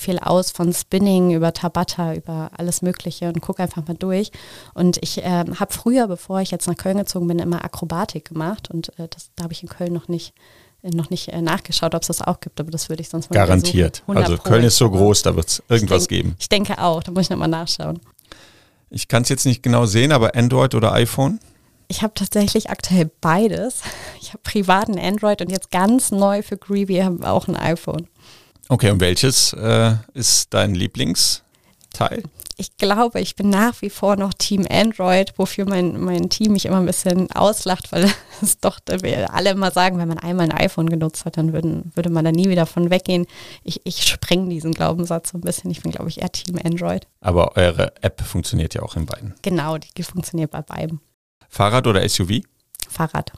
viel 0.00 0.18
aus, 0.18 0.50
von 0.50 0.72
Spinning 0.72 1.32
über 1.32 1.52
Tabata, 1.52 2.14
über 2.14 2.50
alles 2.56 2.82
Mögliche 2.82 3.28
und 3.28 3.40
gucke 3.40 3.62
einfach 3.62 3.86
mal 3.86 3.94
durch. 3.94 4.30
Und 4.74 4.98
ich 5.02 5.20
ähm, 5.22 5.60
habe 5.60 5.72
früher, 5.72 6.08
bevor 6.08 6.40
ich 6.40 6.50
jetzt 6.50 6.66
nach 6.66 6.76
Köln 6.76 6.98
gezogen 6.98 7.28
bin, 7.28 7.38
immer 7.38 7.64
Akrobatik 7.64 8.26
gemacht 8.26 8.70
und 8.70 8.88
äh, 8.98 9.08
das, 9.08 9.30
da 9.36 9.44
habe 9.44 9.52
ich 9.52 9.62
in 9.62 9.68
Köln 9.68 9.92
noch 9.92 10.08
nicht 10.08 10.32
äh, 10.82 10.90
noch 10.90 11.10
nicht 11.10 11.28
äh, 11.28 11.42
nachgeschaut, 11.42 11.94
ob 11.94 12.02
es 12.02 12.08
das 12.08 12.22
auch 12.22 12.40
gibt, 12.40 12.58
aber 12.60 12.70
das 12.70 12.88
würde 12.88 13.02
ich 13.02 13.08
sonst 13.08 13.30
mal 13.30 13.36
Garantiert. 13.36 13.98
versuchen. 13.98 14.16
100 14.16 14.30
Also. 14.30 14.42
Köln 14.42 14.64
ist 14.64 14.76
so 14.76 14.90
groß, 14.90 15.22
da 15.22 15.36
wird 15.36 15.48
es 15.48 15.62
irgendwas 15.68 16.02
ich 16.02 16.08
denk, 16.08 16.22
geben. 16.22 16.36
Ich 16.38 16.48
denke 16.48 16.78
auch, 16.82 17.02
da 17.02 17.12
muss 17.12 17.22
ich 17.24 17.30
nochmal 17.30 17.48
nachschauen. 17.48 18.00
Ich 18.88 19.06
kann 19.06 19.22
es 19.22 19.28
jetzt 19.28 19.46
nicht 19.46 19.62
genau 19.62 19.86
sehen, 19.86 20.10
aber 20.10 20.34
Android 20.34 20.74
oder 20.74 20.92
iPhone? 20.92 21.38
Ich 21.88 22.02
habe 22.02 22.14
tatsächlich 22.14 22.70
aktuell 22.70 23.10
beides. 23.20 23.82
Ich 24.20 24.28
habe 24.30 24.40
privat 24.42 24.88
ein 24.88 24.98
Android 24.98 25.42
und 25.42 25.50
jetzt 25.50 25.70
ganz 25.70 26.10
neu 26.12 26.42
für 26.42 26.56
Greevy 26.56 26.98
haben 26.98 27.20
wir 27.20 27.30
auch 27.32 27.48
ein 27.48 27.56
iPhone. 27.56 28.08
Okay, 28.70 28.92
und 28.92 29.00
welches 29.00 29.52
äh, 29.52 29.94
ist 30.14 30.54
dein 30.54 30.76
Lieblingsteil? 30.76 32.22
Ich 32.56 32.76
glaube, 32.76 33.20
ich 33.20 33.34
bin 33.34 33.50
nach 33.50 33.82
wie 33.82 33.90
vor 33.90 34.14
noch 34.14 34.32
Team 34.32 34.64
Android, 34.70 35.32
wofür 35.38 35.68
mein, 35.68 35.98
mein 35.98 36.30
Team 36.30 36.52
mich 36.52 36.66
immer 36.66 36.76
ein 36.76 36.86
bisschen 36.86 37.32
auslacht, 37.32 37.90
weil 37.90 38.08
es 38.40 38.60
doch 38.60 38.78
wir 38.86 39.34
alle 39.34 39.50
immer 39.50 39.72
sagen, 39.72 39.98
wenn 39.98 40.06
man 40.06 40.20
einmal 40.20 40.48
ein 40.48 40.56
iPhone 40.56 40.88
genutzt 40.88 41.24
hat, 41.24 41.36
dann 41.36 41.52
würden, 41.52 41.90
würde 41.96 42.10
man 42.10 42.24
da 42.24 42.30
nie 42.30 42.48
wieder 42.48 42.64
von 42.64 42.90
weggehen. 42.90 43.26
Ich, 43.64 43.80
ich 43.82 44.04
spreng 44.04 44.48
diesen 44.48 44.70
Glaubenssatz 44.72 45.32
so 45.32 45.38
ein 45.38 45.40
bisschen. 45.40 45.72
Ich 45.72 45.82
bin, 45.82 45.90
glaube 45.90 46.08
ich, 46.08 46.22
eher 46.22 46.30
Team 46.30 46.56
Android. 46.64 47.08
Aber 47.20 47.56
eure 47.56 47.92
App 48.02 48.20
funktioniert 48.20 48.74
ja 48.74 48.82
auch 48.82 48.94
in 48.94 49.04
beiden. 49.04 49.34
Genau, 49.42 49.78
die 49.78 50.02
funktioniert 50.04 50.52
bei 50.52 50.62
beiden. 50.62 51.00
Fahrrad 51.48 51.88
oder 51.88 52.08
SUV? 52.08 52.42
Fahrrad. 52.88 53.32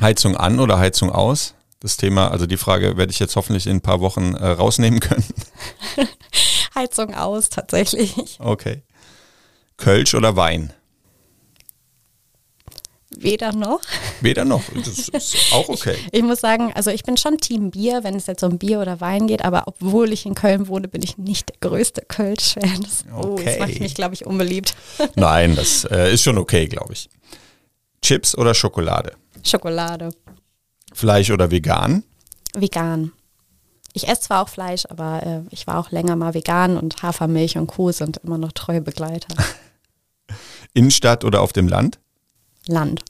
Heizung 0.00 0.36
an 0.36 0.60
oder 0.60 0.78
Heizung 0.78 1.10
aus? 1.10 1.56
Das 1.82 1.96
Thema, 1.96 2.30
also 2.30 2.46
die 2.46 2.56
Frage 2.56 2.96
werde 2.96 3.10
ich 3.10 3.18
jetzt 3.18 3.34
hoffentlich 3.34 3.66
in 3.66 3.78
ein 3.78 3.80
paar 3.80 4.00
Wochen 4.00 4.34
äh, 4.34 4.46
rausnehmen 4.46 5.00
können. 5.00 5.24
Heizung 6.76 7.12
aus, 7.14 7.48
tatsächlich. 7.48 8.38
Okay. 8.38 8.82
Kölsch 9.78 10.14
oder 10.14 10.36
Wein? 10.36 10.72
Weder 13.10 13.52
noch. 13.52 13.80
Weder 14.20 14.44
noch. 14.44 14.62
Das 14.74 15.08
ist 15.08 15.36
auch 15.52 15.68
okay. 15.68 15.96
Ich 16.12 16.22
muss 16.22 16.40
sagen, 16.40 16.72
also 16.74 16.90
ich 16.90 17.02
bin 17.02 17.16
schon 17.16 17.38
Team 17.38 17.72
Bier, 17.72 18.04
wenn 18.04 18.14
es 18.14 18.26
jetzt 18.26 18.44
um 18.44 18.58
Bier 18.58 18.80
oder 18.80 19.00
Wein 19.00 19.26
geht, 19.26 19.44
aber 19.44 19.64
obwohl 19.66 20.12
ich 20.12 20.24
in 20.24 20.34
Köln 20.36 20.68
wohne, 20.68 20.86
bin 20.86 21.02
ich 21.02 21.18
nicht 21.18 21.50
der 21.50 21.56
größte 21.68 22.02
Kölsch-Fan. 22.02 22.80
Das, 22.80 23.04
oh, 23.12 23.36
das 23.36 23.54
Okay. 23.54 23.58
macht 23.58 23.80
mich, 23.80 23.94
glaube 23.96 24.14
ich, 24.14 24.24
unbeliebt. 24.24 24.74
Nein, 25.16 25.56
das 25.56 25.84
äh, 25.84 26.14
ist 26.14 26.22
schon 26.22 26.38
okay, 26.38 26.66
glaube 26.68 26.92
ich. 26.92 27.10
Chips 28.02 28.38
oder 28.38 28.54
Schokolade? 28.54 29.14
Schokolade. 29.44 30.10
Fleisch 30.92 31.30
oder 31.30 31.50
vegan? 31.50 32.04
Vegan. 32.54 33.12
Ich 33.94 34.08
esse 34.08 34.22
zwar 34.22 34.42
auch 34.42 34.48
Fleisch, 34.48 34.84
aber 34.88 35.22
äh, 35.22 35.40
ich 35.50 35.66
war 35.66 35.78
auch 35.78 35.90
länger 35.90 36.16
mal 36.16 36.34
vegan 36.34 36.76
und 36.76 37.02
Hafermilch 37.02 37.58
und 37.58 37.66
Co. 37.66 37.92
sind 37.92 38.18
immer 38.18 38.38
noch 38.38 38.52
treue 38.52 38.80
Begleiter. 38.80 39.34
Innenstadt 40.74 41.24
oder 41.24 41.42
auf 41.42 41.52
dem 41.52 41.68
Land? 41.68 41.98
Land. 42.66 43.04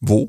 Wo? 0.00 0.28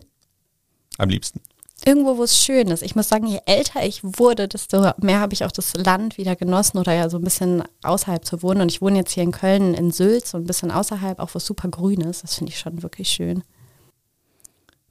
Am 0.97 1.09
liebsten. 1.09 1.41
Irgendwo, 1.83 2.17
wo 2.17 2.23
es 2.23 2.37
schön 2.37 2.67
ist. 2.67 2.83
Ich 2.83 2.95
muss 2.95 3.09
sagen, 3.09 3.25
je 3.25 3.39
älter 3.47 3.83
ich 3.83 4.03
wurde, 4.03 4.47
desto 4.47 4.91
mehr 4.97 5.19
habe 5.19 5.33
ich 5.33 5.45
auch 5.45 5.51
das 5.51 5.73
Land 5.73 6.19
wieder 6.19 6.35
genossen 6.35 6.77
oder 6.77 6.93
ja 6.93 7.09
so 7.09 7.17
ein 7.17 7.23
bisschen 7.23 7.63
außerhalb 7.81 8.23
zu 8.23 8.43
wohnen. 8.43 8.61
Und 8.61 8.71
ich 8.71 8.83
wohne 8.83 8.99
jetzt 8.99 9.13
hier 9.13 9.23
in 9.23 9.31
Köln 9.31 9.73
in 9.73 9.89
Sylt, 9.89 10.27
so 10.27 10.37
ein 10.37 10.43
bisschen 10.43 10.69
außerhalb, 10.69 11.17
auch 11.19 11.33
wo 11.33 11.37
es 11.37 11.45
super 11.45 11.69
grün 11.69 12.01
ist. 12.01 12.21
Das 12.21 12.35
finde 12.35 12.51
ich 12.51 12.59
schon 12.59 12.83
wirklich 12.83 13.09
schön. 13.09 13.43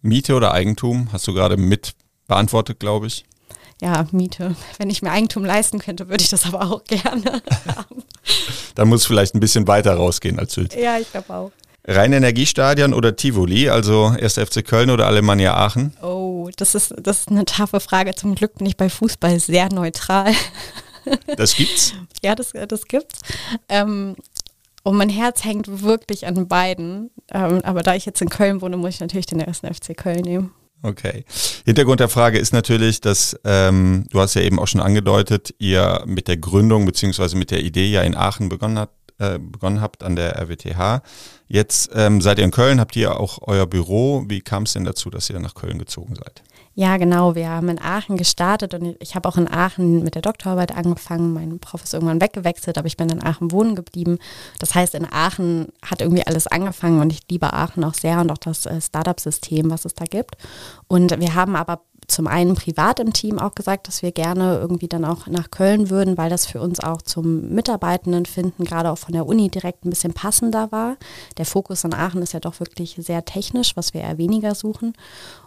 Miete 0.02 0.34
oder 0.34 0.52
Eigentum? 0.52 1.08
Hast 1.12 1.26
du 1.26 1.34
gerade 1.34 1.56
mit 1.56 1.94
beantwortet, 2.26 2.80
glaube 2.80 3.06
ich. 3.08 3.24
Ja, 3.80 4.06
Miete. 4.12 4.54
Wenn 4.78 4.90
ich 4.90 5.02
mir 5.02 5.10
Eigentum 5.10 5.44
leisten 5.44 5.78
könnte, 5.78 6.08
würde 6.08 6.22
ich 6.22 6.30
das 6.30 6.46
aber 6.46 6.62
auch 6.62 6.84
gerne 6.84 7.42
haben. 7.66 8.02
Dann 8.74 8.88
muss 8.88 9.02
es 9.02 9.06
vielleicht 9.06 9.34
ein 9.34 9.40
bisschen 9.40 9.66
weiter 9.66 9.94
rausgehen 9.94 10.38
als 10.38 10.54
Sylt. 10.54 10.74
Ja, 10.74 10.98
ich 10.98 11.10
glaube 11.10 11.34
auch. 11.34 11.52
Rein 11.86 12.12
Energiestadion 12.12 12.92
oder 12.92 13.16
Tivoli, 13.16 13.70
also 13.70 14.06
1. 14.06 14.34
FC 14.34 14.64
Köln 14.64 14.90
oder 14.90 15.06
Alemannia 15.06 15.56
Aachen? 15.56 15.96
Oh, 16.02 16.50
das 16.56 16.74
ist, 16.74 16.94
das 16.98 17.20
ist 17.20 17.28
eine 17.28 17.46
taffe 17.46 17.80
Frage. 17.80 18.14
Zum 18.14 18.34
Glück 18.34 18.58
bin 18.58 18.66
ich 18.66 18.76
bei 18.76 18.90
Fußball 18.90 19.40
sehr 19.40 19.72
neutral. 19.72 20.32
Das 21.36 21.56
gibt's. 21.56 21.94
ja, 22.22 22.34
das, 22.34 22.52
das 22.68 22.84
gibt's. 22.84 23.20
Ähm, 23.68 24.16
und 24.82 24.96
mein 24.96 25.08
Herz 25.08 25.44
hängt 25.44 25.82
wirklich 25.82 26.26
an 26.26 26.48
beiden. 26.48 27.10
Ähm, 27.32 27.60
aber 27.62 27.82
da 27.82 27.94
ich 27.94 28.06
jetzt 28.06 28.22
in 28.22 28.28
Köln 28.28 28.62
wohne, 28.62 28.76
muss 28.76 28.94
ich 28.94 29.00
natürlich 29.00 29.26
den 29.26 29.40
ersten 29.40 29.72
FC 29.72 29.96
Köln 29.96 30.22
nehmen. 30.22 30.52
Okay. 30.82 31.24
Hintergrund 31.66 32.00
der 32.00 32.08
Frage 32.08 32.38
ist 32.38 32.52
natürlich, 32.52 33.00
dass 33.02 33.38
ähm, 33.44 34.06
du 34.10 34.20
hast 34.20 34.34
ja 34.34 34.42
eben 34.42 34.58
auch 34.58 34.66
schon 34.66 34.80
angedeutet, 34.80 35.54
ihr 35.58 36.02
mit 36.06 36.26
der 36.26 36.38
Gründung 36.38 36.86
beziehungsweise 36.86 37.36
mit 37.36 37.50
der 37.50 37.62
Idee 37.62 37.86
ja 37.86 38.00
in 38.02 38.16
Aachen 38.16 38.48
begonnen, 38.48 38.78
hat, 38.78 38.90
äh, 39.18 39.38
begonnen 39.38 39.82
habt 39.82 40.02
an 40.02 40.16
der 40.16 40.40
RWTH. 40.40 41.02
Jetzt 41.48 41.90
ähm, 41.94 42.22
seid 42.22 42.38
ihr 42.38 42.44
in 42.44 42.50
Köln, 42.50 42.80
habt 42.80 42.96
ihr 42.96 43.20
auch 43.20 43.40
euer 43.42 43.66
Büro. 43.66 44.24
Wie 44.28 44.40
kam 44.40 44.62
es 44.62 44.72
denn 44.72 44.84
dazu, 44.84 45.10
dass 45.10 45.28
ihr 45.28 45.38
nach 45.38 45.54
Köln 45.54 45.78
gezogen 45.78 46.14
seid? 46.14 46.42
Ja, 46.80 46.96
genau. 46.96 47.34
Wir 47.34 47.50
haben 47.50 47.68
in 47.68 47.78
Aachen 47.78 48.16
gestartet 48.16 48.72
und 48.72 48.96
ich 49.00 49.14
habe 49.14 49.28
auch 49.28 49.36
in 49.36 49.52
Aachen 49.52 50.02
mit 50.02 50.14
der 50.14 50.22
Doktorarbeit 50.22 50.74
angefangen. 50.74 51.34
Mein 51.34 51.58
Prof 51.58 51.84
ist 51.84 51.92
irgendwann 51.92 52.22
weggewechselt, 52.22 52.78
aber 52.78 52.86
ich 52.86 52.96
bin 52.96 53.10
in 53.10 53.22
Aachen 53.22 53.52
wohnen 53.52 53.74
geblieben. 53.74 54.16
Das 54.60 54.74
heißt, 54.74 54.94
in 54.94 55.06
Aachen 55.12 55.74
hat 55.84 56.00
irgendwie 56.00 56.26
alles 56.26 56.46
angefangen 56.46 57.02
und 57.02 57.12
ich 57.12 57.20
liebe 57.30 57.52
Aachen 57.52 57.84
auch 57.84 57.92
sehr 57.92 58.18
und 58.22 58.32
auch 58.32 58.38
das 58.38 58.64
äh, 58.64 58.80
Startup-System, 58.80 59.70
was 59.70 59.84
es 59.84 59.94
da 59.94 60.06
gibt. 60.06 60.38
Und 60.88 61.20
wir 61.20 61.34
haben 61.34 61.54
aber 61.54 61.82
zum 62.10 62.26
einen 62.26 62.54
privat 62.54 63.00
im 63.00 63.12
Team 63.12 63.38
auch 63.38 63.54
gesagt, 63.54 63.88
dass 63.88 64.02
wir 64.02 64.12
gerne 64.12 64.58
irgendwie 64.58 64.88
dann 64.88 65.04
auch 65.04 65.26
nach 65.26 65.50
Köln 65.50 65.90
würden, 65.90 66.18
weil 66.18 66.30
das 66.30 66.46
für 66.46 66.60
uns 66.60 66.80
auch 66.80 67.02
zum 67.02 67.50
Mitarbeitenden 67.50 68.26
finden, 68.26 68.64
gerade 68.64 68.90
auch 68.90 68.98
von 68.98 69.12
der 69.12 69.26
Uni 69.26 69.48
direkt 69.48 69.84
ein 69.84 69.90
bisschen 69.90 70.12
passender 70.12 70.72
war. 70.72 70.96
Der 71.38 71.46
Fokus 71.46 71.84
in 71.84 71.94
Aachen 71.94 72.22
ist 72.22 72.32
ja 72.32 72.40
doch 72.40 72.60
wirklich 72.60 72.96
sehr 72.98 73.24
technisch, 73.24 73.76
was 73.76 73.94
wir 73.94 74.02
eher 74.02 74.18
weniger 74.18 74.54
suchen. 74.54 74.94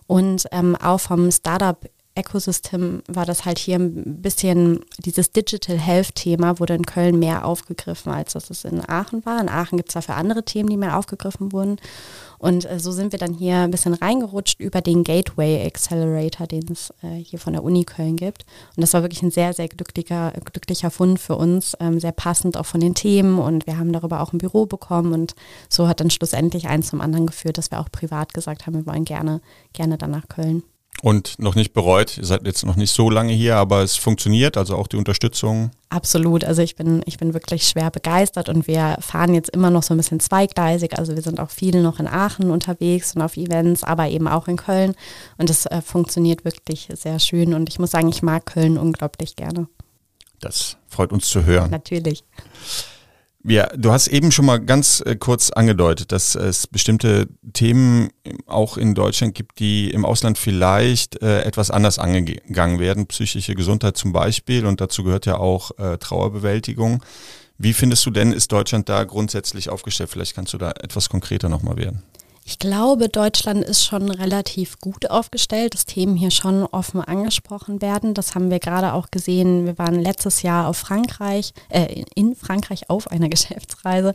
Und 0.07 0.47
ähm, 0.51 0.75
auch 0.75 0.99
vom 0.99 1.31
Startup 1.31 1.77
Ecosystem 2.15 3.01
war 3.07 3.25
das 3.25 3.45
halt 3.45 3.57
hier 3.57 3.77
ein 3.77 4.21
bisschen, 4.21 4.81
dieses 4.99 5.31
Digital 5.31 5.77
Health 5.77 6.13
Thema 6.15 6.59
wurde 6.59 6.75
in 6.75 6.85
Köln 6.85 7.17
mehr 7.17 7.45
aufgegriffen, 7.45 8.11
als 8.11 8.33
das 8.33 8.51
es 8.51 8.65
in 8.65 8.87
Aachen 8.87 9.25
war. 9.25 9.41
In 9.41 9.49
Aachen 9.49 9.77
gibt 9.77 9.89
es 9.89 9.93
dafür 9.93 10.15
andere 10.15 10.43
Themen, 10.43 10.69
die 10.69 10.77
mehr 10.77 10.97
aufgegriffen 10.97 11.51
wurden. 11.51 11.77
Und 12.37 12.69
äh, 12.69 12.77
so 12.77 12.91
sind 12.91 13.13
wir 13.13 13.19
dann 13.19 13.33
hier 13.33 13.59
ein 13.59 13.71
bisschen 13.71 13.93
reingerutscht 13.93 14.59
über 14.59 14.81
den 14.81 15.03
Gateway 15.03 15.65
Accelerator, 15.65 16.45
den 16.45 16.65
es 16.71 16.93
äh, 17.01 17.15
hier 17.15 17.39
von 17.39 17.53
der 17.53 17.63
Uni 17.63 17.83
Köln 17.83 18.15
gibt. 18.15 18.45
Und 18.75 18.81
das 18.81 18.93
war 18.93 19.01
wirklich 19.01 19.23
ein 19.23 19.31
sehr, 19.31 19.53
sehr 19.53 19.67
glücklicher, 19.67 20.33
glücklicher 20.51 20.91
Fund 20.91 21.19
für 21.19 21.35
uns, 21.35 21.75
ähm, 21.79 21.99
sehr 21.99 22.11
passend 22.11 22.57
auch 22.57 22.65
von 22.65 22.81
den 22.81 22.93
Themen. 22.93 23.39
Und 23.39 23.65
wir 23.65 23.79
haben 23.79 23.91
darüber 23.91 24.21
auch 24.21 24.33
ein 24.33 24.39
Büro 24.39 24.65
bekommen. 24.67 25.13
Und 25.13 25.35
so 25.67 25.87
hat 25.87 25.99
dann 25.99 26.11
schlussendlich 26.11 26.67
eins 26.67 26.89
zum 26.89 27.01
anderen 27.01 27.25
geführt, 27.25 27.57
dass 27.57 27.71
wir 27.71 27.79
auch 27.79 27.89
privat 27.91 28.33
gesagt 28.33 28.67
haben, 28.67 28.75
wir 28.75 28.85
wollen 28.85 29.05
gerne, 29.05 29.41
gerne 29.71 29.97
dann 29.97 30.11
nach 30.11 30.27
Köln. 30.27 30.63
Und 31.03 31.37
noch 31.37 31.55
nicht 31.55 31.73
bereut, 31.73 32.17
ihr 32.17 32.23
seid 32.23 32.47
jetzt 32.47 32.65
noch 32.65 32.77
nicht 32.77 32.93
so 32.93 33.09
lange 33.09 33.33
hier, 33.33 33.57
aber 33.57 33.83
es 33.83 33.97
funktioniert, 33.97 34.55
also 34.55 34.77
auch 34.77 34.87
die 34.87 34.95
Unterstützung. 34.95 35.71
Absolut, 35.89 36.45
also 36.45 36.61
ich 36.61 36.77
bin, 36.77 37.01
ich 37.05 37.17
bin 37.17 37.33
wirklich 37.33 37.67
schwer 37.67 37.91
begeistert 37.91 38.47
und 38.47 38.67
wir 38.67 38.95
fahren 39.01 39.33
jetzt 39.33 39.49
immer 39.49 39.69
noch 39.69 39.83
so 39.83 39.93
ein 39.93 39.97
bisschen 39.97 40.21
zweigleisig. 40.21 40.97
Also 40.97 41.13
wir 41.13 41.21
sind 41.21 41.41
auch 41.41 41.49
viel 41.49 41.81
noch 41.81 41.99
in 41.99 42.07
Aachen 42.07 42.49
unterwegs 42.49 43.17
und 43.17 43.21
auf 43.21 43.35
Events, 43.35 43.83
aber 43.83 44.07
eben 44.07 44.29
auch 44.29 44.47
in 44.47 44.55
Köln. 44.55 44.95
Und 45.37 45.49
das 45.49 45.65
äh, 45.65 45.81
funktioniert 45.81 46.45
wirklich 46.45 46.87
sehr 46.93 47.19
schön. 47.19 47.53
Und 47.53 47.67
ich 47.67 47.79
muss 47.79 47.91
sagen, 47.91 48.07
ich 48.07 48.23
mag 48.23 48.45
Köln 48.45 48.77
unglaublich 48.77 49.35
gerne. 49.35 49.67
Das 50.39 50.77
freut 50.87 51.11
uns 51.11 51.27
zu 51.27 51.43
hören. 51.43 51.69
Natürlich. 51.69 52.23
Ja, 53.45 53.67
du 53.75 53.91
hast 53.91 54.07
eben 54.07 54.31
schon 54.31 54.45
mal 54.45 54.57
ganz 54.57 55.03
äh, 55.05 55.17
kurz 55.17 55.49
angedeutet, 55.49 56.13
dass 56.13 56.35
es 56.35 56.65
bestimmte 56.65 57.27
Themen 57.51 58.09
auch 58.45 58.77
in 58.77 58.95
Deutschland 58.95 59.35
gibt, 59.35 59.59
die 59.59 59.91
im 59.91 60.05
Ausland 60.05 60.37
vielleicht 60.37 61.21
äh, 61.21 61.41
etwas 61.41 61.69
anders 61.69 61.99
angegangen 61.99 62.79
werden. 62.79 63.05
Psychische 63.07 63.53
Gesundheit 63.53 63.97
zum 63.97 64.13
Beispiel 64.13 64.65
und 64.65 64.79
dazu 64.79 65.03
gehört 65.03 65.25
ja 65.25 65.37
auch 65.37 65.77
äh, 65.77 65.97
Trauerbewältigung. 65.97 67.03
Wie 67.57 67.73
findest 67.73 68.05
du 68.05 68.11
denn, 68.11 68.31
ist 68.31 68.51
Deutschland 68.51 68.87
da 68.87 69.03
grundsätzlich 69.03 69.69
aufgestellt? 69.69 70.09
Vielleicht 70.09 70.35
kannst 70.35 70.53
du 70.53 70.57
da 70.57 70.71
etwas 70.71 71.09
konkreter 71.09 71.49
nochmal 71.49 71.75
werden. 71.75 72.01
Ich 72.45 72.59
glaube, 72.59 73.07
Deutschland 73.07 73.63
ist 73.63 73.85
schon 73.85 74.11
relativ 74.11 74.77
gut 74.79 75.09
aufgestellt, 75.09 75.73
dass 75.73 75.85
Themen 75.85 76.17
hier 76.17 76.31
schon 76.31 76.65
offen 76.65 76.99
angesprochen 76.99 77.81
werden. 77.81 78.13
Das 78.13 78.35
haben 78.35 78.51
wir 78.51 78.59
gerade 78.59 78.93
auch 78.93 79.11
gesehen. 79.11 79.65
Wir 79.65 79.77
waren 79.77 79.95
letztes 79.99 80.41
Jahr 80.41 80.67
auf 80.67 80.77
Frankreich, 80.77 81.53
äh, 81.69 82.03
in 82.15 82.35
Frankreich 82.35 82.89
auf 82.89 83.09
einer 83.09 83.29
Geschäftsreise, 83.33 84.13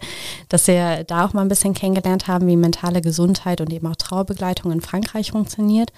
dass 0.50 0.66
wir 0.66 1.04
da 1.04 1.24
auch 1.24 1.32
mal 1.32 1.42
ein 1.42 1.48
bisschen 1.48 1.72
kennengelernt 1.72 2.28
haben, 2.28 2.46
wie 2.46 2.56
mentale 2.56 3.00
Gesundheit 3.00 3.62
und 3.62 3.72
eben 3.72 3.86
auch 3.86 3.96
Trauerbegleitung 3.96 4.72
in 4.72 4.82
Frankreich 4.82 5.30
funktioniert. 5.30 5.90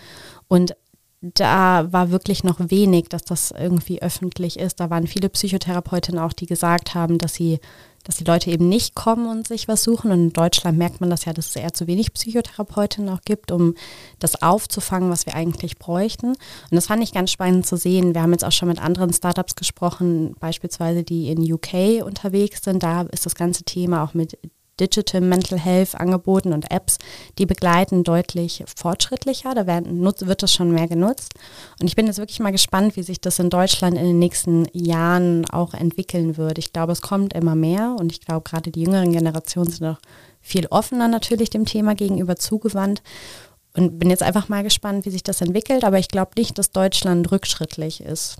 Und 0.46 0.76
da 1.20 1.92
war 1.92 2.10
wirklich 2.10 2.44
noch 2.44 2.58
wenig, 2.58 3.08
dass 3.08 3.22
das 3.22 3.50
irgendwie 3.50 4.00
öffentlich 4.00 4.58
ist. 4.58 4.80
Da 4.80 4.88
waren 4.88 5.06
viele 5.06 5.28
Psychotherapeutinnen 5.28 6.20
auch, 6.20 6.32
die 6.32 6.46
gesagt 6.46 6.94
haben, 6.94 7.18
dass 7.18 7.34
sie, 7.34 7.60
dass 8.04 8.16
die 8.16 8.24
Leute 8.24 8.50
eben 8.50 8.68
nicht 8.68 8.94
kommen 8.94 9.26
und 9.26 9.46
sich 9.46 9.68
was 9.68 9.82
suchen. 9.82 10.10
Und 10.10 10.20
in 10.20 10.32
Deutschland 10.32 10.78
merkt 10.78 11.00
man 11.00 11.10
das 11.10 11.24
ja, 11.24 11.32
dass 11.32 11.48
es 11.48 11.56
eher 11.56 11.72
zu 11.72 11.86
wenig 11.86 12.12
Psychotherapeutinnen 12.12 13.12
auch 13.12 13.22
gibt, 13.24 13.50
um 13.50 13.74
das 14.18 14.42
aufzufangen, 14.42 15.10
was 15.10 15.26
wir 15.26 15.34
eigentlich 15.34 15.78
bräuchten. 15.78 16.28
Und 16.28 16.36
das 16.72 16.86
fand 16.86 17.02
ich 17.02 17.12
ganz 17.12 17.30
spannend 17.30 17.66
zu 17.66 17.76
sehen. 17.76 18.14
Wir 18.14 18.22
haben 18.22 18.32
jetzt 18.32 18.44
auch 18.44 18.52
schon 18.52 18.68
mit 18.68 18.80
anderen 18.80 19.12
Startups 19.12 19.54
gesprochen, 19.54 20.34
beispielsweise 20.40 21.02
die 21.02 21.30
in 21.30 21.52
UK 21.52 22.04
unterwegs 22.04 22.62
sind. 22.62 22.82
Da 22.82 23.02
ist 23.02 23.26
das 23.26 23.34
ganze 23.34 23.64
Thema 23.64 24.04
auch 24.04 24.14
mit 24.14 24.38
Digital 24.80 25.20
Mental 25.20 25.58
Health 25.58 25.94
Angeboten 25.94 26.52
und 26.52 26.70
Apps, 26.70 26.98
die 27.38 27.46
begleiten 27.46 28.02
deutlich 28.02 28.64
fortschrittlicher. 28.76 29.54
Da 29.54 29.66
werden, 29.66 30.02
wird 30.02 30.42
das 30.42 30.52
schon 30.52 30.72
mehr 30.72 30.88
genutzt. 30.88 31.34
Und 31.80 31.86
ich 31.86 31.96
bin 31.96 32.06
jetzt 32.06 32.18
wirklich 32.18 32.40
mal 32.40 32.52
gespannt, 32.52 32.96
wie 32.96 33.02
sich 33.02 33.20
das 33.20 33.38
in 33.38 33.50
Deutschland 33.50 33.96
in 33.96 34.04
den 34.04 34.18
nächsten 34.18 34.66
Jahren 34.72 35.44
auch 35.50 35.74
entwickeln 35.74 36.36
wird. 36.36 36.58
Ich 36.58 36.72
glaube, 36.72 36.92
es 36.92 37.02
kommt 37.02 37.34
immer 37.34 37.54
mehr 37.54 37.96
und 37.98 38.10
ich 38.10 38.20
glaube, 38.20 38.48
gerade 38.48 38.70
die 38.70 38.82
jüngeren 38.82 39.12
Generationen 39.12 39.70
sind 39.70 39.86
auch 39.86 39.98
viel 40.40 40.66
offener 40.68 41.08
natürlich 41.08 41.50
dem 41.50 41.66
Thema 41.66 41.94
gegenüber 41.94 42.36
zugewandt. 42.36 43.02
Und 43.74 44.00
bin 44.00 44.10
jetzt 44.10 44.22
einfach 44.24 44.48
mal 44.48 44.64
gespannt, 44.64 45.06
wie 45.06 45.10
sich 45.10 45.22
das 45.22 45.40
entwickelt. 45.40 45.84
Aber 45.84 45.98
ich 45.98 46.08
glaube 46.08 46.32
nicht, 46.36 46.58
dass 46.58 46.72
Deutschland 46.72 47.30
rückschrittlich 47.30 48.00
ist. 48.00 48.38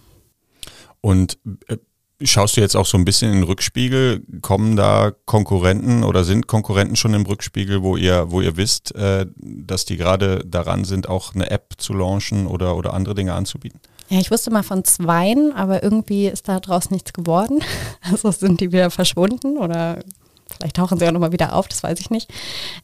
Und 1.01 1.39
äh, 1.69 1.77
Schaust 2.23 2.57
du 2.57 2.61
jetzt 2.61 2.77
auch 2.77 2.87
so 2.87 2.99
ein 2.99 3.05
bisschen 3.05 3.33
in 3.33 3.39
den 3.39 3.45
Rückspiegel? 3.45 4.23
Kommen 4.43 4.77
da 4.77 5.13
Konkurrenten 5.25 6.05
oder 6.05 6.25
sind 6.25 6.47
Konkurrenten 6.47 6.97
schon 6.97 7.15
im 7.15 7.25
Rückspiegel, 7.25 7.83
wo 7.83 7.97
ihr, 7.97 8.31
wo 8.31 8.41
ihr 8.41 8.57
wisst, 8.57 8.95
äh, 8.95 9.27
dass 9.37 9.87
die 9.87 9.97
gerade 9.97 10.45
daran 10.47 10.85
sind, 10.85 11.09
auch 11.09 11.35
eine 11.35 11.51
App 11.51 11.75
zu 11.79 11.95
launchen 11.95 12.47
oder, 12.47 12.77
oder 12.77 12.93
andere 12.93 13.15
Dinge 13.15 13.33
anzubieten? 13.33 13.81
Ja, 14.11 14.19
ich 14.19 14.31
wusste 14.31 14.51
mal 14.51 14.65
von 14.65 14.85
zweien, 14.85 15.53
aber 15.53 15.83
irgendwie 15.83 16.27
ist 16.27 16.49
da 16.49 16.61
draus 16.61 16.91
nichts 16.91 17.13
geworden. 17.13 17.61
Also 18.03 18.31
sind 18.33 18.61
die 18.61 18.73
wieder 18.73 18.91
verschwunden 18.91 19.57
oder 19.57 20.03
vielleicht 20.51 20.77
tauchen 20.77 20.99
sie 20.99 21.07
auch 21.07 21.13
nochmal 21.13 21.33
wieder 21.33 21.55
auf, 21.55 21.69
das 21.69 21.83
weiß 21.83 22.01
ich 22.01 22.11
nicht. 22.11 22.33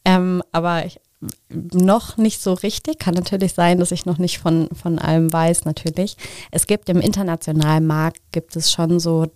Ähm, 0.05 0.43
aber 0.53 0.87
ich, 0.87 1.01
noch 1.49 2.17
nicht 2.17 2.43
so 2.43 2.53
richtig. 2.53 2.99
Kann 2.99 3.15
natürlich 3.15 3.55
sein, 3.55 3.79
dass 3.79 3.93
ich 3.93 4.07
noch 4.07 4.19
nicht 4.19 4.39
von, 4.39 4.69
von 4.73 4.99
allem 4.99 5.33
weiß, 5.33 5.65
natürlich. 5.65 6.17
Es 6.51 6.67
gibt 6.67 6.89
im 6.89 7.01
internationalen 7.01 7.87
Markt, 7.87 8.21
gibt 8.33 8.57
es 8.57 8.71
schon 8.71 9.01
so 9.01 9.27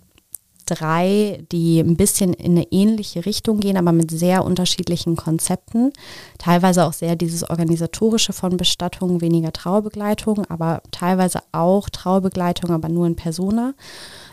drei, 0.71 1.45
die 1.51 1.81
ein 1.81 1.97
bisschen 1.97 2.33
in 2.33 2.53
eine 2.53 2.67
ähnliche 2.71 3.27
Richtung 3.27 3.61
gehen, 3.61 3.77
aber 3.77 3.93
mit 3.93 4.11
sehr 4.11 4.45
unterschiedlichen 4.45 5.17
Konzepten. 5.17 5.93
Teilweise 6.39 6.85
auch 6.85 6.93
sehr 6.93 7.17
dieses 7.17 7.49
organisatorische 7.49 8.33
von 8.33 8.57
Bestattung, 8.57 9.21
weniger 9.21 9.53
Trauerbegleitung, 9.53 10.45
aber 10.47 10.83
teilweise 10.91 11.41
auch 11.53 11.89
Trauerbegleitung, 11.89 12.71
aber 12.71 12.89
nur 12.89 13.07
in 13.07 13.17
Persona 13.17 13.75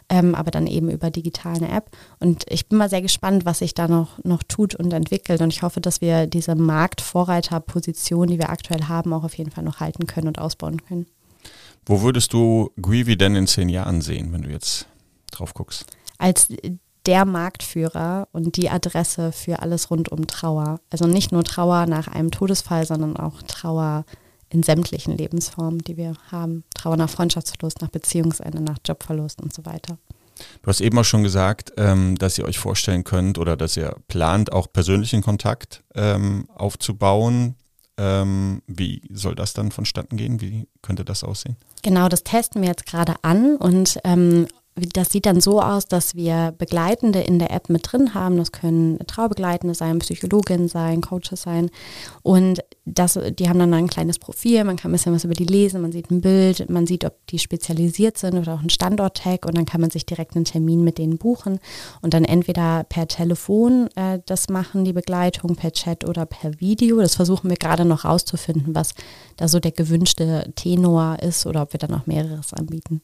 ähm, 0.09 0.35
aber 0.35 0.51
dann 0.51 0.67
eben 0.67 0.89
über 0.89 1.11
digitale 1.11 1.67
App. 1.67 1.89
Und 2.19 2.45
ich 2.49 2.67
bin 2.67 2.77
mal 2.77 2.89
sehr 2.89 3.01
gespannt, 3.01 3.45
was 3.45 3.59
sich 3.59 3.73
da 3.73 3.87
noch, 3.87 4.23
noch 4.23 4.43
tut 4.43 4.75
und 4.75 4.93
entwickelt. 4.93 5.41
Und 5.41 5.51
ich 5.51 5.61
hoffe, 5.61 5.81
dass 5.81 6.01
wir 6.01 6.27
diese 6.27 6.55
Marktvorreiterposition, 6.55 8.27
die 8.27 8.39
wir 8.39 8.49
aktuell 8.49 8.83
haben, 8.83 9.13
auch 9.13 9.23
auf 9.23 9.37
jeden 9.37 9.51
Fall 9.51 9.63
noch 9.63 9.79
halten 9.79 10.07
können 10.07 10.27
und 10.27 10.39
ausbauen 10.39 10.81
können. 10.85 11.07
Wo 11.85 12.01
würdest 12.01 12.33
du 12.33 12.71
Greevy 12.81 13.17
denn 13.17 13.35
in 13.35 13.47
zehn 13.47 13.69
Jahren 13.69 14.01
sehen, 14.01 14.31
wenn 14.33 14.41
du 14.41 14.49
jetzt 14.49 14.87
drauf 15.31 15.53
guckst? 15.53 15.85
Als 16.17 16.47
der 17.05 17.25
Marktführer 17.25 18.27
und 18.33 18.57
die 18.57 18.69
Adresse 18.69 19.31
für 19.31 19.61
alles 19.61 19.89
rund 19.89 20.09
um 20.09 20.27
Trauer. 20.27 20.81
Also 20.89 21.07
nicht 21.07 21.31
nur 21.31 21.43
Trauer 21.43 21.85
nach 21.85 22.09
einem 22.09 22.31
Todesfall, 22.31 22.85
sondern 22.85 23.15
auch 23.15 23.41
Trauer 23.43 24.05
in 24.49 24.63
sämtlichen 24.63 25.17
Lebensformen, 25.17 25.79
die 25.79 25.97
wir 25.97 26.13
haben. 26.31 26.63
Trauer 26.73 26.97
nach 26.97 27.09
Freundschaftsverlust, 27.09 27.81
nach 27.81 27.89
Beziehungsende, 27.89 28.61
nach 28.61 28.77
Jobverlust 28.85 29.41
und 29.41 29.53
so 29.53 29.65
weiter. 29.65 29.97
Du 30.61 30.67
hast 30.67 30.81
eben 30.81 30.97
auch 30.97 31.05
schon 31.05 31.23
gesagt, 31.23 31.73
ähm, 31.77 32.17
dass 32.17 32.37
ihr 32.37 32.45
euch 32.45 32.59
vorstellen 32.59 33.03
könnt 33.03 33.37
oder 33.37 33.57
dass 33.57 33.75
ihr 33.75 33.95
plant, 34.07 34.51
auch 34.51 34.71
persönlichen 34.71 35.21
Kontakt 35.21 35.83
ähm, 35.95 36.47
aufzubauen. 36.53 37.55
Ähm, 37.97 38.61
wie 38.67 39.01
soll 39.11 39.33
das 39.33 39.53
dann 39.53 39.71
vonstatten 39.71 40.17
gehen? 40.17 40.39
Wie 40.39 40.67
könnte 40.83 41.03
das 41.03 41.23
aussehen? 41.23 41.57
Genau, 41.81 42.07
das 42.09 42.23
testen 42.23 42.61
wir 42.61 42.69
jetzt 42.69 42.85
gerade 42.85 43.15
an 43.23 43.55
und 43.55 43.99
das 44.93 45.09
sieht 45.09 45.25
dann 45.25 45.41
so 45.41 45.61
aus, 45.61 45.87
dass 45.87 46.15
wir 46.15 46.53
Begleitende 46.57 47.19
in 47.19 47.39
der 47.39 47.51
App 47.51 47.69
mit 47.69 47.91
drin 47.91 48.13
haben. 48.13 48.37
Das 48.37 48.51
können 48.51 48.99
Traubegleitende 49.07 49.73
sein, 49.73 49.99
Psychologin 49.99 50.67
sein, 50.67 51.01
Coaches 51.01 51.41
sein. 51.41 51.69
Und 52.21 52.63
das, 52.85 53.19
die 53.37 53.49
haben 53.49 53.59
dann 53.59 53.73
ein 53.73 53.87
kleines 53.87 54.19
Profil, 54.19 54.63
man 54.63 54.77
kann 54.77 54.91
ein 54.91 54.93
bisschen 54.93 55.13
was 55.13 55.23
über 55.23 55.33
die 55.33 55.45
lesen, 55.45 55.81
man 55.81 55.91
sieht 55.91 56.09
ein 56.09 56.21
Bild, 56.21 56.69
man 56.69 56.87
sieht, 56.87 57.03
ob 57.05 57.13
die 57.27 57.39
spezialisiert 57.39 58.17
sind 58.17 58.37
oder 58.37 58.53
auch 58.53 58.61
ein 58.61 58.69
Standort-Tag 58.69 59.45
und 59.45 59.57
dann 59.57 59.65
kann 59.65 59.81
man 59.81 59.89
sich 59.89 60.05
direkt 60.05 60.35
einen 60.35 60.45
Termin 60.45 60.83
mit 60.83 60.97
denen 60.97 61.17
buchen 61.17 61.59
und 62.01 62.13
dann 62.13 62.23
entweder 62.23 62.85
per 62.85 63.07
Telefon 63.07 63.89
äh, 63.95 64.19
das 64.25 64.47
machen, 64.49 64.85
die 64.85 64.93
Begleitung, 64.93 65.55
per 65.55 65.71
Chat 65.71 66.07
oder 66.07 66.25
per 66.25 66.59
Video. 66.59 67.01
Das 67.01 67.15
versuchen 67.15 67.49
wir 67.49 67.57
gerade 67.57 67.83
noch 67.83 68.05
rauszufinden, 68.05 68.73
was 68.73 68.93
da 69.35 69.47
so 69.47 69.59
der 69.59 69.71
gewünschte 69.71 70.51
Tenor 70.55 71.17
ist 71.21 71.45
oder 71.45 71.63
ob 71.63 71.73
wir 71.73 71.79
dann 71.79 71.93
auch 71.93 72.05
mehreres 72.05 72.53
anbieten. 72.53 73.01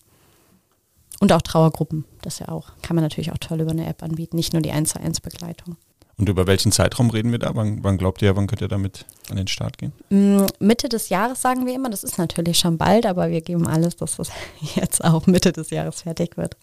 Und 1.24 1.32
auch 1.32 1.42
Trauergruppen, 1.42 2.04
das 2.22 2.40
ja 2.40 2.50
auch, 2.50 2.74
kann 2.82 2.98
man 2.98 3.04
natürlich 3.06 3.32
auch 3.32 3.38
toll 3.38 3.62
über 3.62 3.72
eine 3.72 3.88
App 3.88 4.04
anbieten, 4.04 4.36
nicht 4.36 4.52
nur 4.52 4.62
die 4.62 4.72
1 4.72 4.90
zu 4.90 5.00
1 5.00 5.22
Begleitung. 5.22 5.78
Und 6.18 6.28
über 6.28 6.48
welchen 6.48 6.74
Zeitraum 6.74 7.12
reden 7.12 7.32
wir 7.32 7.40
da? 7.40 7.56
Wann, 7.56 7.82
wann, 7.82 7.98
glaubt 7.98 8.22
ihr, 8.22 8.36
wann 8.36 8.46
könnt 8.46 8.60
ihr 8.60 8.68
damit 8.68 9.06
an 9.30 9.38
den 9.38 9.48
Start 9.48 9.78
gehen? 9.78 9.94
Mm, 10.10 10.48
Mitte 10.60 10.90
des 10.90 11.08
Jahres 11.08 11.42
sagen 11.42 11.66
wir 11.66 11.76
immer, 11.76 11.90
das 11.90 12.04
ist 12.04 12.18
natürlich 12.18 12.60
schon 12.60 12.78
bald, 12.78 13.06
aber 13.06 13.30
wir 13.30 13.40
geben 13.40 13.66
alles, 13.68 13.96
dass 13.96 14.18
das 14.18 14.32
jetzt 14.76 15.02
auch 15.02 15.26
Mitte 15.26 15.54
des 15.54 15.70
Jahres 15.70 16.02
fertig 16.02 16.36
wird. 16.36 16.58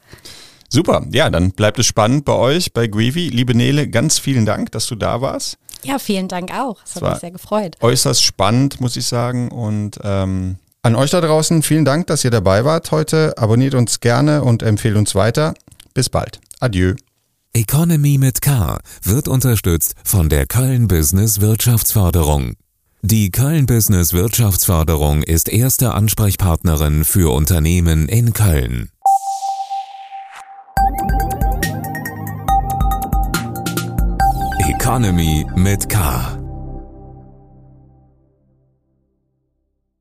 Super, 0.68 1.06
ja, 1.10 1.30
dann 1.30 1.52
bleibt 1.52 1.78
es 1.78 1.86
spannend 1.86 2.26
bei 2.26 2.34
euch, 2.34 2.74
bei 2.74 2.86
Greevy. 2.86 3.30
Liebe 3.30 3.54
Nele, 3.54 3.88
ganz 3.88 4.18
vielen 4.18 4.44
Dank, 4.44 4.72
dass 4.72 4.86
du 4.88 4.94
da 4.94 5.22
warst. 5.22 5.56
Ja, 5.84 5.98
vielen 5.98 6.28
Dank 6.28 6.52
auch. 6.52 6.76
Es 6.84 6.96
hat 6.96 7.12
mich 7.12 7.20
sehr 7.20 7.30
gefreut. 7.30 7.78
Äußerst 7.80 8.22
spannend, 8.22 8.78
muss 8.78 8.94
ich 8.98 9.06
sagen. 9.06 9.50
Und 9.50 9.98
ähm, 10.04 10.58
an 10.82 10.94
euch 10.94 11.10
da 11.10 11.20
draußen 11.20 11.62
vielen 11.62 11.84
Dank, 11.84 12.06
dass 12.06 12.24
ihr 12.24 12.30
dabei 12.30 12.64
wart 12.64 12.90
heute. 12.90 13.36
Abonniert 13.36 13.74
uns 13.74 14.00
gerne 14.00 14.42
und 14.42 14.62
empfehlt 14.62 14.96
uns 14.96 15.14
weiter. 15.14 15.54
Bis 15.94 16.08
bald. 16.08 16.40
Adieu. 16.60 16.94
Economy 17.52 18.16
mit 18.18 18.42
K 18.42 18.78
wird 19.02 19.26
unterstützt 19.26 19.94
von 20.04 20.28
der 20.28 20.46
Köln 20.46 20.86
Business 20.86 21.40
Wirtschaftsförderung. 21.40 22.54
Die 23.02 23.30
Köln 23.30 23.66
Business 23.66 24.12
Wirtschaftsförderung 24.12 25.22
ist 25.22 25.48
erste 25.48 25.92
Ansprechpartnerin 25.94 27.04
für 27.04 27.32
Unternehmen 27.32 28.08
in 28.08 28.32
Köln. 28.32 28.90
Economy 34.68 35.46
mit 35.56 35.88
K. 35.88 36.39